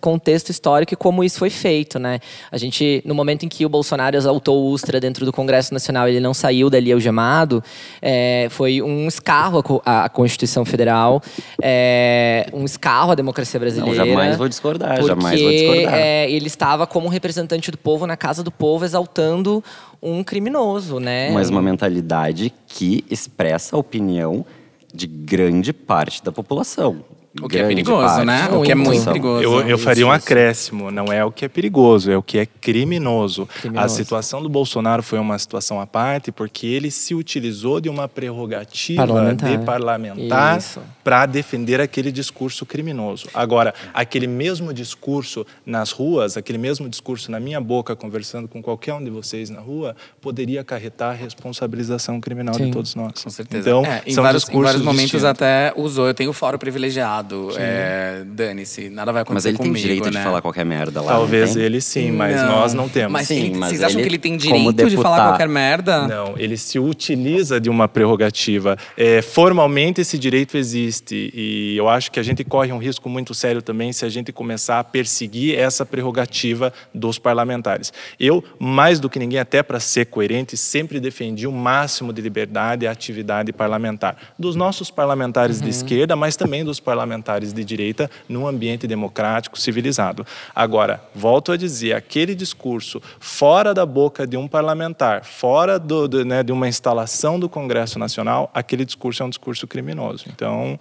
contexto, 0.00 0.50
histórico 0.50 0.94
e 0.94 0.96
como 0.96 1.24
isso 1.24 1.38
foi 1.38 1.50
feito, 1.50 1.98
né? 1.98 2.20
A 2.50 2.56
gente, 2.56 3.02
no 3.04 3.14
momento 3.14 3.44
em 3.44 3.48
que 3.48 3.64
o 3.64 3.68
Bolsonaro 3.68 4.16
exaltou 4.16 4.64
o 4.64 4.70
Ustra 4.70 5.00
dentro 5.00 5.24
do 5.24 5.32
Congresso 5.32 5.72
Nacional, 5.72 6.08
ele 6.08 6.20
não 6.20 6.34
saiu 6.34 6.70
dali 6.70 6.92
algemado, 6.92 7.62
é, 8.00 8.48
foi 8.50 8.82
um 8.82 9.08
escarro 9.08 9.82
à, 9.84 10.08
Constituição 10.08 10.64
Federal, 10.64 11.22
é, 11.60 12.46
um 12.52 12.64
escarro 12.64 13.12
à 13.12 13.14
democracia 13.14 13.58
brasileira. 13.58 13.98
Não, 13.98 14.06
jamais 14.06 14.36
vou 14.36 14.48
discordar, 14.48 14.94
porque, 14.94 15.08
jamais 15.08 15.40
vou 15.40 15.50
discordar. 15.50 15.94
é, 15.94 16.30
ele 16.30 16.46
estava 16.46 16.86
como 16.86 17.08
representante 17.08 17.70
do 17.70 17.78
povo 17.78 18.06
na 18.06 18.16
casa 18.16 18.42
do 18.42 18.50
povo, 18.50 18.84
exaltando 18.84 19.62
um 20.04 20.22
criminoso, 20.22 21.00
né? 21.00 21.30
Mas 21.30 21.48
uma 21.48 21.62
mentalidade 21.62 22.52
que 22.66 23.02
expressa 23.10 23.74
a 23.74 23.78
opinião 23.78 24.44
de 24.92 25.06
grande 25.06 25.72
parte 25.72 26.22
da 26.22 26.30
população. 26.30 27.02
O 27.42 27.48
que 27.48 27.58
é 27.58 27.66
perigoso, 27.66 28.00
parte 28.00 28.24
né? 28.26 28.48
O 28.52 28.62
que 28.62 28.70
é 28.70 28.74
muito 28.76 29.04
perigoso. 29.04 29.42
Eu, 29.42 29.60
eu 29.68 29.74
Isso, 29.76 29.84
faria 29.84 30.06
um 30.06 30.14
isso. 30.14 30.24
acréscimo. 30.24 30.90
Não 30.90 31.06
é 31.06 31.24
o 31.24 31.32
que 31.32 31.44
é 31.44 31.48
perigoso, 31.48 32.10
é 32.10 32.16
o 32.16 32.22
que 32.22 32.38
é 32.38 32.46
criminoso. 32.46 33.48
A 33.56 33.60
Criminoso. 33.60 33.94
situação 33.96 34.40
do 34.40 34.48
Bolsonaro 34.48 35.02
foi 35.02 35.18
uma 35.18 35.36
situação 35.38 35.80
à 35.80 35.86
parte 35.86 36.30
porque 36.30 36.66
ele 36.66 36.90
se 36.92 37.14
utilizou 37.14 37.80
de 37.80 37.88
uma 37.88 38.06
prerrogativa 38.08 39.04
Parlamentar. 39.06 39.50
de 39.58 39.64
parlamentar 39.64 40.62
para 41.02 41.26
defender 41.26 41.80
aquele 41.80 42.12
discurso 42.12 42.64
criminoso. 42.64 43.28
Agora, 43.34 43.74
aquele 43.92 44.26
mesmo 44.28 44.72
discurso 44.72 45.44
nas 45.66 45.90
ruas, 45.90 46.36
aquele 46.36 46.58
mesmo 46.58 46.88
discurso 46.88 47.30
na 47.30 47.40
minha 47.40 47.60
boca, 47.60 47.96
conversando 47.96 48.46
com 48.46 48.62
qualquer 48.62 48.94
um 48.94 49.02
de 49.02 49.10
vocês 49.10 49.50
na 49.50 49.60
rua, 49.60 49.96
poderia 50.20 50.60
acarretar 50.60 51.10
a 51.10 51.14
responsabilização 51.14 52.20
criminal 52.20 52.54
Sim. 52.54 52.66
de 52.66 52.70
todos 52.72 52.94
nós. 52.94 53.22
Com 53.22 53.30
certeza. 53.30 53.68
Então, 53.68 53.84
É, 53.84 54.02
em, 54.06 54.12
são 54.14 54.22
vários, 54.22 54.48
em 54.48 54.60
vários 54.62 54.82
momentos 54.82 55.02
distintos. 55.10 55.24
até 55.24 55.72
usou. 55.76 56.06
Eu 56.06 56.14
tenho 56.14 56.32
fórum 56.32 56.58
privilegiado. 56.58 57.23
É, 57.56 58.22
Dane-se, 58.26 58.88
nada 58.90 59.12
vai 59.12 59.20
Mas 59.22 59.26
acontecer 59.28 59.48
ele 59.50 59.58
tem 59.58 59.66
comigo, 59.66 59.82
direito 59.82 60.04
né? 60.10 60.10
de 60.18 60.24
falar 60.24 60.42
qualquer 60.42 60.64
merda 60.64 61.00
lá. 61.00 61.12
Talvez 61.12 61.50
não 61.50 61.54
tem? 61.56 61.62
ele 61.64 61.80
sim, 61.80 62.10
mas 62.10 62.36
nós 62.42 62.74
não 62.74 62.88
temos. 62.88 63.12
Mas, 63.12 63.28
Sim, 63.28 63.46
ele- 63.46 63.58
mas 63.58 63.68
vocês 63.70 63.82
acham 63.82 64.00
ele, 64.00 64.08
que 64.08 64.14
ele 64.14 64.18
tem 64.18 64.36
direito 64.36 64.88
de 64.88 64.96
falar 64.96 65.28
qualquer 65.28 65.48
merda? 65.48 66.06
Não, 66.08 66.34
ele 66.36 66.56
se 66.56 66.78
utiliza 66.78 67.60
de 67.60 67.68
uma 67.70 67.88
prerrogativa. 67.88 68.76
É, 68.96 69.22
formalmente 69.22 70.00
esse 70.00 70.18
direito 70.18 70.56
existe 70.56 71.30
e 71.34 71.76
eu 71.76 71.88
acho 71.88 72.10
que 72.10 72.18
a 72.20 72.22
gente 72.22 72.44
corre 72.44 72.72
um 72.72 72.78
risco 72.78 73.08
muito 73.08 73.34
sério 73.34 73.62
também 73.62 73.92
se 73.92 74.04
a 74.04 74.08
gente 74.08 74.32
começar 74.32 74.78
a 74.80 74.84
perseguir 74.84 75.58
essa 75.58 75.84
prerrogativa 75.86 76.72
dos 76.94 77.18
parlamentares. 77.18 77.92
Eu, 78.18 78.42
mais 78.58 79.00
do 79.00 79.08
que 79.08 79.18
ninguém, 79.18 79.38
até 79.38 79.62
para 79.62 79.80
ser 79.80 80.06
coerente, 80.06 80.56
sempre 80.56 80.98
defendi 81.00 81.46
o 81.46 81.52
máximo 81.52 82.12
de 82.12 82.20
liberdade 82.20 82.84
e 82.84 82.88
atividade 82.88 83.52
parlamentar 83.52 84.16
dos 84.38 84.54
nossos 84.56 84.90
parlamentares 84.90 85.60
de 85.60 85.68
esquerda, 85.70 86.16
mas 86.16 86.36
também 86.36 86.64
dos 86.64 86.80
parlamentares 86.80 87.13
de 87.52 87.64
direita 87.64 88.10
num 88.28 88.46
ambiente 88.46 88.86
democrático, 88.86 89.58
civilizado. 89.58 90.26
Agora, 90.54 91.02
volto 91.14 91.52
a 91.52 91.56
dizer, 91.56 91.92
aquele 91.94 92.34
discurso 92.34 93.00
fora 93.20 93.72
da 93.74 93.84
boca 93.86 94.26
de 94.26 94.36
um 94.36 94.48
parlamentar, 94.48 95.24
fora 95.24 95.78
do, 95.78 96.06
do, 96.08 96.24
né, 96.24 96.42
de 96.42 96.52
uma 96.52 96.68
instalação 96.68 97.38
do 97.38 97.48
Congresso 97.48 97.98
Nacional, 97.98 98.50
aquele 98.54 98.84
discurso 98.84 99.22
é 99.22 99.26
um 99.26 99.30
discurso 99.30 99.66
criminoso. 99.66 100.24
Então, 100.32 100.78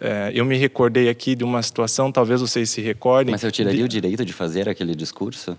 é, 0.00 0.30
eu 0.34 0.44
me 0.44 0.56
recordei 0.56 1.08
aqui 1.08 1.34
de 1.34 1.44
uma 1.44 1.62
situação, 1.62 2.10
talvez 2.12 2.40
vocês 2.40 2.70
se 2.70 2.80
recordem. 2.80 3.32
Mas 3.32 3.42
eu 3.42 3.50
tiraria 3.50 3.78
de- 3.80 3.84
o 3.84 3.88
direito 3.88 4.24
de 4.24 4.32
fazer 4.32 4.68
aquele 4.68 4.94
discurso? 4.94 5.56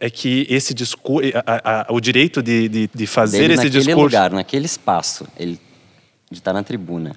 É 0.00 0.08
que 0.08 0.46
esse 0.48 0.72
discurso, 0.72 1.28
o 1.88 2.00
direito 2.00 2.40
de, 2.40 2.68
de, 2.68 2.90
de 2.94 3.06
fazer 3.06 3.38
Dele 3.38 3.54
esse 3.54 3.64
naquele 3.64 3.84
discurso. 3.84 4.00
lugar, 4.04 4.30
naquele 4.30 4.64
espaço, 4.66 5.26
ele 5.36 5.58
de 6.30 6.38
estar 6.38 6.52
na 6.52 6.62
tribuna. 6.62 7.16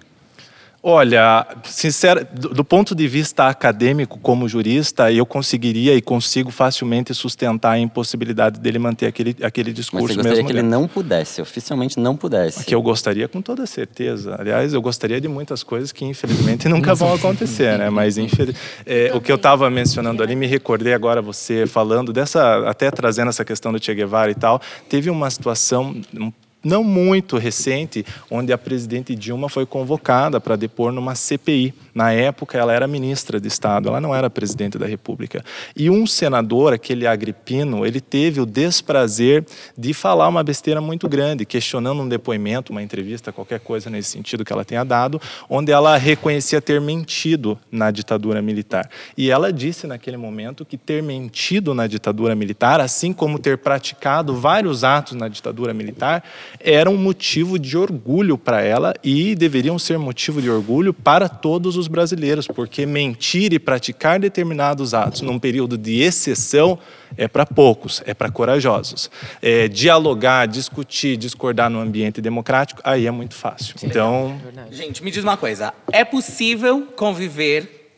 Olha, 0.84 1.46
sincero, 1.64 2.26
do, 2.34 2.50
do 2.50 2.66
ponto 2.66 2.96
de 2.96 3.08
vista 3.08 3.48
acadêmico, 3.48 4.18
como 4.18 4.50
jurista, 4.50 5.12
eu 5.12 5.28
conseguiria 5.28 5.94
e 5.94 6.02
consigo 6.02 6.50
facilmente 6.50 7.14
sustentar 7.14 7.74
a 7.74 7.80
impossibilidade 7.80 8.60
dele 8.60 8.80
manter 8.80 9.06
aquele, 9.06 9.36
aquele 9.44 9.70
Mas 9.70 9.76
discurso 9.76 10.08
você 10.08 10.16
gostaria 10.16 10.38
mesmo. 10.38 10.48
que 10.48 10.52
ele 10.54 10.62
dentro. 10.64 10.80
não 10.80 10.88
pudesse, 10.88 11.40
oficialmente 11.40 12.00
não 12.00 12.18
pudesse. 12.18 12.66
Que 12.66 12.74
eu 12.74 12.82
gostaria 12.82 13.28
com 13.28 13.44
toda 13.44 13.68
certeza. 13.68 14.36
Aliás, 14.40 14.74
eu 14.74 14.82
gostaria 14.82 15.22
de 15.22 15.28
muitas 15.28 15.62
coisas 15.62 15.92
que 15.92 16.04
infelizmente 16.04 16.68
nunca 16.70 16.96
vão 16.96 17.14
acontecer, 17.14 17.78
né? 17.78 17.92
Mas 17.92 18.18
infeliz... 18.18 18.56
é, 18.84 19.12
o 19.14 19.22
que 19.22 19.32
eu 19.32 19.36
estava 19.36 19.70
mencionando 19.70 20.24
ali, 20.24 20.36
me 20.36 20.48
recordei 20.48 20.96
agora 20.96 21.22
você 21.22 21.68
falando 21.68 22.12
dessa, 22.12 22.68
até 22.68 22.90
trazendo 22.90 23.30
essa 23.30 23.46
questão 23.46 23.72
do 23.72 23.84
Che 23.84 23.94
Guevara 23.94 24.32
e 24.32 24.36
tal. 24.36 24.60
Teve 24.90 25.12
uma 25.12 25.30
situação 25.30 25.96
um 26.12 26.32
não 26.64 26.84
muito 26.84 27.38
recente, 27.38 28.06
onde 28.30 28.54
a 28.54 28.58
presidente 28.58 29.16
Dilma 29.16 29.50
foi 29.50 29.66
convocada 29.66 30.40
para 30.40 30.56
depor 30.56 30.92
numa 30.92 31.16
CPI. 31.16 31.74
Na 31.94 32.12
época, 32.12 32.58
ela 32.58 32.74
era 32.74 32.88
ministra 32.88 33.40
de 33.40 33.48
Estado, 33.48 33.90
ela 33.90 34.02
não 34.02 34.16
era 34.16 34.30
presidente 34.30 34.78
da 34.78 34.86
República. 34.86 35.44
E 35.76 35.90
um 35.90 36.08
senador, 36.08 36.74
aquele 36.74 37.06
Agripino, 37.06 37.86
ele 37.86 38.00
teve 38.00 38.40
o 38.40 38.46
desprazer 38.46 39.46
de 39.78 39.94
falar 39.94 40.28
uma 40.28 40.44
besteira 40.44 40.80
muito 40.80 41.08
grande, 41.10 41.46
questionando 41.46 42.02
um 42.02 42.08
depoimento, 42.08 42.72
uma 42.72 42.82
entrevista, 42.82 43.32
qualquer 43.32 43.60
coisa 43.60 43.90
nesse 43.90 44.10
sentido 44.10 44.46
que 44.46 44.54
ela 44.54 44.66
tenha 44.66 44.84
dado, 44.84 45.22
onde 45.50 45.72
ela 45.72 45.98
reconhecia 45.98 46.62
ter 46.62 46.80
mentido 46.80 47.58
na 47.72 47.92
ditadura 47.92 48.42
militar. 48.42 48.90
E 49.18 49.30
ela 49.30 49.52
disse 49.52 49.88
naquele 49.88 50.18
momento 50.18 50.66
que 50.66 50.78
ter 50.78 51.04
mentido 51.04 51.74
na 51.74 51.88
ditadura 51.88 52.36
militar, 52.36 52.80
assim 52.80 53.14
como 53.14 53.40
ter 53.40 53.58
praticado 53.58 54.36
vários 54.36 54.84
atos 54.84 55.14
na 55.14 55.28
ditadura 55.28 55.74
militar, 55.74 56.24
era 56.60 56.90
um 56.90 56.98
motivo 56.98 57.60
de 57.60 57.78
orgulho 57.78 58.38
para 58.38 58.62
ela 58.62 58.94
e 59.04 59.36
deveriam 59.36 59.78
ser 59.78 59.98
motivo 59.98 60.42
de 60.42 60.50
orgulho 60.50 60.94
para 60.94 61.28
todos 61.28 61.78
os 61.78 61.81
brasileiros, 61.88 62.48
porque 62.48 62.86
mentir 62.86 63.54
e 63.54 63.60
praticar 63.60 64.20
determinados 64.20 64.94
atos 64.94 65.22
num 65.22 65.40
período 65.40 65.78
de 65.78 66.02
exceção 66.02 66.80
é 67.18 67.28
para 67.28 67.46
poucos, 67.46 68.02
é 68.06 68.14
para 68.14 68.32
corajosos. 68.32 69.10
É, 69.42 69.68
dialogar, 69.68 70.48
discutir, 70.48 71.18
discordar 71.18 71.70
no 71.70 71.80
ambiente 71.80 72.22
democrático, 72.22 72.82
aí 72.84 73.06
é 73.06 73.12
muito 73.12 73.36
fácil. 73.36 73.76
Então, 73.84 74.40
Gente, 74.72 75.04
me 75.04 75.12
diz 75.12 75.24
uma 75.24 75.38
coisa. 75.38 75.74
É 75.92 76.06
possível 76.06 76.88
conviver 76.96 77.94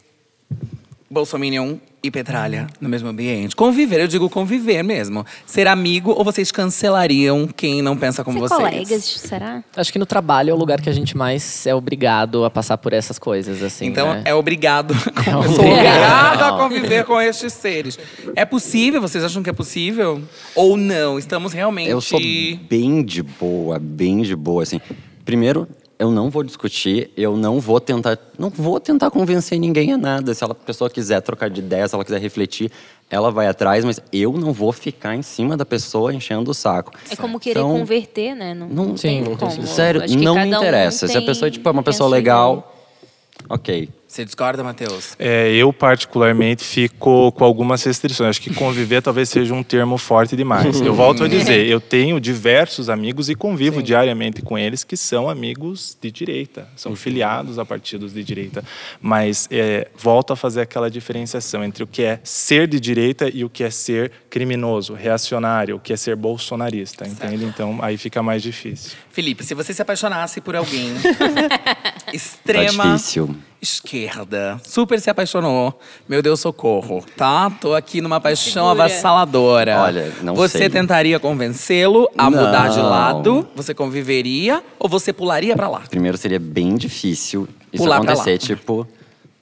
Bolsominion 1.10 1.78
e 2.04 2.12
Petralha 2.12 2.68
no 2.82 2.90
mesmo 2.90 3.08
ambiente? 3.08 3.56
Conviver, 3.56 4.02
eu 4.02 4.08
digo 4.08 4.30
conviver 4.30 4.84
mesmo. 4.84 5.26
Ser 5.46 5.68
amigo 5.68 6.12
ou 6.12 6.24
vocês 6.24 6.52
cancelariam 6.52 7.48
quem 7.48 7.82
não 7.82 7.96
pensa 7.96 8.24
como 8.24 8.38
Ser 8.38 8.50
vocês? 8.50 8.60
colegas, 8.60 9.04
será? 9.04 9.64
Acho 9.76 9.92
que 9.92 9.98
no 9.98 10.06
trabalho 10.06 10.50
é 10.50 10.54
o 10.54 10.58
lugar 10.58 10.82
que 10.82 10.90
a 10.90 10.94
gente 10.94 11.16
mais 11.16 11.66
é 11.66 11.74
obrigado 11.74 12.44
a 12.44 12.50
passar 12.50 12.78
por 12.78 12.92
essas 12.92 13.18
coisas, 13.18 13.64
assim. 13.64 13.86
Então 13.86 14.14
né? 14.14 14.24
é 14.26 14.36
obrigado. 14.36 14.94
Eu 14.94 15.44
sou 15.54 15.66
obrigado. 15.66 16.34
obrigado 16.36 16.42
a 16.44 16.58
conviver 16.58 17.06
com 17.06 17.22
estes 17.22 17.54
seres. 17.54 17.98
É 18.36 18.44
possível? 18.44 19.00
Vocês 19.02 19.24
acham 19.24 19.42
que 19.42 19.50
é 19.50 19.54
possível? 19.54 20.22
Ou 20.54 20.76
não? 20.76 21.18
Estamos 21.18 21.54
realmente. 21.54 21.90
Eu 21.90 22.02
sou 22.02 22.20
bem 22.20 23.02
de 23.04 23.24
boa, 23.24 23.80
bem 23.80 24.22
de 24.22 24.36
boa, 24.36 24.64
assim. 24.64 24.82
Primeiro, 25.24 25.68
eu 26.04 26.12
não 26.12 26.30
vou 26.30 26.44
discutir, 26.44 27.12
eu 27.16 27.38
não 27.38 27.62
vou 27.62 27.80
tentar, 27.80 28.18
não 28.38 28.50
vou 28.50 28.78
tentar 28.78 29.10
convencer 29.10 29.58
ninguém 29.58 29.94
a 29.94 29.98
nada. 29.98 30.34
Se 30.34 30.44
a 30.44 30.50
pessoa 30.54 30.90
quiser 30.90 31.22
trocar 31.22 31.50
de 31.50 31.62
ideia, 31.62 31.88
se 31.88 31.96
ela 31.96 32.04
quiser 32.04 32.20
refletir, 32.20 32.70
ela 33.10 33.32
vai 33.32 33.48
atrás, 33.48 33.86
mas 33.86 34.02
eu 34.12 34.34
não 34.34 34.52
vou 34.52 34.74
ficar 34.74 35.16
em 35.16 35.22
cima 35.22 35.56
da 35.56 35.66
pessoa 35.66 36.14
enchendo 36.14 36.52
o 36.52 36.54
saco. 36.54 36.92
É 37.10 37.16
como 37.16 37.40
querer 37.40 37.60
Então, 37.60 37.72
converter, 37.72 38.36
né? 38.36 38.54
Não, 38.54 38.68
Não, 38.68 38.98
Sim. 38.98 39.24
Sério, 39.66 40.02
não 40.02 40.36
me 40.36 40.42
cada 40.42 40.60
um 40.60 40.62
interessa. 40.62 41.08
Se 41.08 41.18
a 41.18 41.22
pessoa 41.22 41.50
tipo, 41.50 41.68
é 41.70 41.72
uma 41.72 41.84
pessoa 41.84 42.10
legal, 42.10 42.76
ok. 43.50 43.90
Você 44.14 44.24
discorda, 44.24 44.64
Matheus? 44.64 45.16
É, 45.18 45.52
eu, 45.54 45.74
particularmente, 45.74 46.64
fico 46.64 47.32
com 47.32 47.44
algumas 47.44 47.84
restrições. 47.84 48.30
Acho 48.30 48.42
que 48.42 48.54
conviver 48.54 49.02
talvez 49.02 49.28
seja 49.28 49.52
um 49.56 49.64
termo 49.64 49.98
forte 49.98 50.36
demais. 50.36 50.80
Eu 50.82 50.94
volto 50.94 51.24
a 51.24 51.28
dizer, 51.28 51.66
eu 51.66 51.82
tenho 51.82 52.20
diversos 52.20 52.92
amigos 52.92 53.28
e 53.28 53.34
convivo 53.34 53.82
diariamente 53.82 54.44
com 54.44 54.56
eles 54.56 54.84
que 54.84 54.96
são 54.96 55.28
amigos 55.28 55.98
de 56.00 56.12
direita, 56.12 56.68
são 56.76 56.96
filiados 56.96 57.58
a 57.58 57.66
partidos 57.66 58.14
de 58.14 58.24
direita. 58.24 58.64
Mas 59.02 59.48
é, 59.50 59.88
volto 59.98 60.32
a 60.32 60.36
fazer 60.36 60.62
aquela 60.62 60.92
diferenciação 60.92 61.64
entre 61.64 61.84
o 61.84 61.88
que 61.88 62.04
é 62.04 62.20
ser 62.24 62.68
de 62.68 62.80
direita 62.80 63.28
e 63.34 63.44
o 63.44 63.50
que 63.50 63.64
é 63.64 63.72
ser 63.72 64.12
criminoso, 64.30 64.94
reacionário, 64.94 65.78
o 65.78 65.80
que 65.80 65.92
é 65.92 65.98
ser 65.98 66.16
bolsonarista, 66.16 67.08
entende? 67.08 67.46
Então, 67.46 67.80
aí 67.82 67.98
fica 67.98 68.22
mais 68.22 68.44
difícil. 68.44 68.92
Felipe, 69.10 69.44
se 69.44 69.56
você 69.56 69.74
se 69.74 69.82
apaixonasse 69.82 70.40
por 70.40 70.56
alguém 70.56 70.94
Tá 72.06 72.12
extrema 72.14 72.84
difícil. 72.84 73.36
Esquerda, 73.64 74.60
super 74.64 75.00
se 75.00 75.10
apaixonou, 75.10 75.80
meu 76.08 76.22
Deus, 76.22 76.40
socorro, 76.40 77.04
tá? 77.18 77.50
Tô 77.62 77.74
aqui 77.74 78.02
numa 78.02 78.20
paixão 78.20 78.68
Segura. 78.70 78.84
avassaladora. 78.86 79.80
Olha, 79.82 80.12
não 80.22 80.36
Você 80.36 80.58
sei. 80.60 80.70
tentaria 80.70 81.20
convencê-lo 81.20 82.10
a 82.18 82.30
mudar 82.30 82.68
de 82.70 82.78
Não. 82.78 82.90
lado? 82.90 83.48
Você 83.56 83.74
conviveria 83.74 84.62
ou 84.78 84.88
você 84.90 85.12
pularia 85.14 85.56
pra 85.56 85.68
lá? 85.70 85.82
Primeiro 85.90 86.18
seria 86.18 86.40
bem 86.40 86.76
difícil 86.76 87.48
isso 87.72 87.84
Pular 87.84 88.02
pra 88.02 88.14
acontecer, 88.14 88.32
lá. 88.34 88.38
tipo, 88.38 88.88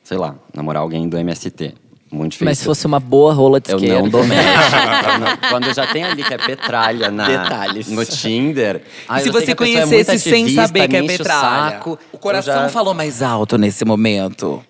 sei 0.04 0.18
lá, 0.18 0.36
namorar 0.54 0.82
alguém 0.84 1.10
do 1.10 1.18
MST. 1.18 1.74
Muito 2.12 2.34
difícil. 2.34 2.46
Mas 2.46 2.58
se 2.58 2.66
fosse 2.66 2.86
uma 2.86 3.00
boa 3.00 3.34
rola 3.34 3.62
de 3.62 3.72
Eu 3.72 3.78
esquerda. 3.78 4.02
não 4.02 4.10
dou 4.10 4.24
match. 4.26 4.38
Eu 5.44 5.50
Quando 5.50 5.74
já 5.74 5.88
tem 5.88 6.04
ali 6.04 6.24
que 6.24 6.34
é 6.34 6.38
petralha 6.38 7.10
na, 7.10 7.26
Detalhes. 7.26 7.88
no 7.88 8.06
Tinder. 8.06 8.82
ah, 9.08 9.20
e 9.20 9.24
se 9.24 9.30
eu 9.30 9.34
você 9.34 9.52
é 9.52 9.56
conhecesse 9.56 10.12
muito 10.12 10.20
sem 10.22 10.50
saber 10.54 10.88
que 10.90 10.98
é 10.98 11.02
me 11.02 11.08
petralha? 11.08 11.72
saco, 11.72 11.98
o 12.12 12.18
coração 12.18 12.54
eu 12.56 12.62
já 12.64 12.70
falou 12.70 12.94
mais 12.94 13.22
alto 13.22 13.58
nesse 13.58 13.86
momento. 13.86 14.62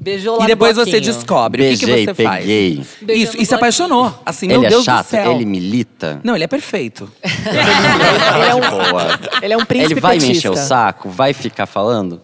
Beijou 0.00 0.38
lá 0.38 0.44
E 0.44 0.46
depois 0.46 0.76
você 0.76 0.98
descobre 1.00 1.62
o 1.62 1.70
que, 1.70 1.76
que 1.78 1.86
Beijei, 1.86 2.04
você 2.06 2.14
faz. 2.24 2.40
peguei. 2.40 2.82
Beijou 3.02 3.24
Isso, 3.34 3.36
e 3.42 3.44
se 3.46 3.54
apaixonou. 3.54 4.14
Assim, 4.24 4.46
meu 4.46 4.60
Ele 4.60 4.68
Deus 4.70 4.82
é 4.82 4.84
chato, 4.84 5.06
do 5.06 5.10
céu. 5.10 5.32
ele 5.32 5.44
milita. 5.44 6.20
Não, 6.24 6.34
ele 6.34 6.44
é 6.44 6.46
perfeito. 6.46 7.10
Ele 7.22 8.48
é 8.50 8.54
um, 8.54 8.60
ele 9.42 9.52
é 9.52 9.56
um 9.56 9.64
príncipe 9.64 9.92
Ele 9.94 10.00
vai 10.00 10.16
me 10.16 10.20
petista. 10.22 10.48
encher 10.48 10.50
o 10.50 10.56
saco? 10.56 11.08
Vai 11.10 11.32
ficar 11.34 11.66
falando? 11.66 12.20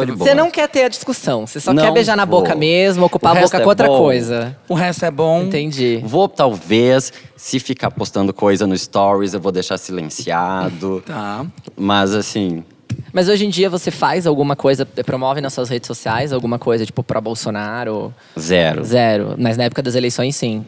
Tô 0.00 0.04
de 0.04 0.12
boa. 0.12 0.28
Você 0.28 0.34
não 0.34 0.50
quer 0.50 0.68
ter 0.68 0.84
a 0.84 0.88
discussão, 0.88 1.46
você 1.46 1.58
só 1.60 1.72
Não 1.72 1.82
quer 1.82 1.92
beijar 1.92 2.16
na 2.16 2.24
vou. 2.24 2.40
boca 2.40 2.54
mesmo, 2.54 3.04
ocupar 3.06 3.32
a 3.32 3.34
resto 3.40 3.46
boca 3.52 3.56
é 3.58 3.60
com 3.62 3.68
outra 3.68 3.88
bom. 3.88 3.98
coisa. 3.98 4.56
O 4.68 4.74
resto 4.74 5.04
é 5.04 5.10
bom. 5.10 5.42
Entendi. 5.42 6.00
Vou, 6.04 6.28
talvez, 6.28 7.12
se 7.36 7.58
ficar 7.58 7.90
postando 7.90 8.32
coisa 8.32 8.66
no 8.66 8.76
Stories, 8.76 9.34
eu 9.34 9.40
vou 9.40 9.52
deixar 9.52 9.78
silenciado. 9.78 11.02
Tá. 11.06 11.46
Mas, 11.76 12.14
assim, 12.14 12.64
Mas 13.12 13.28
hoje 13.28 13.46
em 13.46 13.50
dia 13.50 13.68
você 13.70 13.90
faz 13.90 14.26
alguma 14.26 14.54
coisa, 14.56 14.84
promove 14.86 15.40
nas 15.40 15.52
suas 15.52 15.68
redes 15.68 15.86
sociais 15.86 16.32
alguma 16.32 16.58
coisa, 16.58 16.84
tipo, 16.86 17.02
pra 17.02 17.20
Bolsonaro? 17.20 18.12
zero. 18.38 18.84
Zero. 18.84 19.34
Mas 19.38 19.56
na 19.56 19.64
época 19.64 19.82
das 19.82 19.94
eleições, 19.94 20.34
sim. 20.36 20.64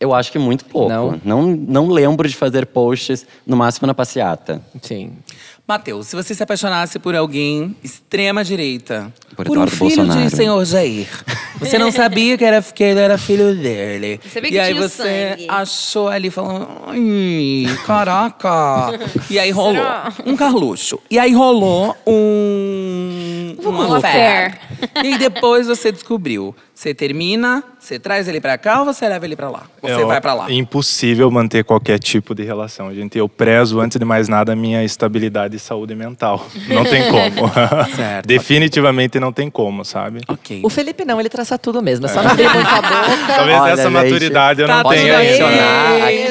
Eu 0.00 0.12
acho 0.12 0.32
que 0.32 0.38
muito 0.38 0.64
pouco. 0.64 0.88
Não? 0.88 1.20
Não, 1.24 1.42
não 1.42 1.88
lembro 1.88 2.28
de 2.28 2.34
fazer 2.36 2.66
posts, 2.66 3.24
no 3.46 3.56
máximo 3.56 3.86
na 3.86 3.94
passeata. 3.94 4.60
Sim. 4.82 5.12
Matheus, 5.66 6.08
se 6.08 6.16
você 6.16 6.34
se 6.34 6.42
apaixonasse 6.42 6.98
por 6.98 7.14
alguém 7.14 7.74
extrema 7.84 8.42
direita, 8.42 9.12
Por 9.36 9.48
um 9.48 9.66
filho 9.68 9.78
Bolsonaro. 9.78 10.20
de 10.28 10.30
senhor 10.36 10.64
Jair, 10.64 11.06
você 11.58 11.78
não 11.78 11.90
sabia 11.92 12.36
que, 12.36 12.44
era, 12.44 12.60
que 12.60 12.82
ele 12.82 12.98
era 12.98 13.16
filho 13.16 13.54
dele. 13.54 14.20
Sabia 14.32 14.50
que 14.50 14.56
e 14.56 14.58
aí 14.58 14.74
tinha 14.74 14.88
você 14.88 15.30
sangue. 15.30 15.46
achou 15.48 16.08
ali 16.08 16.30
falando, 16.30 16.68
ai, 16.88 17.64
caraca. 17.86 18.98
e 19.30 19.38
aí 19.38 19.50
rolou 19.52 19.74
Será? 19.76 20.12
um 20.26 20.36
Carluxo. 20.36 20.98
E 21.08 21.18
aí 21.18 21.32
rolou 21.32 21.96
um 22.06 23.56
uma 23.62 23.86
Um 23.86 23.94
affair. 23.94 24.58
E 25.04 25.18
depois 25.18 25.66
você 25.66 25.90
descobriu. 25.92 26.54
Você 26.74 26.94
termina, 26.94 27.62
você 27.78 27.98
traz 27.98 28.26
ele 28.28 28.40
pra 28.40 28.56
cá 28.58 28.80
ou 28.80 28.84
você 28.86 29.08
leva 29.08 29.24
ele 29.24 29.36
pra 29.36 29.48
lá? 29.50 29.64
Você 29.80 29.92
É, 29.92 30.04
vai 30.04 30.20
pra 30.20 30.34
lá? 30.34 30.50
Impossível 30.50 31.30
manter 31.30 31.64
qualquer 31.64 31.98
tipo 31.98 32.34
de 32.34 32.42
relação. 32.42 32.92
Gente, 32.94 33.18
eu 33.18 33.28
prezo, 33.28 33.78
antes 33.80 33.98
de 33.98 34.04
mais 34.04 34.26
nada, 34.28 34.52
a 34.52 34.56
minha 34.56 34.82
estabilidade 34.82 35.56
e 35.56 35.58
saúde 35.58 35.94
mental. 35.94 36.46
Não 36.68 36.84
tem 36.84 37.08
como. 37.10 37.48
Certo. 37.94 38.26
Definitivamente 38.32 39.20
não 39.20 39.32
tem 39.32 39.50
como, 39.50 39.84
sabe? 39.84 40.20
Ok. 40.26 40.60
O 40.64 40.70
Felipe 40.70 41.04
não, 41.04 41.20
ele 41.20 41.28
traça 41.28 41.58
tudo 41.58 41.82
mesmo. 41.82 42.06
É 42.06 42.08
só 42.08 42.22
não 42.22 42.30
abrir 42.30 42.48
muito 42.48 42.68
a 42.68 42.82
boca. 42.82 43.34
Talvez 43.36 43.60
Olha, 43.60 43.72
essa 43.72 43.82
gente, 43.84 43.92
maturidade 43.92 44.60
eu 44.62 44.66
tá 44.66 44.76
não 44.76 44.82
tudo 44.82 44.94
tenha 44.94 45.18
ainda. 45.18 45.46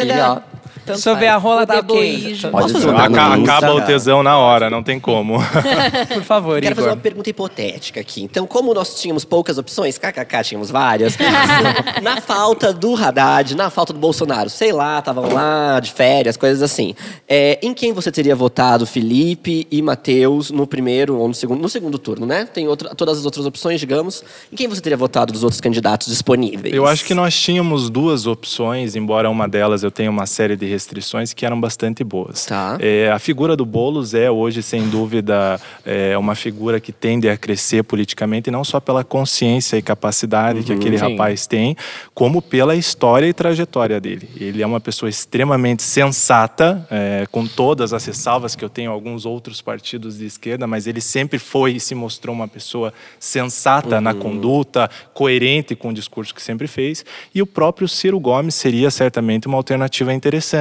Aqui, 0.02 0.12
ó. 0.48 0.51
Tanto 0.86 0.96
Deixa 0.98 1.10
eu 1.12 1.16
ver, 1.16 1.28
a 1.28 1.38
rola 1.38 1.64
ok. 1.64 1.76
Deboísmo. 1.76 2.52
Pode 2.52 2.74
fazer 2.74 2.90
Aca- 2.90 3.38
Insta. 3.38 3.54
acaba 3.54 3.74
o 3.76 3.82
tesão 3.82 4.24
na 4.24 4.38
hora, 4.38 4.70
não 4.70 4.82
tem 4.82 5.00
como. 5.00 5.38
Por 6.14 6.24
favor, 6.24 6.62
Quero 6.62 6.76
fazer 6.76 6.88
Igor. 6.88 6.98
uma 6.98 7.02
pergunta 7.02 7.30
hipotética 7.30 8.00
aqui. 8.00 8.24
Então, 8.24 8.48
como 8.48 8.74
nós 8.74 9.00
tínhamos 9.00 9.24
poucas 9.24 9.58
opções, 9.58 9.98
kkk, 9.98 10.44
tínhamos 10.44 10.72
várias. 10.72 11.18
na 12.02 12.20
falta 12.22 12.74
do 12.74 12.96
Haddad, 12.96 13.56
na 13.56 13.70
falta 13.70 13.94
do 13.94 14.00
Bolsonaro, 14.00 14.50
sei 14.50 14.72
lá, 14.72 15.00
estavam 15.00 15.32
lá 15.32 15.80
de 15.80 15.92
férias, 15.92 16.36
coisas 16.38 16.62
assim. 16.64 16.96
É, 17.28 17.60
em 17.62 17.74
quem 17.74 17.94
você 17.94 18.12
teria 18.12 18.36
votado 18.36 18.86
Felipe 18.86 19.68
e 19.72 19.82
Matheus 19.82 20.50
no 20.52 20.66
primeiro 20.66 21.18
ou 21.18 21.28
no 21.28 21.34
segundo, 21.34 21.62
no 21.62 21.70
segundo 21.70 21.98
turno, 22.00 22.26
né? 22.26 22.46
Tem 22.52 22.68
outra, 22.68 22.96
todas 22.96 23.20
as 23.20 23.26
outras 23.26 23.46
opções, 23.46 23.80
digamos. 23.80 24.24
Em 24.52 24.56
quem 24.56 24.68
você 24.68 24.82
teria 24.82 24.98
votado 24.98 25.32
dos 25.32 25.44
outros 25.44 25.62
candidatos 25.62 26.08
disponíveis? 26.08 26.74
Eu 26.74 26.86
acho 26.88 27.06
que 27.06 27.14
nós 27.14 27.40
tínhamos 27.40 27.90
duas 27.90 28.26
opções, 28.26 28.96
embora 28.96 29.30
uma 29.30 29.48
delas 29.48 29.84
eu 29.84 29.92
tenha 29.92 30.10
uma 30.10 30.26
série 30.26 30.56
de 30.56 30.66
restrições 30.72 31.34
que 31.34 31.46
eram 31.46 31.60
bastante 31.60 32.04
boas. 32.04 32.46
Tá. 32.46 32.78
É, 32.80 33.12
a 33.12 33.20
figura 33.20 33.56
do 33.56 33.66
Boulos 33.66 34.14
é 34.14 34.30
hoje, 34.30 34.64
sem 34.64 34.88
dúvida, 34.90 35.60
é, 35.86 36.18
uma 36.18 36.36
figura 36.36 36.80
que 36.80 36.92
tende 36.92 37.30
a 37.30 37.38
crescer 37.38 37.84
politicamente, 37.84 38.50
não 38.50 38.64
só 38.64 38.80
pela 38.80 39.04
consciência 39.04 39.78
e 39.78 39.82
capacidade 39.82 40.64
que 40.64 40.74
aquele 40.74 40.98
sim. 40.98 41.12
rapaz 41.12 41.46
tem, 41.46 41.76
como 42.14 42.42
pela 42.42 42.76
história 42.76 43.28
e 43.28 43.34
trajetória 43.34 44.00
dele. 44.00 44.30
Ele 44.36 44.62
é 44.62 44.66
uma 44.66 44.80
pessoa 44.80 45.10
extremamente 45.10 45.84
sensata, 45.84 46.86
é, 46.90 47.26
com 47.32 47.46
todas 47.46 47.94
as 47.94 48.06
ressalvas 48.06 48.56
que 48.56 48.64
eu 48.64 48.70
tenho 48.70 48.92
alguns 48.92 49.26
outros 49.26 49.62
partidos 49.62 50.18
de 50.18 50.26
esquerda, 50.26 50.66
mas 50.68 50.88
ele 50.88 51.02
sempre 51.02 51.40
foi 51.40 51.74
e 51.74 51.80
se 51.80 51.94
mostrou 51.94 52.34
uma 52.36 52.48
pessoa 52.48 52.94
sensata 53.20 54.00
na 54.00 54.14
conduta, 54.14 54.90
coerente 55.14 55.76
com 55.76 55.90
o 55.90 55.94
discurso 55.94 56.34
que 56.34 56.42
sempre 56.42 56.68
fez. 56.68 57.04
E 57.34 57.42
o 57.42 57.46
próprio 57.46 57.88
Ciro 57.88 58.20
Gomes 58.20 58.56
seria 58.56 58.90
certamente 58.90 59.48
uma 59.48 59.58
alternativa 59.58 60.14
interessante. 60.14 60.61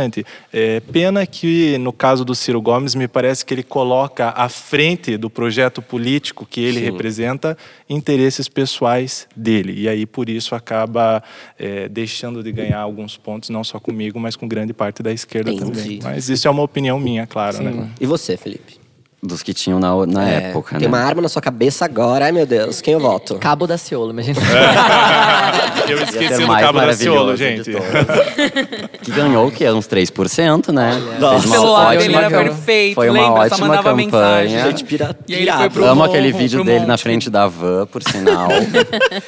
É, 0.53 0.81
pena 0.81 1.27
que, 1.27 1.77
no 1.79 1.93
caso 1.93 2.25
do 2.25 2.35
Ciro 2.35 2.61
Gomes, 2.61 2.95
me 2.95 3.07
parece 3.07 3.45
que 3.45 3.55
ele 3.55 3.63
coloca 3.63 4.31
à 4.31 4.49
frente 4.49 5.17
do 5.17 5.29
projeto 5.29 5.83
político 5.83 6.47
que 6.47 6.61
ele 6.61 6.81
representa 6.81 7.57
interesses 7.89 8.49
pessoais 8.49 9.27
dele. 9.37 9.75
E 9.77 9.89
aí, 9.89 10.07
por 10.07 10.29
isso, 10.29 10.55
acaba 10.55 11.23
é, 11.59 11.89
deixando 11.89 12.43
de 12.43 12.53
ganhar 12.53 12.79
alguns 12.79 13.17
pontos, 13.17 13.51
não 13.51 13.63
só 13.63 13.79
comigo, 13.79 14.19
mas 14.19 14.37
com 14.37 14.49
grande 14.49 14.73
parte 14.73 15.03
da 15.03 15.13
esquerda 15.13 15.51
Entendi. 15.51 15.71
também. 15.71 16.01
Mas 16.03 16.29
isso 16.29 16.49
é 16.49 16.51
uma 16.51 16.63
opinião 16.63 16.99
minha, 16.99 17.27
claro. 17.27 17.63
Né? 17.63 17.89
E 18.01 18.07
você, 18.07 18.37
Felipe? 18.37 18.80
Dos 19.23 19.43
que 19.43 19.53
tinham 19.53 19.79
na, 19.79 20.07
na 20.07 20.27
É, 20.31 20.35
época, 20.49 20.79
Tem 20.79 20.89
né? 20.89 20.89
uma 20.89 20.99
arma 21.05 21.21
na 21.21 21.29
sua 21.29 21.43
cabeça 21.43 21.85
agora. 21.85 22.25
Ai, 22.25 22.33
meu 22.33 22.47
Deus. 22.47 22.81
Quem 22.81 22.95
eu 22.95 23.01
voto? 23.01 23.35
Cabo 23.35 23.67
da 23.67 23.77
Ciolo, 23.77 24.13
imagina. 24.13 24.41
Eu 25.87 25.99
Ia 25.99 26.05
esqueci 26.05 26.41
do 26.41 26.47
Cabo 26.47 26.81
da 26.81 26.93
Ciolo, 26.95 27.37
gente. 27.37 27.71
que 29.03 29.11
ganhou 29.11 29.49
o 29.49 29.51
quê? 29.51 29.69
Uns 29.71 29.87
3%, 29.89 30.73
né? 30.73 30.93
Nossa. 31.19 31.37
O 31.37 31.41
Fez 31.41 31.45
uma 31.47 31.55
celular 31.57 31.87
ótima 31.97 31.99
dele 32.01 32.17
era 32.17 32.31
perfeito, 32.31 32.95
Foi 32.95 33.11
uma 33.11 33.21
lembra? 33.21 33.37
Só 33.49 33.55
ótima 33.55 33.67
mandava 33.69 33.83
campanha. 33.91 34.07
mensagem. 34.07 34.63
Gente, 34.71 34.85
pira, 34.85 35.17
E 35.29 35.35
aí 35.35 35.43
ele 35.43 35.53
foi 35.53 35.71
pro 35.71 35.85
Amo 35.87 36.05
aquele 36.05 36.33
vídeo 36.33 36.59
pro 36.61 36.65
dele 36.67 36.81
na 36.87 36.93
monte. 36.95 37.03
frente 37.03 37.29
da 37.31 37.47
van, 37.47 37.87
por 37.87 38.03
sinal. 38.03 38.49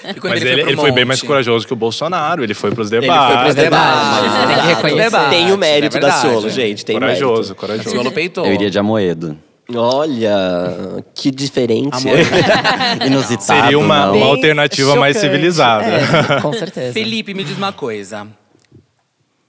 E 0.04 0.28
Mas 0.28 0.40
ele, 0.40 0.50
ele, 0.50 0.62
foi, 0.62 0.70
ele 0.72 0.76
foi 0.80 0.92
bem 0.92 1.04
mais 1.04 1.20
corajoso 1.22 1.66
que 1.66 1.72
o 1.72 1.76
Bolsonaro. 1.76 2.42
Ele 2.44 2.54
foi 2.54 2.70
para 2.70 2.82
os 2.82 2.90
Ele 2.92 3.00
debates. 3.02 3.34
foi 3.34 3.42
pros 3.42 3.54
debates. 3.54 4.32
Tem 4.46 4.56
que 4.62 4.66
reconhecer. 4.68 5.02
Debates, 5.10 5.30
Tem 5.30 5.52
o 5.52 5.58
mérito 5.58 5.96
é 5.96 6.00
da. 6.00 6.12
Ciolo, 6.12 6.48
gente. 6.50 6.84
Tem 6.84 6.94
Corajoso, 6.98 7.34
mérito. 7.42 7.54
corajoso. 7.56 7.90
Ciolo 7.90 8.10
peitou. 8.12 8.46
Eu 8.46 8.52
iria 8.54 8.70
de 8.70 8.78
Amoedo. 8.78 9.36
Olha, 9.74 11.04
que 11.14 11.30
diferente. 11.30 11.94
Amor. 11.94 12.18
Inusitado. 13.06 13.62
Seria 13.62 13.78
uma, 13.78 14.10
uma 14.10 14.26
alternativa 14.26 14.96
mais 14.96 15.16
chocante. 15.16 15.32
civilizada. 15.32 15.84
É, 16.36 16.40
com 16.40 16.52
certeza. 16.52 16.92
Felipe, 16.92 17.32
me 17.32 17.44
diz 17.44 17.56
uma 17.56 17.72
coisa. 17.72 18.26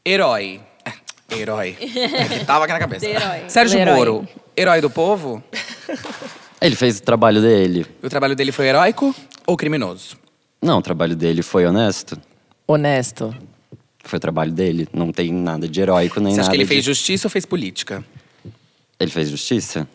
Herói. 0.05 0.61
É, 0.85 1.35
Herói. 1.35 1.77
É 1.79 2.39
que 2.39 2.45
tava 2.45 2.65
aqui 2.65 2.73
na 2.73 2.79
cabeça. 2.79 3.05
Herói. 3.05 3.41
Sérgio 3.47 3.79
Herói. 3.79 3.95
Moro, 3.95 4.27
herói 4.55 4.81
do 4.81 4.89
povo? 4.89 5.43
Ele 6.61 6.75
fez 6.75 6.99
o 6.99 7.03
trabalho 7.03 7.41
dele. 7.41 7.85
O 8.01 8.09
trabalho 8.09 8.35
dele 8.35 8.51
foi 8.51 8.67
heróico 8.67 9.13
ou 9.45 9.57
criminoso? 9.57 10.17
Não, 10.61 10.77
o 10.77 10.81
trabalho 10.81 11.15
dele 11.15 11.41
foi 11.41 11.65
honesto. 11.65 12.17
Honesto. 12.67 13.35
Foi 14.03 14.17
o 14.17 14.19
trabalho 14.19 14.51
dele. 14.51 14.87
Não 14.93 15.11
tem 15.11 15.33
nada 15.33 15.67
de 15.67 15.81
heróico 15.81 16.19
nem 16.19 16.33
Você 16.33 16.39
acha 16.41 16.47
nada 16.47 16.51
que 16.51 16.57
ele 16.57 16.63
de... 16.63 16.69
fez 16.69 16.85
justiça 16.85 17.27
ou 17.27 17.29
fez 17.29 17.45
política? 17.45 18.03
Ele 18.99 19.11
fez 19.11 19.29
justiça? 19.29 19.87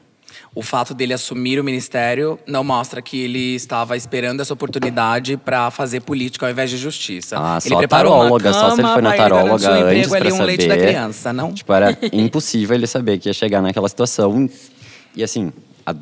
O 0.59 0.63
fato 0.63 0.93
dele 0.93 1.13
assumir 1.13 1.61
o 1.61 1.63
ministério 1.63 2.37
não 2.45 2.65
mostra 2.65 3.01
que 3.01 3.17
ele 3.17 3.55
estava 3.55 3.97
esperando 3.97 4.41
essa 4.41 4.53
oportunidade 4.53 5.37
para 5.37 5.71
fazer 5.71 6.01
política 6.01 6.47
ao 6.47 6.51
invés 6.51 6.69
de 6.69 6.77
justiça. 6.77 7.37
Ah, 7.39 7.61
ele 7.65 7.75
só 7.75 7.79
preparou 7.79 8.13
uma 8.13 8.25
taróloga, 8.25 8.53
só 8.53 8.71
se 8.71 8.81
ele 8.81 8.83
cama 8.83 8.93
foi 8.95 9.03
na 9.03 9.13
taróloga 9.13 9.71
um 9.71 9.75
antes 9.85 10.07
emprego 10.09 10.27
ali, 10.27 10.33
um 10.33 10.45
leite 10.45 10.67
da 10.67 10.75
saber. 10.75 10.87
criança, 10.89 11.33
não? 11.33 11.53
Tipo, 11.55 11.73
era 11.73 11.97
impossível 12.13 12.75
ele 12.75 12.89
saber 12.89 13.19
que 13.19 13.29
ia 13.29 13.33
chegar 13.33 13.63
naquela 13.63 13.89
situação. 13.89 14.51
E 15.15 15.23
assim, 15.23 15.53
há 15.87 15.95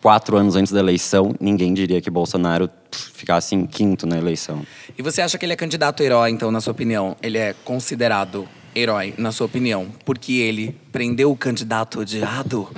quatro 0.00 0.36
anos 0.36 0.54
antes 0.54 0.72
da 0.72 0.78
eleição, 0.78 1.34
ninguém 1.40 1.74
diria 1.74 2.00
que 2.00 2.08
Bolsonaro 2.08 2.70
ficasse 2.92 3.56
em 3.56 3.66
quinto 3.66 4.06
na 4.06 4.16
eleição. 4.16 4.64
E 4.96 5.02
você 5.02 5.20
acha 5.20 5.36
que 5.36 5.44
ele 5.44 5.54
é 5.54 5.56
candidato 5.56 6.00
herói, 6.00 6.30
então, 6.30 6.52
na 6.52 6.60
sua 6.60 6.70
opinião? 6.70 7.16
Ele 7.20 7.38
é 7.38 7.56
considerado 7.64 8.46
herói, 8.72 9.14
na 9.18 9.32
sua 9.32 9.46
opinião, 9.46 9.88
porque 10.04 10.34
ele 10.34 10.76
prendeu 10.92 11.32
o 11.32 11.36
candidato 11.36 11.98
odiado 11.98 12.68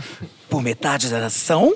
por 0.49 0.63
metade 0.63 1.09
da 1.09 1.21
nação? 1.21 1.75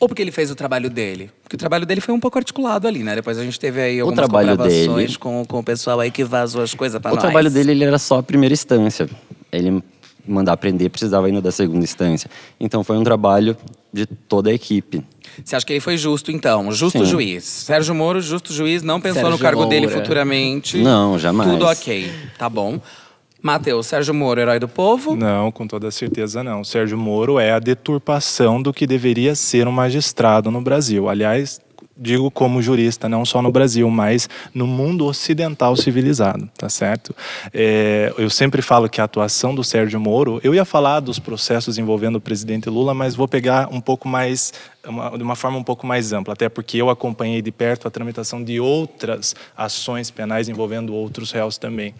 Ou 0.00 0.08
porque 0.08 0.20
ele 0.22 0.32
fez 0.32 0.50
o 0.50 0.54
trabalho 0.56 0.90
dele? 0.90 1.30
Porque 1.42 1.54
o 1.54 1.58
trabalho 1.58 1.86
dele 1.86 2.00
foi 2.00 2.12
um 2.14 2.18
pouco 2.20 2.36
articulado 2.38 2.88
ali, 2.88 3.02
né? 3.04 3.14
Depois 3.14 3.38
a 3.38 3.44
gente 3.44 3.58
teve 3.60 3.80
aí 3.80 4.00
algumas 4.00 4.16
trabalho 4.18 4.48
comprovações 4.50 4.86
dele- 5.06 5.18
com, 5.18 5.44
com 5.46 5.58
o 5.60 5.62
pessoal 5.62 6.00
aí 6.00 6.10
que 6.10 6.24
vazou 6.24 6.62
as 6.62 6.74
coisas 6.74 7.00
pra 7.00 7.12
o 7.12 7.14
nós. 7.14 7.22
trabalho 7.22 7.50
dele 7.50 7.70
ele 7.72 7.84
era 7.84 7.98
só 7.98 8.18
a 8.18 8.22
primeira 8.22 8.52
instância. 8.52 9.08
Ele 9.52 9.82
mandar 10.26 10.56
prender 10.56 10.90
precisava 10.90 11.26
ainda 11.28 11.40
da 11.40 11.52
segunda 11.52 11.84
instância. 11.84 12.28
Então 12.60 12.82
foi 12.84 12.98
um 12.98 13.04
trabalho 13.04 13.56
de 13.92 14.04
toda 14.04 14.50
a 14.50 14.52
equipe. 14.52 15.02
Você 15.44 15.54
acha 15.56 15.64
que 15.64 15.72
ele 15.72 15.80
foi 15.80 15.96
justo, 15.96 16.30
então? 16.32 16.70
Justo 16.72 16.98
Sim. 16.98 17.04
juiz. 17.04 17.44
Sérgio 17.44 17.94
Moro, 17.94 18.20
justo 18.20 18.52
juiz, 18.52 18.82
não 18.82 19.00
pensou 19.00 19.22
no 19.22 19.28
Sérgio 19.30 19.42
cargo 19.44 19.66
dele 19.66 19.86
Moura. 19.86 20.00
futuramente. 20.00 20.76
Não, 20.78 21.18
jamais. 21.18 21.52
Tudo 21.52 21.64
ok, 21.66 22.12
tá 22.36 22.48
bom. 22.50 22.80
Matheus, 23.40 23.86
Sérgio 23.86 24.12
Moro, 24.12 24.40
herói 24.40 24.58
do 24.58 24.68
povo? 24.68 25.14
Não, 25.14 25.52
com 25.52 25.66
toda 25.66 25.90
certeza 25.90 26.42
não. 26.42 26.64
Sérgio 26.64 26.98
Moro 26.98 27.38
é 27.38 27.52
a 27.52 27.58
deturpação 27.58 28.60
do 28.60 28.72
que 28.72 28.86
deveria 28.86 29.34
ser 29.34 29.68
um 29.68 29.72
magistrado 29.72 30.50
no 30.50 30.60
Brasil. 30.60 31.08
Aliás, 31.08 31.60
digo 31.98 32.30
como 32.30 32.62
jurista, 32.62 33.08
não 33.08 33.24
só 33.24 33.42
no 33.42 33.50
Brasil, 33.50 33.90
mas 33.90 34.28
no 34.54 34.66
mundo 34.66 35.04
ocidental 35.04 35.76
civilizado, 35.76 36.48
tá 36.56 36.68
certo? 36.68 37.14
É, 37.52 38.12
eu 38.16 38.30
sempre 38.30 38.62
falo 38.62 38.88
que 38.88 39.00
a 39.00 39.04
atuação 39.04 39.54
do 39.54 39.64
Sérgio 39.64 39.98
Moro, 39.98 40.40
eu 40.44 40.54
ia 40.54 40.64
falar 40.64 41.00
dos 41.00 41.18
processos 41.18 41.76
envolvendo 41.76 42.16
o 42.16 42.20
presidente 42.20 42.70
Lula, 42.70 42.94
mas 42.94 43.16
vou 43.16 43.26
pegar 43.26 43.68
um 43.72 43.80
pouco 43.80 44.06
mais, 44.06 44.52
uma, 44.86 45.16
de 45.16 45.22
uma 45.22 45.34
forma 45.34 45.58
um 45.58 45.64
pouco 45.64 45.86
mais 45.86 46.12
ampla, 46.12 46.34
até 46.34 46.48
porque 46.48 46.76
eu 46.76 46.88
acompanhei 46.88 47.42
de 47.42 47.50
perto 47.50 47.88
a 47.88 47.90
tramitação 47.90 48.42
de 48.42 48.60
outras 48.60 49.34
ações 49.56 50.10
penais 50.10 50.48
envolvendo 50.48 50.94
outros 50.94 51.32
réus 51.32 51.58
também. 51.58 51.94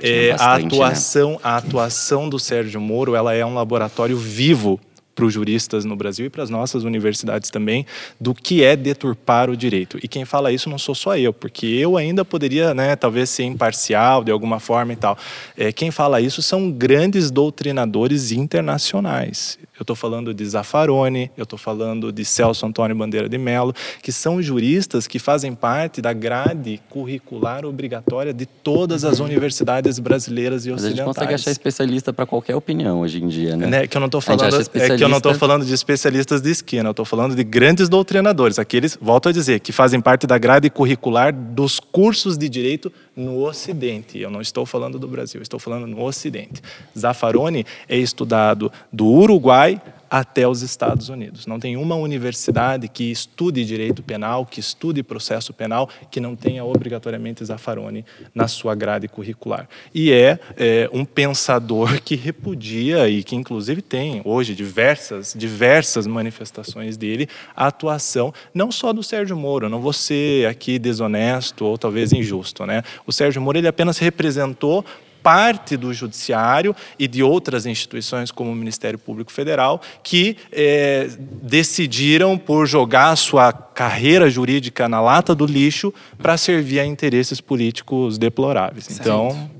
É, 0.00 0.30
a 0.30 0.36
bastante, 0.36 0.62
né? 0.62 0.66
atuação, 0.66 1.40
a 1.42 1.56
atuação 1.56 2.28
do 2.28 2.38
Sérgio 2.38 2.80
Moro, 2.80 3.16
ela 3.16 3.34
é 3.34 3.44
um 3.44 3.54
laboratório 3.54 4.16
vivo 4.16 4.78
para 5.20 5.26
os 5.26 5.34
juristas 5.34 5.84
no 5.84 5.94
Brasil 5.94 6.24
e 6.24 6.30
para 6.30 6.42
as 6.42 6.48
nossas 6.48 6.82
universidades 6.82 7.50
também 7.50 7.84
do 8.18 8.34
que 8.34 8.64
é 8.64 8.74
deturpar 8.74 9.50
o 9.50 9.56
direito. 9.56 9.98
E 10.02 10.08
quem 10.08 10.24
fala 10.24 10.50
isso 10.50 10.70
não 10.70 10.78
sou 10.78 10.94
só 10.94 11.14
eu, 11.18 11.30
porque 11.30 11.66
eu 11.66 11.98
ainda 11.98 12.24
poderia, 12.24 12.72
né, 12.72 12.96
talvez 12.96 13.28
ser 13.28 13.44
imparcial 13.44 14.24
de 14.24 14.32
alguma 14.32 14.58
forma 14.58 14.94
e 14.94 14.96
tal. 14.96 15.18
É, 15.58 15.70
quem 15.72 15.90
fala 15.90 16.22
isso 16.22 16.40
são 16.40 16.70
grandes 16.70 17.30
doutrinadores 17.30 18.32
internacionais. 18.32 19.58
Eu 19.80 19.82
estou 19.82 19.96
falando 19.96 20.34
de 20.34 20.44
Zaffaroni, 20.44 21.30
eu 21.38 21.44
estou 21.44 21.58
falando 21.58 22.12
de 22.12 22.22
Celso 22.22 22.66
Antônio 22.66 22.94
Bandeira 22.94 23.30
de 23.30 23.38
Mello, 23.38 23.72
que 24.02 24.12
são 24.12 24.42
juristas 24.42 25.06
que 25.06 25.18
fazem 25.18 25.54
parte 25.54 26.02
da 26.02 26.12
grade 26.12 26.78
curricular 26.90 27.64
obrigatória 27.64 28.34
de 28.34 28.44
todas 28.44 29.04
as 29.06 29.20
universidades 29.20 29.98
brasileiras 29.98 30.66
e 30.66 30.70
Mas 30.70 30.84
a 30.84 30.88
gente 30.88 30.96
ocidentais. 31.00 31.16
consegue 31.16 31.34
achar 31.34 31.50
especialista 31.50 32.12
para 32.12 32.26
qualquer 32.26 32.54
opinião 32.54 33.00
hoje 33.00 33.24
em 33.24 33.28
dia, 33.28 33.56
né? 33.56 33.66
Né, 33.68 33.86
que 33.86 33.96
eu 33.96 34.00
não 34.00 34.06
estou 34.06 34.20
falando 34.20 34.42
acha 34.42 34.56
é 34.74 34.96
que 34.98 35.02
eu 35.02 35.08
não 35.08 35.16
estou 35.16 35.32
especialista- 35.32 35.38
falando 35.38 35.64
de 35.64 35.72
especialistas 35.72 36.42
de 36.42 36.50
esquina, 36.50 36.88
eu 36.88 36.90
estou 36.90 37.06
falando 37.06 37.34
de 37.34 37.42
grandes 37.42 37.88
doutrinadores, 37.88 38.58
aqueles, 38.58 38.98
volto 39.00 39.30
a 39.30 39.32
dizer, 39.32 39.60
que 39.60 39.72
fazem 39.72 39.98
parte 39.98 40.26
da 40.26 40.36
grade 40.36 40.68
curricular 40.68 41.32
dos 41.34 41.80
cursos 41.80 42.36
de 42.36 42.50
direito 42.50 42.92
no 43.16 43.42
Ocidente. 43.42 44.18
Eu 44.18 44.30
não 44.30 44.40
estou 44.40 44.64
falando 44.64 44.98
do 44.98 45.08
Brasil, 45.08 45.42
estou 45.42 45.60
falando 45.60 45.86
no 45.86 46.02
Ocidente. 46.02 46.62
Zaffaroni 46.98 47.64
é 47.88 47.96
estudado 47.96 48.72
do 48.92 49.06
Uruguai 49.06 49.80
até 50.10 50.48
os 50.48 50.60
Estados 50.60 51.08
Unidos. 51.08 51.46
Não 51.46 51.60
tem 51.60 51.76
uma 51.76 51.94
universidade 51.94 52.88
que 52.88 53.04
estude 53.10 53.64
direito 53.64 54.02
penal, 54.02 54.44
que 54.44 54.58
estude 54.58 55.02
processo 55.04 55.54
penal, 55.54 55.88
que 56.10 56.18
não 56.18 56.34
tenha 56.34 56.64
obrigatoriamente 56.64 57.44
Zaffaroni 57.44 58.04
na 58.34 58.48
sua 58.48 58.74
grade 58.74 59.06
curricular. 59.06 59.68
E 59.94 60.10
é, 60.12 60.38
é, 60.56 60.90
um 60.92 61.04
pensador 61.04 62.00
que 62.02 62.16
repudia 62.16 63.08
e 63.08 63.22
que 63.22 63.36
inclusive 63.36 63.80
tem 63.80 64.20
hoje 64.24 64.54
diversas, 64.54 65.34
diversas 65.36 66.06
manifestações 66.06 66.96
dele, 66.96 67.28
a 67.54 67.68
atuação 67.68 68.34
não 68.52 68.72
só 68.72 68.92
do 68.92 69.02
Sérgio 69.02 69.36
Moro, 69.36 69.68
não 69.68 69.80
vou 69.80 69.92
ser 69.92 70.46
aqui 70.46 70.78
desonesto 70.78 71.64
ou 71.64 71.78
talvez 71.78 72.12
injusto, 72.12 72.66
né? 72.66 72.82
O 73.06 73.12
Sérgio 73.12 73.40
Moro 73.40 73.58
ele 73.58 73.68
apenas 73.68 73.98
representou 73.98 74.84
parte 75.22 75.76
do 75.76 75.92
judiciário 75.92 76.74
e 76.98 77.06
de 77.06 77.22
outras 77.22 77.66
instituições 77.66 78.30
como 78.30 78.50
o 78.50 78.54
Ministério 78.54 78.98
Público 78.98 79.30
Federal 79.30 79.80
que 80.02 80.36
eh, 80.52 81.10
decidiram 81.42 82.36
por 82.38 82.66
jogar 82.66 83.14
sua 83.16 83.52
carreira 83.52 84.28
jurídica 84.28 84.88
na 84.88 85.00
lata 85.00 85.34
do 85.34 85.46
lixo 85.46 85.92
para 86.18 86.36
servir 86.36 86.80
a 86.80 86.84
interesses 86.84 87.40
políticos 87.40 88.18
deploráveis. 88.18 88.88
Então, 88.90 89.50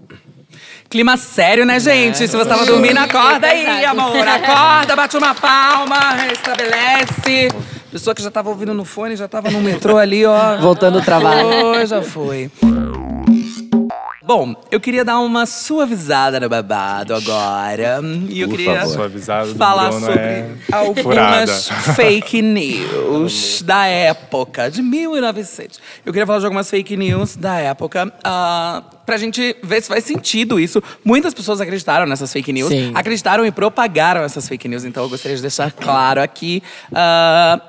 Clima 0.90 1.16
sério, 1.16 1.64
né, 1.64 1.78
gente? 1.78 2.18
Se 2.18 2.26
você 2.26 2.44
tava 2.44 2.66
dormindo, 2.66 2.98
acorda 2.98 3.46
aí, 3.46 3.64
Exato. 3.64 4.00
amor. 4.00 4.26
Acorda, 4.26 4.96
bate 4.96 5.16
uma 5.16 5.32
palma, 5.36 6.14
restabelece. 6.14 7.48
Pessoa 7.92 8.12
que 8.12 8.20
já 8.20 8.30
tava 8.30 8.48
ouvindo 8.48 8.74
no 8.74 8.84
fone, 8.84 9.14
já 9.14 9.28
tava 9.28 9.52
no 9.52 9.60
metrô 9.60 9.98
ali, 9.98 10.26
ó. 10.26 10.56
Voltando 10.56 10.98
ao 10.98 11.04
trabalho. 11.04 11.48
Foi, 11.48 11.86
já 11.86 12.02
foi. 12.02 12.50
Bom, 14.32 14.54
eu 14.70 14.78
queria 14.78 15.04
dar 15.04 15.18
uma 15.18 15.44
suavizada 15.44 16.38
no 16.38 16.48
babado 16.48 17.16
agora. 17.16 18.00
E 18.28 18.40
eu 18.40 18.48
Por 18.48 18.58
queria 18.58 18.86
favor. 18.86 19.10
Falar 19.58 19.88
Bruno 19.90 20.06
sobre 20.06 20.20
é 20.20 20.46
algumas 20.70 21.02
furada. 21.02 21.52
fake 21.96 22.38
news 22.40 23.60
da 23.62 23.86
época, 23.86 24.70
de 24.70 24.82
1900. 24.82 25.80
Eu 26.06 26.12
queria 26.12 26.24
falar 26.28 26.38
de 26.38 26.44
algumas 26.44 26.70
fake 26.70 26.96
news 26.96 27.34
da 27.34 27.56
época, 27.56 28.12
ah, 28.22 28.84
pra 29.04 29.16
gente 29.16 29.56
ver 29.64 29.82
se 29.82 29.88
faz 29.88 30.04
sentido 30.04 30.60
isso. 30.60 30.80
Muitas 31.04 31.34
pessoas 31.34 31.60
acreditaram 31.60 32.06
nessas 32.06 32.32
fake 32.32 32.52
news, 32.52 32.68
Sim. 32.68 32.92
acreditaram 32.94 33.44
e 33.44 33.50
propagaram 33.50 34.22
essas 34.22 34.46
fake 34.46 34.68
news, 34.68 34.84
então 34.84 35.02
eu 35.02 35.08
gostaria 35.08 35.34
de 35.34 35.42
deixar 35.42 35.72
claro 35.72 36.22
aqui. 36.22 36.62
ah, 36.94 37.60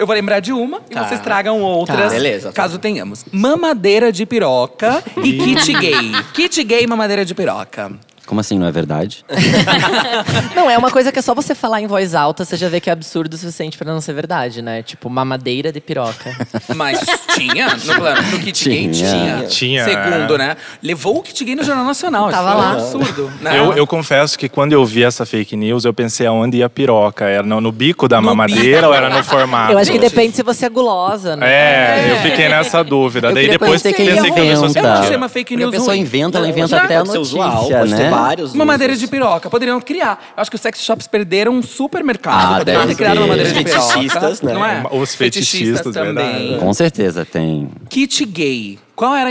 eu 0.00 0.06
vou 0.06 0.14
lembrar 0.14 0.40
de 0.40 0.52
uma 0.52 0.80
e 0.90 0.94
Tá. 0.94 1.06
vocês 1.06 1.20
tragam 1.20 1.60
outras, 1.62 1.98
Tá, 1.98 2.08
beleza. 2.08 2.52
caso 2.52 2.78
tenhamos. 2.78 3.24
Mamadeira 3.30 4.10
de 4.10 4.24
piroca 4.26 5.02
e 5.22 5.32
kit 5.34 5.72
gay. 5.74 6.12
Kit 6.34 6.64
gay 6.64 6.82
e 6.82 6.86
mamadeira 6.86 7.24
de 7.24 7.34
piroca. 7.34 7.92
Como 8.30 8.40
assim, 8.40 8.60
não 8.60 8.66
é 8.68 8.70
verdade? 8.70 9.24
Não, 10.54 10.70
é 10.70 10.78
uma 10.78 10.88
coisa 10.88 11.10
que 11.10 11.18
é 11.18 11.22
só 11.22 11.34
você 11.34 11.52
falar 11.52 11.80
em 11.80 11.88
voz 11.88 12.14
alta, 12.14 12.44
você 12.44 12.56
já 12.56 12.68
vê 12.68 12.80
que 12.80 12.88
é 12.88 12.92
absurdo 12.92 13.34
o 13.34 13.36
suficiente 13.36 13.76
pra 13.76 13.92
não 13.92 14.00
ser 14.00 14.12
verdade, 14.12 14.62
né? 14.62 14.84
Tipo, 14.84 15.10
mamadeira 15.10 15.72
de 15.72 15.80
piroca. 15.80 16.30
Mas 16.76 17.00
tinha 17.34 17.74
no 17.74 17.94
plano, 17.96 18.22
no 18.30 18.38
kit 18.38 18.68
gay 18.68 18.88
Tinha. 18.88 19.10
tinha. 19.10 19.46
Tinha. 19.48 19.84
Segundo, 19.84 20.38
né? 20.38 20.56
Levou 20.80 21.18
o 21.18 21.22
kit 21.22 21.44
gay 21.44 21.56
no 21.56 21.64
Jornal 21.64 21.84
Nacional. 21.84 22.30
Tava 22.30 22.50
Isso 22.50 22.52
foi 22.52 22.62
lá. 22.62 22.68
um 22.68 22.72
absurdo. 23.02 23.32
Né? 23.40 23.58
Eu, 23.58 23.72
eu 23.74 23.84
confesso 23.84 24.38
que 24.38 24.48
quando 24.48 24.74
eu 24.74 24.84
vi 24.84 25.02
essa 25.02 25.26
fake 25.26 25.56
news, 25.56 25.84
eu 25.84 25.92
pensei 25.92 26.24
aonde 26.28 26.58
ia 26.58 26.66
a 26.66 26.70
piroca. 26.70 27.24
Era 27.24 27.42
no, 27.42 27.60
no 27.60 27.72
bico 27.72 28.06
da 28.06 28.20
No 28.20 28.28
mamadeira 28.28 28.76
bico. 28.82 28.86
ou 28.90 28.94
era 28.94 29.10
no 29.10 29.24
formato? 29.24 29.72
Eu 29.72 29.78
acho 29.78 29.90
que 29.90 29.98
depende 29.98 30.36
se 30.36 30.44
você 30.44 30.66
é 30.66 30.68
gulosa, 30.68 31.34
né? 31.34 31.46
É, 31.50 32.12
eu 32.12 32.16
fiquei 32.18 32.48
nessa 32.48 32.84
dúvida. 32.84 33.30
Eu 33.30 33.34
Daí 33.34 33.48
depois 33.48 33.82
pensei 33.82 33.92
que 33.92 34.02
a 34.02 34.22
pessoa 34.22 34.22
se 34.22 34.30
inventa. 34.30 34.78
Eu 34.78 34.84
achei 34.84 35.00
mentira. 35.00 35.16
uma 35.18 35.28
fake 35.28 35.44
Porque 35.54 35.54
a 35.54 35.66
news 35.66 35.70
pessoa 35.72 35.94
ruim. 35.94 36.00
inventa, 36.02 36.38
ela 36.38 36.48
inventa 36.48 36.68
já 36.68 36.84
até 36.84 36.96
a 36.96 37.04
notícia, 37.04 37.84
né? 37.86 38.19
Vários 38.22 38.54
Uma 38.54 38.64
madeira 38.64 38.92
de 38.94 38.98
usos. 39.00 39.10
piroca. 39.10 39.48
Poderiam 39.50 39.80
criar. 39.80 40.32
Eu 40.36 40.40
acho 40.42 40.50
que 40.50 40.56
os 40.56 40.60
sex 40.62 40.82
shops 40.82 41.06
perderam 41.06 41.52
um 41.52 41.62
super 41.62 42.02
mercado. 42.04 42.54
Ah, 42.54 42.58
Poderiam 42.58 42.86
ter 42.86 42.94
criado 42.94 43.18
uma 43.18 43.26
madeira 43.28 43.50
de 43.52 43.58
Os 43.58 43.64
piroca. 43.64 43.82
fetichistas, 43.92 44.42
né? 44.42 44.52
Não 44.54 44.64
é? 44.64 44.82
Os 44.90 45.14
fetichistas, 45.14 45.94
também. 45.94 46.14
verdade. 46.14 46.58
Com 46.60 46.72
certeza 46.74 47.24
tem. 47.24 47.68
Kit 47.88 48.24
gay. 48.24 48.78
Qual 49.00 49.14
era 49.14 49.30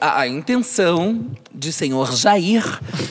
a, 0.00 0.20
a- 0.20 0.26
intenção 0.26 1.20
de 1.54 1.70
senhor 1.70 2.10
Jair 2.16 2.64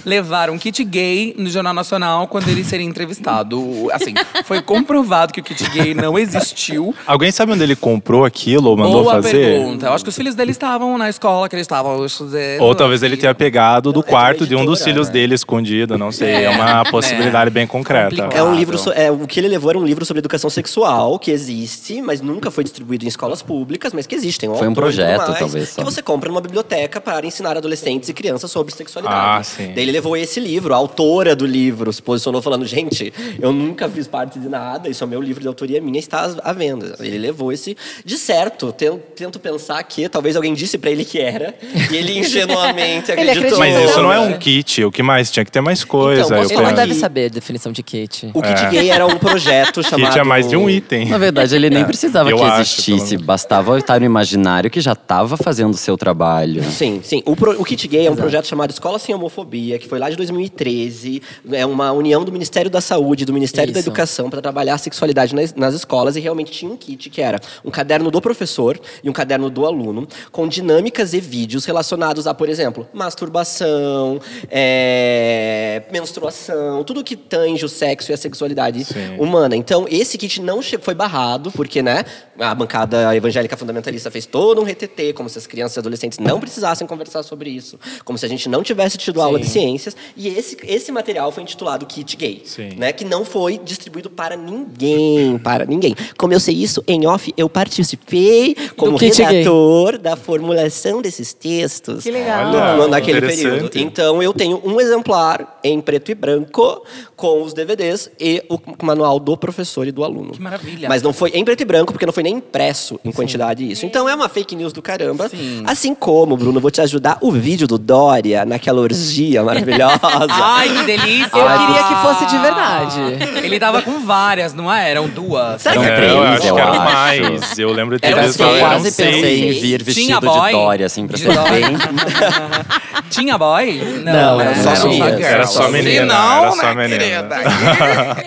levar 0.03 0.49
um 0.49 0.57
kit 0.57 0.83
gay 0.83 1.35
no 1.37 1.47
Jornal 1.47 1.75
Nacional 1.75 2.27
quando 2.27 2.49
ele 2.49 2.63
seria 2.63 2.87
entrevistado? 2.87 3.87
Assim, 3.93 4.15
foi 4.45 4.63
comprovado 4.63 5.31
que 5.31 5.41
o 5.41 5.43
kit 5.43 5.63
gay 5.69 5.93
não 5.93 6.17
existiu. 6.17 6.95
Alguém 7.05 7.31
sabe 7.31 7.51
onde 7.51 7.61
ele 7.61 7.75
comprou 7.75 8.25
aquilo 8.25 8.71
ou 8.71 8.77
mandou 8.77 9.03
Boa 9.03 9.13
fazer? 9.21 9.31
pergunta. 9.59 9.85
Eu 9.85 9.93
acho 9.93 10.03
que 10.03 10.09
os 10.09 10.15
filhos 10.15 10.33
dele 10.33 10.49
estavam 10.49 10.97
na 10.97 11.07
escola 11.07 11.47
que 11.47 11.55
eles 11.55 11.65
estavam 11.65 12.03
estudando. 12.03 12.61
Ou 12.61 12.73
talvez 12.73 13.03
ele 13.03 13.15
tenha 13.15 13.35
pegado 13.35 13.93
do 13.93 13.99
é 13.99 14.03
quarto 14.03 14.47
de 14.47 14.55
um 14.55 14.65
dos 14.65 14.83
filhos 14.83 15.05
né? 15.05 15.13
dele 15.13 15.35
escondido, 15.35 15.99
não 15.99 16.11
sei. 16.11 16.31
É 16.45 16.49
uma 16.49 16.83
possibilidade 16.85 17.51
bem 17.51 17.67
concreta. 17.67 18.09
Complicado. 18.09 18.35
É 18.35 18.41
um 18.41 18.55
livro, 18.55 18.75
so- 18.79 18.91
é, 18.91 19.11
o 19.11 19.27
que 19.27 19.39
ele 19.39 19.49
levou 19.49 19.69
era 19.69 19.77
um 19.77 19.85
livro 19.85 20.03
sobre 20.03 20.17
educação 20.17 20.49
sexual, 20.49 21.19
que 21.19 21.29
existe, 21.29 22.01
mas 22.01 22.21
nunca 22.21 22.49
foi 22.49 22.63
distribuído 22.63 23.05
em 23.05 23.07
escolas 23.07 23.43
públicas, 23.43 23.93
mas 23.93 24.07
que 24.07 24.15
existem. 24.15 24.49
Foi 24.55 24.67
um 24.67 24.73
projeto, 24.73 25.27
mais, 25.27 25.37
talvez, 25.37 25.69
só. 25.69 25.90
Você 25.91 26.01
compra 26.01 26.29
numa 26.29 26.41
biblioteca 26.41 26.99
para 26.99 27.25
ensinar 27.25 27.55
adolescentes 27.57 28.09
e 28.09 28.13
crianças 28.13 28.31
criança 28.31 28.47
sobre 28.47 28.73
sexualidade. 28.73 29.39
Ah, 29.39 29.43
sim. 29.43 29.73
Daí 29.75 29.83
ele 29.83 29.91
levou 29.91 30.15
esse 30.15 30.39
livro, 30.39 30.73
a 30.73 30.77
autora 30.77 31.35
do 31.35 31.45
livro 31.45 31.91
se 31.91 32.01
posicionou 32.01 32.41
falando: 32.41 32.65
gente, 32.65 33.13
eu 33.39 33.51
nunca 33.51 33.89
fiz 33.89 34.07
parte 34.07 34.39
de 34.39 34.47
nada, 34.47 34.89
isso 34.89 35.03
é 35.03 35.07
meu 35.07 35.21
livro 35.21 35.41
de 35.41 35.47
autoria 35.47 35.81
minha, 35.81 35.99
está 35.99 36.33
à 36.43 36.53
venda. 36.53 36.95
Ele 36.99 37.17
levou 37.17 37.51
esse. 37.51 37.75
De 38.05 38.17
certo, 38.17 38.71
ten- 38.71 38.99
tento 39.15 39.39
pensar 39.39 39.81
que 39.83 40.07
talvez 40.07 40.35
alguém 40.35 40.53
disse 40.53 40.77
pra 40.77 40.89
ele 40.89 41.03
que 41.03 41.19
era, 41.19 41.53
e 41.91 41.95
ele 41.95 42.19
ingenuamente 42.19 43.11
Ele 43.11 43.29
acreditou. 43.31 43.59
Mas 43.59 43.89
isso 43.89 44.01
não 44.01 44.11
é 44.13 44.19
um 44.19 44.29
né? 44.29 44.37
kit, 44.37 44.83
o 44.83 44.91
que 44.91 45.03
mais? 45.03 45.29
Tinha 45.29 45.43
que 45.43 45.51
ter 45.51 45.61
mais 45.61 45.83
coisa. 45.83 46.21
Então, 46.21 46.43
Ele 46.43 46.61
não 46.61 46.73
deve 46.73 46.93
saber 46.95 47.25
a 47.25 47.29
definição 47.29 47.71
de 47.71 47.83
kit. 47.83 48.31
O 48.33 48.41
Kit 48.41 48.67
Gay 48.69 48.89
era 48.89 49.05
um 49.05 49.17
projeto 49.17 49.83
chamado. 49.83 50.01
Kit 50.11 50.19
é 50.19 50.23
mais 50.23 50.47
de 50.47 50.55
um 50.55 50.69
item. 50.69 51.09
Na 51.09 51.17
verdade, 51.17 51.55
ele 51.55 51.69
nem 51.69 51.85
precisava 51.85 52.29
eu 52.29 52.37
que 52.37 52.43
acho, 52.43 52.61
existisse. 52.61 53.17
Bastava 53.17 53.77
estar 53.77 53.99
no 53.99 54.05
imaginário 54.05 54.69
que 54.69 54.81
já 54.81 54.93
estava 54.93 55.37
fazendo 55.37 55.75
seu 55.81 55.97
trabalho. 55.97 56.63
Sim, 56.63 57.01
sim. 57.03 57.21
O, 57.25 57.35
pro- 57.35 57.59
o 57.59 57.65
Kit 57.65 57.87
Gay 57.87 58.07
é 58.07 58.11
um 58.11 58.15
projeto 58.15 58.45
chamado 58.47 58.71
Escola 58.71 58.97
Sem 58.99 59.13
Homofobia, 59.13 59.77
que 59.77 59.87
foi 59.87 59.99
lá 59.99 60.09
de 60.09 60.15
2013. 60.15 61.21
É 61.51 61.65
uma 61.65 61.91
união 61.91 62.23
do 62.23 62.31
Ministério 62.31 62.69
da 62.71 62.79
Saúde 62.81 63.23
e 63.23 63.25
do 63.25 63.33
Ministério 63.33 63.73
da 63.73 63.79
Isso. 63.79 63.89
Educação 63.89 64.29
para 64.29 64.41
trabalhar 64.41 64.75
a 64.75 64.77
sexualidade 64.77 65.35
nas, 65.35 65.53
nas 65.53 65.73
escolas. 65.73 66.15
E 66.15 66.19
realmente 66.19 66.51
tinha 66.51 66.71
um 66.71 66.77
kit 66.77 67.09
que 67.09 67.21
era 67.21 67.39
um 67.65 67.69
caderno 67.71 68.09
do 68.11 68.21
professor 68.21 68.79
e 69.03 69.09
um 69.09 69.13
caderno 69.13 69.49
do 69.49 69.65
aluno, 69.65 70.07
com 70.31 70.47
dinâmicas 70.47 71.13
e 71.13 71.19
vídeos 71.19 71.65
relacionados 71.65 72.27
a, 72.27 72.33
por 72.33 72.47
exemplo, 72.47 72.87
masturbação, 72.93 74.19
é, 74.49 75.83
menstruação, 75.91 76.83
tudo 76.83 77.03
que 77.03 77.15
tange 77.15 77.65
o 77.65 77.69
sexo 77.69 78.11
e 78.11 78.13
a 78.13 78.17
sexualidade 78.17 78.83
Sim. 78.85 79.17
humana. 79.17 79.55
Então, 79.55 79.85
esse 79.89 80.17
kit 80.17 80.41
não 80.41 80.61
foi 80.81 80.93
barrado, 80.93 81.51
porque, 81.51 81.81
né, 81.81 82.05
a 82.39 82.53
bancada 82.55 83.15
evangélica 83.15 83.57
fundamentalista 83.57 84.09
fez 84.11 84.25
todo 84.25 84.61
um 84.61 84.63
retetê, 84.63 85.11
como 85.13 85.27
se 85.29 85.37
as 85.37 85.47
crianças 85.47 85.70
e 85.75 85.79
adolescentes 85.79 86.19
não 86.19 86.39
precisassem 86.39 86.85
conversar 86.87 87.23
sobre 87.23 87.49
isso, 87.49 87.79
como 88.03 88.17
se 88.17 88.25
a 88.25 88.29
gente 88.29 88.47
não 88.49 88.63
tivesse 88.63 88.97
tido 88.97 89.21
aula 89.21 89.39
de 89.39 89.47
ciências. 89.47 89.95
E 90.15 90.27
esse, 90.27 90.57
esse 90.63 90.91
material 90.91 91.31
foi 91.31 91.43
intitulado 91.43 91.85
Kit 91.85 92.15
Gay, 92.17 92.41
Sim. 92.45 92.75
né, 92.77 92.91
que 92.91 93.05
não 93.05 93.23
foi 93.25 93.57
distribuído 93.57 94.09
para 94.09 94.35
ninguém, 94.35 95.37
para 95.37 95.65
ninguém. 95.65 95.95
Como 96.17 96.33
eu 96.33 96.39
sei 96.39 96.55
isso, 96.55 96.83
em 96.87 97.05
off, 97.05 97.33
eu 97.37 97.49
participei 97.49 98.55
como 98.75 98.97
Kit 98.97 99.17
Gay. 99.17 99.25
redator 99.25 99.97
da 99.97 100.15
formulação 100.15 101.01
desses 101.01 101.33
textos. 101.33 102.03
Que 102.03 102.11
legal. 102.11 102.53
Olha, 102.53 102.87
naquele 102.87 103.21
período. 103.21 103.69
Então 103.75 104.21
eu 104.21 104.33
tenho 104.33 104.61
um 104.63 104.79
exemplar 104.79 105.59
em 105.63 105.79
preto 105.81 106.11
e 106.11 106.15
branco 106.15 106.83
com 107.15 107.43
os 107.43 107.53
DVDs 107.53 108.09
e 108.19 108.43
o 108.49 108.59
manual 108.83 109.19
do 109.19 109.37
professor 109.37 109.87
e 109.87 109.91
do 109.91 110.03
aluno. 110.03 110.31
Que 110.31 110.41
maravilha. 110.41 110.89
Mas 110.89 111.01
não 111.01 111.13
foi 111.13 111.29
em 111.31 111.45
preto 111.45 111.61
e 111.61 111.65
branco, 111.65 111.91
porque 111.91 112.05
não 112.05 112.13
foi 112.13 112.23
nem 112.23 112.35
impresso 112.35 112.99
em 113.05 113.11
quantidade 113.11 113.69
isso. 113.69 113.85
Então 113.85 114.07
é 114.09 114.15
uma 114.15 114.27
fake 114.27 114.55
news 114.55 114.73
do 114.73 114.81
caramba. 114.81 115.29
Sim. 115.29 115.50
Assim 115.65 115.93
como, 115.95 116.35
Bruno, 116.37 116.57
eu 116.57 116.61
vou 116.61 116.71
te 116.71 116.81
ajudar, 116.81 117.17
o 117.21 117.31
vídeo 117.31 117.67
do 117.67 117.77
Dória 117.77 118.45
naquela 118.45 118.81
orgia 118.81 119.43
maravilhosa. 119.43 119.99
Ai, 120.29 120.69
que 120.69 120.83
delícia! 120.83 121.29
Eu 121.37 121.65
queria 121.67 121.83
que 121.83 121.95
fosse 121.95 122.25
de 122.25 122.37
verdade. 122.37 122.99
Ele 123.43 123.59
tava 123.59 123.81
com 123.81 123.99
várias, 124.05 124.53
não 124.53 124.71
é? 124.71 124.89
Eram 124.91 125.07
duas. 125.07 125.65
Eram 125.65 125.83
É, 125.83 125.95
três, 125.95 126.11
eu 126.13 126.23
acho 126.23 126.47
eu 126.47 126.55
que 126.55 126.61
era 126.61 126.71
acho. 126.71 126.81
mais. 126.93 127.59
Eu 127.59 127.71
lembro 127.71 127.95
de 127.95 128.01
ter 128.01 128.15
visto. 128.21 128.43
eram 128.43 128.59
Quase 128.59 128.91
seis. 128.91 129.15
Pensei 129.15 129.49
em 129.49 129.51
vir 129.59 129.83
Tinha 129.83 130.19
vestido 130.19 130.21
boy? 130.21 130.45
de 130.51 130.57
Dória, 130.57 130.85
assim, 130.85 131.07
pra 131.07 131.17
De 131.17 131.23
ser 131.23 131.33
Dória? 131.33 131.51
bem... 131.51 131.77
Tinha 133.09 133.37
boy? 133.37 133.81
Não, 134.05 134.39
era 134.39 134.55
só 134.55 134.87
menina. 134.87 135.05
girl. 135.17 135.23
Era 135.25 135.45
só 135.47 135.63
Se 135.65 135.71
menina, 135.71 136.05
não, 136.05 136.43
era 136.43 136.51
só 136.51 136.73
né, 136.73 136.87
menina. 136.87 136.97
querida? 136.99 137.35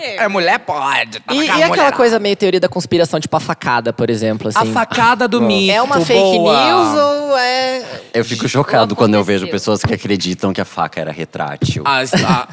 É 0.17 0.27
mulher, 0.27 0.59
pode. 0.59 1.19
Tá 1.19 1.33
E, 1.33 1.49
a 1.49 1.57
e 1.57 1.63
aquela 1.63 1.91
coisa 1.91 2.19
meio 2.19 2.35
teoria 2.35 2.59
da 2.59 2.69
conspiração, 2.69 3.19
tipo 3.19 3.35
a 3.35 3.39
facada, 3.39 3.91
por 3.91 4.09
exemplo, 4.09 4.49
A 4.53 4.61
assim. 4.61 4.71
facada 4.71 5.27
do 5.27 5.41
mito. 5.41 5.71
É 5.73 5.81
uma 5.81 5.99
fake 6.01 6.37
boa. 6.37 6.65
news 6.65 6.97
ou 6.97 7.14
é. 7.37 7.83
Eu 8.13 8.23
fico 8.25 8.47
chocado 8.47 8.95
quando 8.95 9.13
eu 9.15 9.23
vejo 9.23 9.47
pessoas 9.47 9.81
que 9.83 9.93
acreditam 9.93 10.51
que 10.53 10.61
a 10.61 10.65
faca 10.65 10.99
era 11.01 11.11
retrátil. 11.11 11.83
A, 11.85 12.01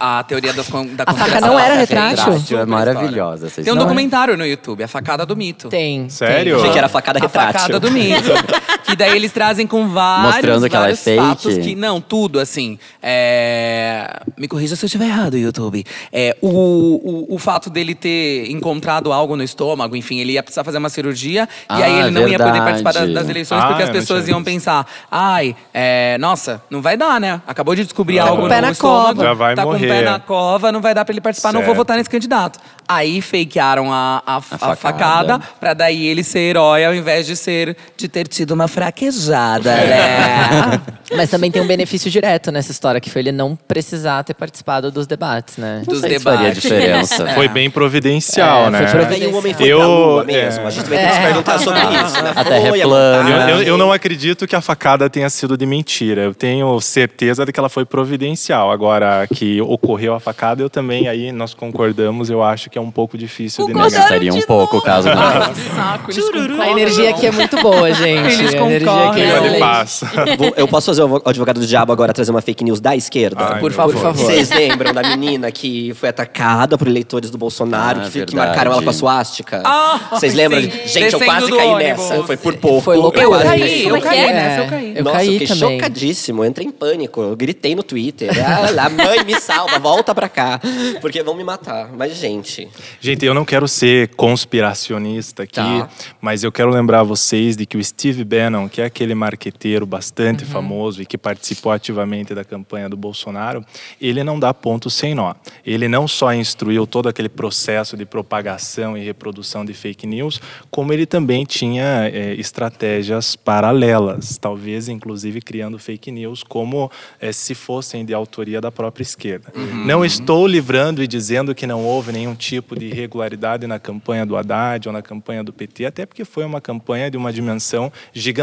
a, 0.00 0.18
a 0.18 0.22
teoria 0.24 0.52
das 0.52 0.68
con- 0.68 0.86
da 0.86 1.04
A 1.06 1.14
faca 1.14 1.40
não 1.40 1.58
era 1.58 1.74
É 1.74 1.78
retrátil? 1.78 2.24
Retrátil 2.24 2.58
é 2.60 2.66
maravilhosa. 2.66 3.48
Vocês 3.48 3.64
Tem 3.64 3.72
um 3.72 3.76
não- 3.76 3.84
documentário 3.84 4.36
no 4.36 4.46
YouTube, 4.46 4.82
A 4.82 4.88
Facada 4.88 5.24
do 5.26 5.36
Mito. 5.36 5.68
Tem. 5.68 6.08
Sério? 6.08 6.56
Achei 6.56 6.70
que 6.70 6.78
era 6.78 6.88
facada 6.88 7.18
A 7.18 7.22
retrátil. 7.22 7.60
facada 7.60 7.80
do 7.80 7.90
mito. 7.90 8.30
que 8.92 8.96
daí 8.96 9.16
eles 9.16 9.32
trazem 9.32 9.66
com 9.66 9.88
vários, 9.88 10.34
Mostrando 10.34 10.68
que 10.68 10.76
ela 10.76 10.84
é 10.84 10.88
vários 10.88 11.02
fake? 11.04 11.20
fatos 11.22 11.58
que 11.58 11.74
não, 11.74 12.00
tudo 12.00 12.38
assim. 12.38 12.78
é, 13.02 14.20
Me 14.38 14.46
corrija 14.48 14.76
se 14.76 14.84
eu 14.84 14.86
estiver 14.86 15.06
errado, 15.06 15.36
YouTube. 15.36 15.84
É, 16.12 16.36
o, 16.40 16.48
o, 16.48 17.34
o 17.34 17.38
fato 17.38 17.68
dele 17.70 17.94
ter 17.94 18.50
encontrado 18.50 19.12
algo 19.12 19.36
no 19.36 19.42
estômago, 19.42 19.96
enfim, 19.96 20.18
ele 20.20 20.32
ia 20.32 20.42
precisar 20.42 20.64
fazer 20.64 20.78
uma 20.78 20.88
cirurgia 20.88 21.48
e 21.48 21.66
Ah, 21.68 21.76
aí 21.76 21.98
ele 22.00 22.10
não 22.10 22.28
ia 22.28 22.38
poder 22.38 22.52
verdade. 22.52 22.64
participar 22.82 22.92
das, 22.92 23.12
das 23.12 23.28
eleições 23.28 23.62
Ah, 23.62 23.66
porque 23.68 23.82
as 23.82 23.88
eu 23.88 23.94
não 23.94 24.00
pessoas 24.00 24.24
tinha 24.24 24.34
iam 24.36 24.42
pensar, 24.44 24.86
ai, 25.10 25.54
é, 25.72 26.16
nossa, 26.18 26.62
não 26.70 26.80
vai 26.82 26.96
dar, 26.96 27.20
né? 27.20 27.40
Acabou 27.46 27.74
de 27.74 27.84
descobrir 27.84 28.16
Tá 28.16 28.22
com 28.24 28.28
algo 28.30 28.46
o 28.46 28.48
pé 28.48 28.56
no 28.56 28.62
na 28.66 28.70
estômago, 28.72 29.06
cova. 29.16 29.22
Já 29.24 29.34
vai 29.34 29.54
tá 29.54 29.62
com 29.64 29.70
o 29.70 29.78
pé 29.78 29.86
morrer. 29.88 30.02
na 30.04 30.18
cova, 30.20 30.72
não 30.72 30.80
vai 30.80 30.94
dar 30.94 31.04
pra 31.04 31.12
ele 31.12 31.20
participar, 31.20 31.52
não 31.52 31.60
vou 31.60 31.66
Certo. 31.68 31.76
votar 31.78 31.96
nesse 31.96 32.10
candidato. 32.10 32.58
Aí 32.88 33.22
fakearam 33.22 33.92
a, 33.92 34.22
a, 34.26 34.36
a 34.36 34.40
facada. 34.40 34.76
facada 34.76 35.40
pra 35.60 35.72
daí 35.72 36.06
ele 36.06 36.22
ser 36.24 36.40
herói 36.40 36.84
ao 36.84 36.94
invés 36.94 37.26
de 37.26 37.36
ser 37.36 37.76
de 37.96 38.08
ter 38.08 38.26
tido 38.28 38.50
uma 38.52 38.68
fraquejada, 38.82 39.70
né? 39.74 40.80
Mas 41.14 41.28
também 41.28 41.50
tem 41.50 41.60
um 41.60 41.66
benefício 41.66 42.10
direto 42.10 42.50
nessa 42.50 42.72
história, 42.72 42.98
que 43.00 43.10
foi 43.10 43.20
ele 43.20 43.32
não 43.32 43.54
precisar 43.54 44.22
ter 44.24 44.32
participado 44.32 44.90
dos 44.90 45.06
debates, 45.06 45.58
né? 45.58 45.82
Dos 45.86 46.00
Não 46.00 46.08
sei 46.08 46.18
se 46.18 46.24
faria 46.24 46.38
debates. 46.40 46.62
diferença. 46.62 47.26
Foi 47.34 47.48
bem 47.48 47.70
providencial, 47.70 48.66
É, 48.66 48.70
né? 48.70 48.78
foi 48.86 49.00
providencial. 49.00 49.30
o 49.32 49.36
homem 49.38 49.54
foi 49.54 49.66
Eu- 49.68 50.20
é. 50.22 50.24
mesmo. 50.24 50.66
A 50.66 50.70
gente 50.70 50.88
vai 50.88 50.98
ter 50.98 51.08
que 51.08 51.14
se 51.14 51.20
perguntar 51.20 51.58
sobre 51.58 51.80
isso, 52.02 52.22
né? 52.22 52.32
A 52.34 52.44
Terra 52.44 52.66
é 52.66 52.68
Foi, 52.70 52.80
plana. 52.80 53.50
Eu, 53.50 53.56
eu- 53.58 53.62
eu 53.62 53.76
não 53.78 53.92
acredito 53.92 54.46
que 54.46 54.56
a 54.56 54.60
facada 54.62 55.08
tenha 55.10 55.28
sido 55.28 55.56
de 55.56 55.66
mentira. 55.66 56.22
Eu 56.22 56.34
tenho 56.34 56.80
certeza 56.80 57.44
de 57.44 57.52
que 57.52 57.60
ela 57.60 57.68
foi 57.68 57.84
providencial. 57.84 58.70
Agora, 58.70 59.26
que 59.32 59.60
ocorreu 59.60 60.14
a 60.14 60.20
facada, 60.20 60.62
eu 60.62 60.70
também, 60.70 61.08
aí 61.08 61.30
nós 61.30 61.52
concordamos, 61.52 62.30
eu 62.30 62.42
acho 62.42 62.70
que 62.70 62.78
é 62.78 62.80
um 62.80 62.90
pouco 62.90 63.18
difícil 63.18 63.66
de 63.66 63.72
Eu 63.72 63.76
negar. 63.78 63.90
gostaria 64.00 64.32
um 64.32 64.40
pouco, 64.42 64.80
caso 64.80 65.08
não. 65.08 65.52
que 65.54 65.60
saco. 65.74 66.62
A 66.62 66.70
energia 66.70 67.10
aqui 67.10 67.26
é 67.26 67.30
muito 67.30 67.60
boa, 67.60 67.92
gente. 67.92 68.32
Eles 68.40 68.54
energia 68.76 68.92
é 69.02 69.10
de 69.12 69.20
excelente. 69.36 69.58
paz. 69.60 70.00
Vou- 70.38 70.54
eu 70.56 70.68
posso 70.68 70.86
fazer 70.86 71.02
o 71.02 71.22
advogado 71.24 71.60
do 71.60 71.66
diabo 71.66 71.92
agora, 71.92 72.12
trazer 72.12 72.30
uma 72.30 72.40
fake 72.42 72.64
news 72.64 72.80
da 72.80 72.94
esquerda? 72.96 73.44
Ai, 73.54 73.60
Por 73.60 73.72
favor. 73.72 73.92
Por 73.94 74.00
favor. 74.02 74.24
Vocês 74.26 74.50
lembram 74.50 74.92
da 74.92 75.02
menina 75.02 75.50
que 75.52 75.92
foi 75.94 76.08
atacada 76.08 76.76
por 76.78 76.86
eleitores 76.88 77.30
do 77.30 77.38
Bolsonaro, 77.38 78.00
Ah, 78.04 78.10
que, 78.10 78.24
que 78.26 78.34
marcaram 78.36 78.72
ela 78.72 78.82
com 78.82 78.90
a 78.90 78.92
suástica? 78.92 79.62
Ah, 79.64 80.00
Vocês 80.12 80.34
lembram? 80.34 80.60
sim. 80.62 80.70
Gente, 80.70 81.12
eu 81.12 81.18
Descendo 81.18 81.24
quase 81.24 81.50
do 81.50 81.56
caí 81.56 81.68
ônibus. 81.68 82.08
nessa. 82.10 82.22
Foi 82.24 82.36
por 82.36 82.56
pouco. 82.56 82.80
Foi 82.80 82.96
loucura. 82.96 83.22
eu 83.22 83.24
Eu 83.24 83.30
quase 83.30 83.44
caí, 83.48 83.60
caí. 83.60 83.86
eu 83.88 84.00
caí 84.00 84.18
É, 84.18 84.32
nessa, 84.32 84.62
eu 84.64 84.68
caí. 84.70 84.92
Eu 84.96 85.04
Nossa, 85.04 85.16
caí 85.16 85.26
eu 85.26 85.32
fiquei 85.40 85.46
também. 85.56 85.78
chocadíssimo, 85.78 86.44
eu 86.44 86.48
entrei 86.48 86.66
em 86.66 86.70
pânico. 86.70 87.20
Eu 87.22 87.36
gritei 87.36 87.74
no 87.74 87.82
Twitter. 87.82 88.30
Ah, 88.78 88.88
mãe, 88.90 89.24
me 89.24 89.38
salva, 89.40 89.78
volta 89.78 90.14
pra 90.14 90.28
cá. 90.28 90.60
Porque 91.00 91.22
vão 91.22 91.34
me 91.34 91.44
matar. 91.44 91.88
Mas, 91.96 92.16
gente, 92.16 92.68
Gente, 93.00 93.24
eu 93.24 93.34
não 93.34 93.44
quero 93.44 93.66
ser 93.68 94.08
conspiracionista 94.16 95.44
aqui, 95.44 95.54
Tá. 95.54 95.88
mas 96.20 96.44
eu 96.44 96.52
quero 96.52 96.70
lembrar 96.70 97.02
vocês 97.02 97.56
de 97.56 97.64
que 97.66 97.76
o 97.76 97.82
Steve 97.84 98.24
Bannon, 98.24 98.51
que 98.68 98.80
é 98.80 98.84
aquele 98.84 99.14
marqueteiro 99.14 99.86
bastante 99.86 100.44
famoso 100.44 101.02
e 101.02 101.06
que 101.06 101.18
participou 101.18 101.72
ativamente 101.72 102.34
da 102.34 102.44
campanha 102.44 102.88
do 102.88 102.96
Bolsonaro, 102.96 103.64
ele 104.00 104.22
não 104.22 104.38
dá 104.38 104.52
ponto 104.52 104.90
sem 104.90 105.14
nó. 105.14 105.34
Ele 105.64 105.88
não 105.88 106.06
só 106.06 106.32
instruiu 106.32 106.86
todo 106.86 107.08
aquele 107.08 107.28
processo 107.28 107.96
de 107.96 108.04
propagação 108.04 108.96
e 108.96 109.04
reprodução 109.04 109.64
de 109.64 109.74
fake 109.74 110.06
news, 110.06 110.40
como 110.70 110.92
ele 110.92 111.06
também 111.06 111.44
tinha 111.44 112.08
eh, 112.12 112.34
estratégias 112.38 113.36
paralelas, 113.36 114.36
talvez 114.38 114.88
inclusive 114.88 115.40
criando 115.40 115.78
fake 115.78 116.10
news 116.10 116.42
como 116.42 116.90
eh, 117.20 117.32
se 117.32 117.54
fossem 117.54 118.04
de 118.04 118.14
autoria 118.14 118.60
da 118.60 118.70
própria 118.70 119.02
esquerda. 119.02 119.52
Não 119.86 120.04
estou 120.04 120.46
livrando 120.46 121.02
e 121.02 121.06
dizendo 121.06 121.54
que 121.54 121.66
não 121.66 121.84
houve 121.84 122.12
nenhum 122.12 122.34
tipo 122.34 122.78
de 122.78 122.86
irregularidade 122.86 123.66
na 123.66 123.78
campanha 123.78 124.26
do 124.26 124.36
Haddad 124.36 124.88
ou 124.88 124.92
na 124.92 125.02
campanha 125.02 125.42
do 125.42 125.52
PT, 125.52 125.86
até 125.86 126.06
porque 126.06 126.24
foi 126.24 126.44
uma 126.44 126.60
campanha 126.60 127.10
de 127.10 127.16
uma 127.16 127.32
dimensão 127.32 127.92
gigantesca, 128.12 128.41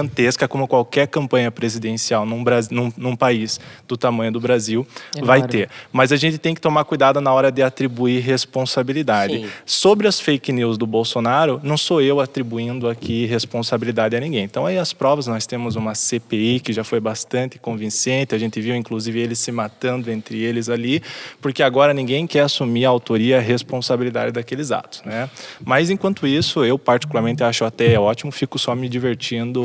como 0.50 0.68
qualquer 0.68 1.08
campanha 1.08 1.52
presidencial 1.52 2.26
num, 2.26 2.44
num- 2.72 2.94
num 2.98 3.16
país 3.16 3.60
do 3.88 3.98
tamanho 3.98 4.32
do 4.32 4.40
Brasil 4.40 4.86
vai 5.22 5.42
ter. 5.48 5.70
Mas 5.92 6.12
a 6.12 6.16
gente 6.16 6.38
tem 6.38 6.54
que 6.54 6.62
tomar 6.62 6.84
cuidado 6.86 7.20
na 7.20 7.34
hora 7.34 7.52
de 7.52 7.62
atribuir 7.62 8.20
responsabilidade. 8.22 9.34
Sim. 9.40 9.50
Sobre 9.66 10.08
as 10.08 10.20
fake 10.20 10.52
news 10.52 10.78
do 10.78 10.86
Bolsonaro, 10.86 11.60
não 11.64 11.78
sou 11.78 12.02
eu 12.02 12.20
atribuindo 12.20 12.88
aqui 12.88 13.26
responsabilidade 13.26 14.16
a 14.16 14.20
ninguém. 14.20 14.44
Então, 14.44 14.66
aí 14.66 14.78
as 14.78 14.94
provas, 14.94 15.28
nós 15.28 15.46
temos 15.46 15.76
uma 15.76 15.96
CPI 15.96 16.60
que 16.60 16.74
já 16.74 16.84
foi 16.84 17.00
bastante 17.00 17.58
convincente, 17.60 18.36
a 18.36 18.38
gente 18.38 18.60
viu 18.62 18.76
inclusive 18.76 19.20
eles 19.20 19.40
se 19.40 19.52
matando 19.52 20.12
entre 20.12 20.40
eles 20.40 20.70
ali, 20.70 21.02
porque 21.42 21.64
agora 21.64 21.94
ninguém 21.94 22.28
quer 22.28 22.42
assumir 22.42 22.86
a 22.86 22.90
autoria 22.90 23.36
e 23.36 23.38
a 23.38 23.42
responsabilidade 23.42 24.32
daqueles 24.32 24.72
atos. 24.72 25.02
Né? 25.06 25.30
Mas, 25.64 25.90
enquanto 25.90 26.26
isso, 26.28 26.64
eu 26.64 26.78
particularmente 26.78 27.44
acho 27.44 27.66
até 27.66 28.00
ótimo, 28.00 28.32
fico 28.32 28.58
só 28.58 28.76
me 28.76 28.88
divertindo 28.90 29.64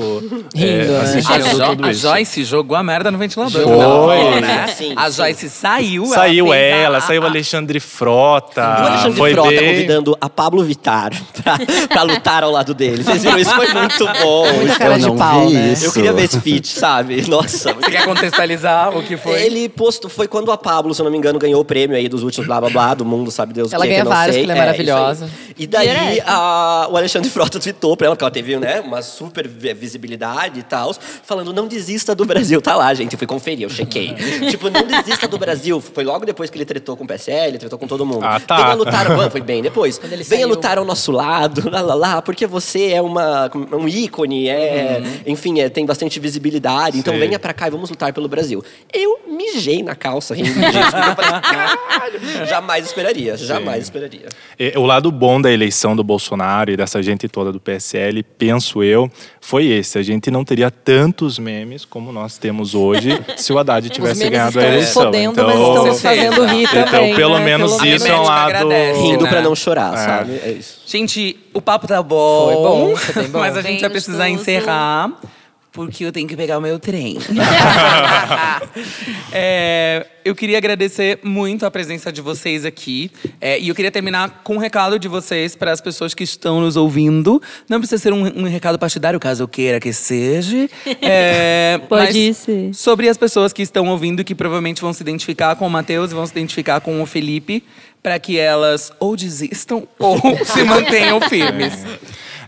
Rindo, 0.55 0.55
é, 0.55 0.85
né? 0.89 1.01
assistindo 1.03 1.85
A, 1.87 1.93
Jo-. 1.93 1.99
Joyce 2.09 2.45
jogou 2.45 2.77
a 2.77 2.83
merda 2.83 3.11
no 3.11 3.19
ventilador. 3.19 3.63
Foi. 3.63 3.77
Não, 3.79 4.41
né? 4.41 4.67
Sim, 4.69 4.93
a. 4.97 5.11
Joyce 5.11 5.49
saiu. 5.49 6.07
Saiu 6.07 6.49
fez 6.49 6.57
a- 6.75 6.77
ela, 6.77 6.99
a- 6.99 7.01
saiu 7.01 7.23
o 7.23 7.25
a- 7.25 7.29
Alexandre 7.29 7.81
Frota. 7.81 8.61
O 8.63 8.87
Alexandre 8.87 9.17
foi 9.19 9.33
Frota 9.33 9.49
bem... 9.51 9.69
convidando 9.69 10.17
a 10.21 10.29
Pablo 10.31 10.65
Vittar 10.65 11.11
pra, 11.43 11.59
pra 11.89 12.03
lutar 12.03 12.43
ao 12.45 12.51
lado 12.51 12.75
dele. 12.75 13.03
Vocês 13.03 13.23
viram? 13.23 13.39
Isso 13.39 13.55
foi 13.55 13.73
muito 13.73 14.07
bom. 14.23 14.47
Isso 14.65 14.79
cara 14.79 14.99
eu 14.99 15.11
de 15.11 15.19
pau, 15.19 15.51
né? 15.51 15.73
isso. 15.73 15.85
Eu 15.87 15.93
queria 15.93 16.13
ver 16.13 16.25
esse 16.25 16.41
feat, 16.41 16.69
sabe? 16.69 17.23
Nossa. 17.29 17.73
Você 17.75 17.91
quer 17.91 18.05
contextualizar 18.05 18.97
o 18.97 19.03
que 19.03 19.17
foi? 19.17 19.43
Ele 19.43 19.69
postou, 19.69 20.11
foi 20.11 20.27
quando 20.29 20.51
a 20.53 20.57
Pablo, 20.59 20.95
se 20.95 21.01
eu 21.01 21.05
não 21.05 21.11
me 21.13 21.19
engano, 21.19 21.39
ganhou 21.39 21.61
o 21.61 21.65
prêmio 21.65 21.97
aí 21.97 22.09
dos 22.09 22.23
últimos 22.23 22.47
blá 22.47 22.61
blá 22.61 22.71
blá 22.71 22.95
do 22.95 23.05
mundo, 23.05 23.31
sabe 23.31 23.53
Deus 23.53 23.73
o 23.73 23.75
Ela 23.75 23.85
que, 23.85 23.91
ganha 23.91 24.01
que 24.03 24.07
eu 24.07 24.11
não 24.11 24.17
vários, 24.17 24.37
porque 24.37 24.51
ela 24.51 24.53
é 24.59 24.61
aí. 24.63 24.67
maravilhosa. 24.67 25.31
E 25.57 25.67
daí 25.67 26.21
a- 26.27 26.89
o 26.91 26.97
Alexandre 26.97 27.31
Frota 27.31 27.59
tweetou 27.61 27.97
pra 27.97 28.07
ela, 28.07 28.17
porque 28.17 28.25
ela 28.25 28.31
teve 28.31 28.57
né, 28.57 28.81
uma 28.81 29.03
super 29.03 29.47
vi- 29.47 29.73
visibilidade 30.15 30.61
e 30.61 30.63
tal, 30.63 30.95
falando: 31.23 31.53
não 31.53 31.67
desista 31.67 32.15
do 32.15 32.25
Brasil. 32.25 32.61
Tá 32.63 32.75
lá, 32.75 32.93
gente, 32.95 33.13
eu 33.13 33.19
fui 33.19 33.27
conferir, 33.27 33.63
eu 33.63 33.71
chequei. 33.71 34.15
tipo, 34.51 34.71
não 34.71 34.87
desista 34.87 35.29
do 35.29 35.39
Brasil. 35.39 35.81
Foi 35.81 36.05
logo 36.05 36.25
depois 36.25 36.49
que 36.49 36.57
ele 36.57 36.65
tretou 36.65 36.97
com 36.97 37.05
o 37.05 37.07
PSL, 37.07 37.59
tretou 37.59 37.79
com 37.79 37.87
todo 37.87 38.07
mundo. 38.07 38.25
Ah, 38.25 38.41
tá. 38.41 38.57
Venha 38.57 38.75
lutar, 38.75 39.09
Mano, 39.09 39.31
foi 39.31 39.41
bem 39.41 39.63
depois. 39.63 39.99
Venha 39.99 40.25
saiu. 40.25 40.49
lutar 40.49 40.79
ao 40.79 40.85
nosso 40.85 41.13
lado, 41.13 41.69
lá, 41.71 41.81
lá, 41.81 41.95
lá, 41.95 42.23
porque 42.23 42.47
você 42.47 42.93
é 42.93 43.03
uma, 43.03 43.51
um 43.73 43.89
ícone, 43.89 44.49
é, 44.49 45.03
enfim, 45.27 45.61
é, 45.61 45.69
tem 45.69 45.85
bastante 45.85 46.19
visibilidade. 46.21 46.99
Então 46.99 47.13
Sim. 47.15 47.21
venha 47.21 47.39
pra 47.39 47.53
cá 47.53 47.67
e 47.67 47.71
vamos 47.71 47.91
lutar 47.91 48.13
pelo 48.13 48.29
Brasil. 48.29 48.63
Eu 48.93 49.21
mijei 49.27 49.83
na 49.83 49.95
calça 49.95 50.35
rindo 50.35 50.49
disso. 50.49 50.67
eu 50.67 51.17
falei, 51.17 51.41
caralho, 51.41 52.47
jamais 52.47 52.87
esperaria, 52.87 53.37
jamais 53.37 53.85
esperaria. 53.85 54.29
E 54.59 54.73
O 54.77 54.87
lado 54.87 55.11
bom 55.11 55.41
da 55.41 55.51
eleição 55.51 55.97
do 55.97 56.05
Bolsonaro 56.05 56.71
e 56.71 56.77
dessa 56.77 57.03
gente 57.03 57.29
toda 57.29 57.53
do 57.53 57.61
PSL, 57.61 58.23
penso 58.23 58.83
eu, 58.83 59.11
foi 59.41 59.67
esse. 59.67 59.99
A 60.05 60.13
gente 60.13 60.31
não 60.31 60.45
teria 60.45 60.71
tantos 60.71 61.39
memes 61.39 61.85
como 61.85 62.13
nós 62.13 62.37
temos 62.39 62.75
hoje 62.75 63.19
se 63.37 63.53
o 63.53 63.59
Haddad 63.59 63.89
tivesse 63.89 64.19
memes 64.21 64.31
ganhado 64.33 64.59
a 64.59 64.63
estão 64.63 64.73
eleição. 64.75 65.03
fodendo, 65.05 65.43
mas 65.45 65.55
Então- 65.55 65.69
estão 65.69 65.87
nos 65.87 66.03
fazendo 66.03 66.45
rir 66.47 66.63
Então, 66.71 66.85
também. 66.85 67.15
pelo 67.17 67.39
né? 67.39 67.45
menos 67.45 67.73
Pelo 67.77 67.87
isso 67.87 68.07
é 68.07 68.15
um 68.17 68.23
lado... 68.23 68.49
agradece. 68.51 69.01
Rindo 69.01 69.25
né? 69.25 69.31
pra 69.31 69.41
não 69.43 69.55
chorar, 69.55 69.95
É. 69.95 69.97
sabe? 69.97 70.41
É 70.45 70.51
isso. 70.53 70.81
Gente, 70.87 71.37
o 71.53 71.61
papo 71.63 71.87
tá 71.87 72.03
bom. 72.03 72.45
Foi 72.47 72.55
bom, 72.55 72.97
foi 72.97 73.23
bem 73.23 73.33
bom. 73.33 73.39
Mas 73.41 73.57
a 73.57 73.63
gente 73.63 73.81
vai 73.81 73.91
precisar 73.91 74.29
encerrar. 74.29 75.11
Porque 75.75 76.05
eu 76.05 76.13
tenho 76.13 76.29
que 76.29 76.37
pegar 76.37 76.57
o 76.57 76.61
meu 76.61 76.79
trem. 76.79 77.19
É, 79.37 80.07
eu 80.25 80.33
queria 80.33 80.57
agradecer 80.57 81.19
muito 81.25 81.67
a 81.67 81.71
presença 81.71 82.13
de 82.13 82.21
vocês 82.21 82.65
aqui. 82.65 83.11
É, 83.41 83.59
e 83.59 83.69
eu 83.69 83.75
queria 83.75 83.91
terminar 83.91 84.43
com 84.45 84.55
um 84.55 84.59
recado 84.59 84.97
de 84.97 85.09
vocês 85.09 85.57
para 85.57 85.73
as 85.73 85.81
pessoas 85.81 86.15
que 86.15 86.23
estão 86.23 86.61
nos 86.61 86.77
ouvindo. 86.77 87.43
Não 87.69 87.81
precisa 87.81 88.01
ser 88.01 88.13
um, 88.13 88.23
um 88.23 88.45
recado 88.45 88.79
partidário, 88.79 89.19
caso 89.19 89.43
eu 89.43 89.49
queira 89.49 89.81
que 89.81 89.93
seja. 89.93 90.69
É, 91.03 91.81
Pode 91.89 92.29
mas 92.29 92.37
ser. 92.37 92.73
Sobre 92.73 93.09
as 93.09 93.19
pessoas 93.19 93.53
que 93.53 93.63
estão 93.63 93.89
ouvindo, 93.89 94.23
que 94.23 94.35
provavelmente 94.35 94.81
vão 94.81 94.93
se 94.93 95.03
identificar 95.03 95.57
com 95.57 95.67
o 95.67 95.71
Matheus 95.71 96.13
e 96.13 96.15
vão 96.15 96.25
se 96.25 96.33
identificar 96.33 96.81
com 96.81 97.03
o 97.03 97.07
Felipe, 97.07 97.65
para 98.03 98.19
que 98.21 98.39
elas 98.39 98.93
ou 99.01 99.17
desistam 99.17 99.89
ou 99.99 100.19
se 100.45 100.63
mantenham 100.63 101.21
firmes. 101.23 101.75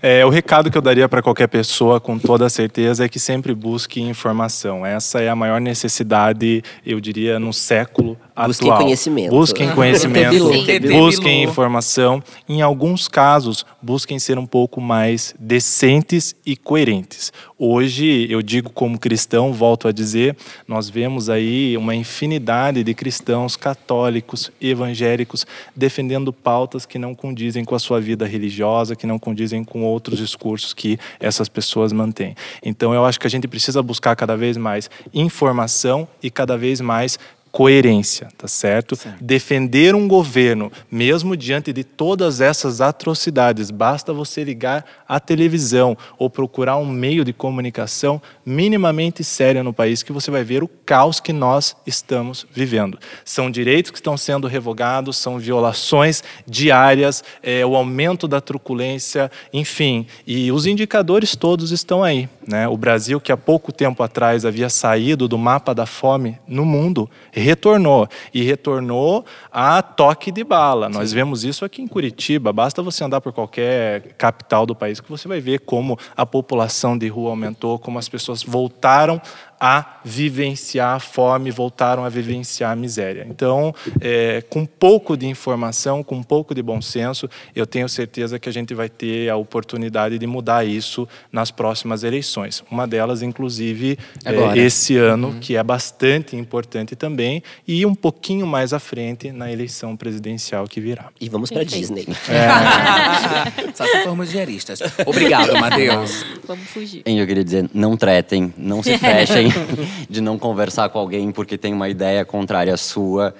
É, 0.03 0.25
o 0.25 0.29
recado 0.29 0.71
que 0.71 0.77
eu 0.77 0.83
daria 0.83 1.09
para 1.09 1.23
qualquer 1.23 1.49
pessoa, 1.49 2.01
com 2.01 2.19
toda 2.19 2.49
certeza, 2.49 3.05
é 3.05 3.09
que 3.09 3.19
sempre 3.19 3.55
busque 3.55 4.01
informação. 4.01 4.85
Essa 4.85 5.21
é 5.21 5.29
a 5.29 5.37
maior 5.37 5.61
necessidade, 5.61 6.63
eu 6.85 7.01
diria, 7.01 7.39
no 7.39 7.53
século 7.53 8.17
Busquem 8.45 8.69
atual. 8.69 8.83
conhecimento. 8.83 9.31
Busquem 9.31 9.71
conhecimento, 9.75 10.31
Bilu. 10.31 10.65
TT 10.65 10.89
busquem 10.89 11.43
informação. 11.43 12.23
Em 12.47 12.61
alguns 12.61 13.09
casos, 13.09 13.65
busquem 13.81 14.19
ser 14.19 14.39
um 14.39 14.45
pouco 14.45 14.81
mais 14.81 15.35
decentes 15.39 16.37
e 16.45 16.55
coerentes. 16.55 17.33
Hoje, 17.59 18.27
eu 18.29 18.43
digo 18.43 18.69
como 18.69 18.99
cristão, 18.99 19.55
volto 19.55 19.89
a 19.89 19.93
dizer, 19.93 20.37
nós 20.69 20.91
vemos 20.91 21.31
aí 21.31 21.75
uma 21.79 21.95
infinidade 21.95 22.85
de 22.85 22.93
cristãos 22.93 23.57
católicos, 23.57 24.53
evangélicos, 24.61 25.47
defendendo 25.75 26.31
pautas 26.31 26.85
que 26.85 26.99
não 26.99 27.15
condizem 27.15 27.65
com 27.65 27.75
a 27.75 27.79
sua 27.79 27.99
vida 27.99 28.27
religiosa, 28.27 28.95
que 28.95 29.07
não 29.07 29.19
condizem 29.19 29.65
com 29.65 29.86
outros 29.87 30.19
discursos 30.19 30.75
que 30.75 30.99
essas 31.19 31.49
pessoas 31.49 31.93
mantêm. 31.93 32.35
Então, 32.63 32.93
eu 32.93 33.05
acho 33.05 33.19
que 33.19 33.27
a 33.27 33.31
gente 33.31 33.49
precisa 33.49 33.83
buscar 33.83 34.15
cada 34.17 34.37
vez 34.37 34.57
mais 34.57 34.91
informação 35.15 36.09
e 36.23 36.31
cada 36.31 36.57
vez 36.57 36.81
mais 36.81 37.19
coerência, 37.57 38.29
tá 38.37 38.47
certo? 38.47 38.99
Defender 39.19 39.95
um 39.95 40.07
governo, 40.07 40.71
mesmo 40.91 41.35
diante 41.35 41.73
de 41.73 41.83
todas 41.85 42.43
essas 42.43 42.83
atrocidades, 42.83 43.71
basta 43.71 44.13
você 44.13 44.45
ligar 44.45 44.85
a 45.09 45.19
televisão 45.19 45.97
ou 46.19 46.29
procurar 46.29 46.77
um 46.77 46.85
meio 46.85 47.25
de 47.25 47.33
comunicação 47.33 48.21
minimamente 48.45 49.25
sério 49.25 49.65
no 49.65 49.73
país 49.73 50.03
que 50.03 50.13
você 50.13 50.31
vai 50.31 50.45
ver 50.45 50.63
o 50.63 50.69
caos 50.69 51.19
que 51.19 51.33
nós 51.33 51.75
estamos 51.87 52.47
vivendo. 52.53 52.99
São 53.25 53.51
direitos 53.51 53.91
que 53.91 53.97
estão 53.97 54.19
sendo 54.19 54.47
revogados, 54.47 55.17
são 55.17 55.39
violações 55.39 56.23
diárias, 56.47 57.25
é, 57.43 57.65
o 57.65 57.75
aumento 57.75 58.29
da 58.29 58.39
truculência, 58.39 59.31
enfim, 59.51 60.07
e 60.27 60.53
os 60.53 60.67
indicadores 60.67 61.35
todos 61.35 61.71
estão 61.71 62.05
aí. 62.05 62.29
Né? 62.47 62.69
O 62.69 62.77
Brasil, 62.77 63.19
que 63.19 63.33
há 63.33 63.37
pouco 63.37 63.73
tempo 63.73 64.03
atrás 64.03 64.45
havia 64.45 64.69
saído 64.69 65.27
do 65.27 65.39
mapa 65.39 65.75
da 65.75 65.87
fome 65.87 66.39
no 66.47 66.67
mundo, 66.67 67.09
retornou. 67.47 68.09
E 68.35 68.43
retornou 68.43 69.25
a 69.51 69.81
toque 69.81 70.31
de 70.31 70.45
bala. 70.45 70.89
Nós 70.89 71.13
vemos 71.13 71.45
isso 71.45 71.65
aqui 71.65 71.81
em 71.81 71.87
Curitiba. 71.87 72.53
Basta 72.53 72.83
você 72.83 73.05
andar 73.05 73.21
por 73.21 73.33
qualquer 73.33 74.15
capital 74.19 74.67
do 74.67 74.75
país 74.75 75.01
que 75.01 75.09
você 75.09 75.27
vai 75.27 75.41
ver 75.41 75.61
como 75.61 75.99
a 76.17 76.27
população 76.27 76.99
de 76.99 77.09
rua 77.09 77.31
aumentou, 77.31 77.79
como 77.79 77.99
as 77.99 78.09
pessoas 78.09 78.43
voltaram 78.43 79.21
a 79.61 80.01
vivenciar 80.05 80.97
a 80.97 81.01
fome, 81.01 81.51
voltaram 81.51 82.05
a 82.05 82.09
vivenciar 82.09 82.73
a 82.73 82.77
miséria. 82.77 83.27
Então, 83.29 83.75
é, 84.01 84.43
com 84.49 84.65
pouco 84.65 85.17
de 85.17 85.27
informação, 85.27 86.03
com 86.03 86.17
um 86.17 86.23
pouco 86.23 86.55
de 86.55 86.63
bom 86.63 86.81
senso, 86.81 87.29
eu 87.55 87.67
tenho 87.67 87.89
certeza 87.89 88.39
que 88.39 88.49
a 88.49 88.53
gente 88.53 88.75
vai 88.75 88.89
ter 88.89 89.29
a 89.29 89.37
oportunidade 89.37 90.19
de 90.19 90.27
mudar 90.27 90.67
isso 90.67 91.09
nas 91.33 91.51
próximas 91.51 92.05
eleições. 92.05 92.63
Uma 92.71 92.87
delas, 92.87 93.23
inclusive, 93.23 93.99
é, 94.25 94.59
esse 94.59 94.97
ano, 94.97 95.37
que 95.41 95.57
é 95.57 95.63
bastante 95.63 96.37
importante 96.37 96.95
também, 96.95 97.43
e 97.67 97.85
um 97.87 97.95
pouquinho 97.95 98.47
mais 98.47 98.73
à 98.73 98.79
frente 98.79 99.33
na 99.33 99.51
eleição 99.51 99.97
presidencial 99.97 100.67
que 100.67 100.81
virá. 100.81 101.07
E 101.21 101.29
vamos 101.29 101.51
pra 101.51 101.65
Disney. 101.65 102.07
Só 103.75 103.87
se 103.87 104.03
formos 104.03 104.31
diaristas. 104.31 104.81
Obrigado, 105.05 105.55
Matheus. 105.55 106.25
Vamos 106.47 106.69
fugir. 106.69 107.03
Eu 107.05 107.27
queria 107.27 107.45
dizer, 107.45 107.71
não 107.73 107.97
tretem, 107.97 108.53
não 108.57 108.83
se 108.83 108.97
fechem 108.99 109.46
de 110.09 110.21
não 110.21 110.39
conversar 110.39 110.89
com 110.89 110.99
alguém 110.99 111.31
porque 111.31 111.57
tem 111.59 111.73
uma 111.73 111.89
ideia 111.89 112.25
contrária 112.25 112.73
à 112.75 112.77
sua. 112.77 113.35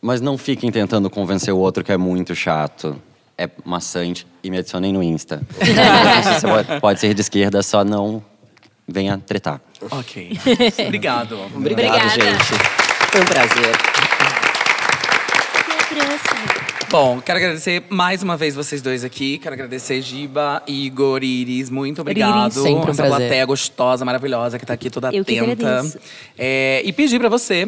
Mas 0.00 0.20
não 0.20 0.36
fiquem 0.36 0.70
tentando 0.72 1.08
convencer 1.08 1.54
o 1.54 1.58
outro 1.58 1.84
que 1.84 1.92
é 1.92 1.96
muito 1.96 2.34
chato. 2.34 3.00
É 3.38 3.48
maçante. 3.64 4.26
E 4.42 4.50
me 4.50 4.58
adicionem 4.58 4.92
no 4.92 5.02
Insta. 5.02 5.40
Você 5.60 6.46
pode- 6.46 6.80
pode 6.80 7.00
ser 7.00 7.14
de 7.14 7.20
esquerda, 7.20 7.62
só 7.62 7.84
não 7.84 8.22
venha 8.86 9.16
tretar. 9.18 9.60
Ok. 9.90 10.32
Obrigado. 10.86 11.38
Obrigado, 11.54 11.56
Obrigada. 11.56 12.08
gente. 12.10 12.44
Foi 13.10 13.20
um 13.20 13.24
prazer. 13.24 13.76
Até 15.54 15.72
a 15.72 15.86
próxima. 15.86 16.51
Bom, 16.92 17.22
quero 17.22 17.38
agradecer 17.38 17.84
mais 17.88 18.22
uma 18.22 18.36
vez 18.36 18.54
vocês 18.54 18.82
dois 18.82 19.02
aqui. 19.02 19.38
Quero 19.38 19.54
agradecer 19.54 20.02
Giba, 20.02 20.62
Igor, 20.66 21.24
Iris. 21.24 21.70
Muito 21.70 22.02
obrigado. 22.02 22.52
Iris, 22.52 22.54
sempre 22.54 22.72
um 22.72 22.80
Essa 22.90 22.92
prazer. 23.02 23.16
plateia 23.16 23.46
gostosa, 23.46 24.04
maravilhosa 24.04 24.58
que 24.58 24.66
tá 24.66 24.74
aqui 24.74 24.90
toda 24.90 25.08
Eu 25.10 25.24
que 25.24 25.38
atenta. 25.38 25.66
agradeço. 25.66 25.98
É, 26.36 26.82
e 26.84 26.92
pedir 26.92 27.18
pra 27.18 27.30
você 27.30 27.66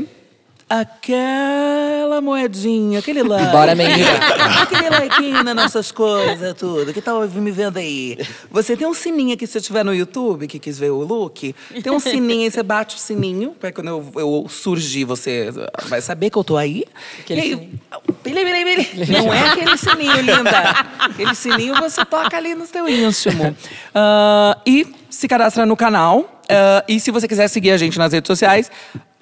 aquela 0.69 2.21
moedinha, 2.21 2.99
aquele 2.99 3.23
like. 3.25 3.53
Bora, 3.53 3.75
menina. 3.75 4.11
aquele 4.63 4.89
like 4.91 5.31
nas 5.45 5.55
nossas 5.55 5.93
coisas, 5.93 6.55
tudo. 6.55 6.93
Que 6.93 7.01
tal 7.01 7.27
me 7.29 7.51
vendo 7.51 7.79
aí? 7.79 8.19
Você 8.51 8.77
tem 8.77 8.87
um 8.87 8.95
sininho 8.95 9.35
aqui, 9.35 9.47
se 9.47 9.53
você 9.53 9.59
estiver 9.59 9.85
no 9.85 9.95
YouTube, 9.95 10.47
que 10.47 10.59
quis 10.59 10.79
ver 10.79 10.91
o 10.91 11.01
look, 11.01 11.55
tem 11.83 11.93
um 11.93 12.01
sininho 12.01 12.43
aí, 12.43 12.51
você 12.51 12.63
bate 12.63 12.97
o 12.97 12.99
sininho, 12.99 13.51
pra 13.53 13.73
quando 13.73 13.89
eu, 13.89 14.13
eu 14.17 14.47
surgir, 14.49 15.05
você 15.05 15.51
vai 15.89 16.01
saber 16.01 16.31
que 16.31 16.39
eu 16.39 16.45
tô 16.45 16.57
aí. 16.57 16.85
Aquele 17.21 17.41
e 17.41 17.43
aí, 17.43 17.51
sininho. 17.51 17.81
Bili, 18.25 18.45
bili, 18.45 18.65
bili. 18.65 19.13
Não 19.13 19.33
é 19.33 19.49
aquele 19.49 19.77
sininho, 19.77 20.21
linda. 20.21 20.87
Aquele 20.99 21.35
sininho 21.35 21.75
você 21.77 22.05
toca 22.05 22.37
ali 22.37 22.55
no 22.55 22.67
seu 22.67 22.89
íntimo. 22.89 23.57
Ah, 23.95 24.59
e 24.67 24.87
se 25.11 25.29
cadastra 25.29 25.67
no 25.67 25.77
canal. 25.77 26.43
Ah, 26.49 26.85
e 26.89 26.99
se 26.99 27.11
você 27.11 27.29
quiser 27.29 27.49
seguir 27.49 27.71
a 27.71 27.77
gente 27.77 27.99
nas 27.99 28.13
redes 28.13 28.27
sociais, 28.27 28.71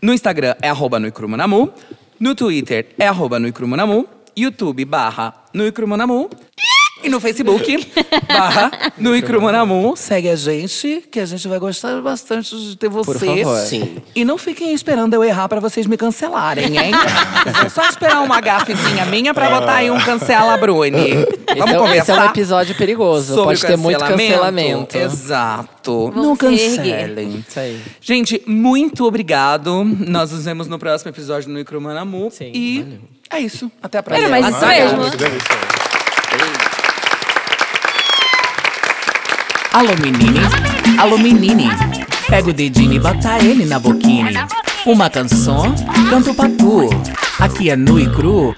no 0.02 0.12
Instagram 0.12 0.56
é 0.60 0.68
arroba 0.68 0.98
Nuicrumunamu, 0.98 1.72
no 2.18 2.34
Twitter 2.34 2.86
é 2.98 3.06
arroba 3.06 3.38
Nuicrumunamu, 3.38 4.06
YouTube 4.36 4.84
barra 4.84 5.32
Nuicrumunamu. 5.54 6.28
E 6.58 6.71
no 7.08 7.20
Facebook, 7.20 7.86
barra 8.28 8.70
no 8.98 9.14
Icrumanamu, 9.16 9.94
segue 9.96 10.28
a 10.28 10.36
gente, 10.36 11.02
que 11.10 11.20
a 11.20 11.26
gente 11.26 11.46
vai 11.48 11.58
gostar 11.58 12.00
bastante 12.00 12.56
de 12.56 12.76
ter 12.76 12.88
você. 12.88 13.12
Por 13.12 13.18
favor. 13.20 13.58
Sim. 13.66 13.96
E 14.14 14.24
não 14.24 14.38
fiquem 14.38 14.72
esperando 14.74 15.14
eu 15.14 15.22
errar 15.24 15.48
pra 15.48 15.60
vocês 15.60 15.86
me 15.86 15.96
cancelarem, 15.96 16.76
hein? 16.78 16.92
É 17.64 17.68
só 17.68 17.88
esperar 17.88 18.22
uma 18.22 18.40
gafezinha 18.40 19.04
minha 19.06 19.34
pra 19.34 19.48
botar 19.50 19.74
aí 19.76 19.90
um 19.90 20.00
cancela 20.00 20.56
Bruni. 20.56 21.10
Vamos 21.56 21.72
é, 21.74 21.80
um- 21.80 21.94
esse 21.94 22.10
é 22.10 22.14
um 22.14 22.24
episódio 22.24 22.74
perigoso. 22.74 23.34
sobre 23.34 23.44
Pode 23.56 23.66
ter 23.66 23.76
muito 23.76 23.98
cancelamento? 24.04 24.96
Exato. 24.96 26.10
Vamos 26.10 26.26
não 26.26 26.36
cancelem. 26.36 27.44
Isso 27.48 27.58
aí. 27.58 27.80
Gente, 28.00 28.42
muito 28.46 29.04
obrigado. 29.04 29.84
Nós 29.84 30.30
nos 30.32 30.44
vemos 30.44 30.68
no 30.68 30.78
próximo 30.78 31.10
episódio 31.10 31.52
do 31.52 31.58
Icrumanamu. 31.58 32.30
Sim, 32.30 32.50
e 32.54 32.82
valeu. 32.82 32.98
é 33.30 33.40
isso. 33.40 33.70
Até 33.82 33.98
a 33.98 34.02
próxima. 34.02 34.28
Era 34.28 34.40
mais 34.40 34.54
isso 34.54 34.64
Ah, 34.64 34.68
mesmo. 34.68 35.10
que 35.10 35.16
delícia. 35.16 35.56
Alô, 39.72 39.88
menine. 40.00 40.40
Alô, 40.98 41.16
menine. 41.16 41.70
Pega 42.28 42.50
o 42.50 42.52
dedinho 42.52 42.92
e 42.92 42.98
bota 42.98 43.38
ele 43.42 43.64
na 43.64 43.78
boquinha. 43.78 44.46
Uma 44.84 45.08
canção, 45.08 45.74
canto 46.10 46.34
pra 46.34 46.48
tu. 46.48 46.90
Aqui 47.38 47.70
é 47.70 47.76
nu 47.76 47.98
e 47.98 48.06
cru. 48.08 48.54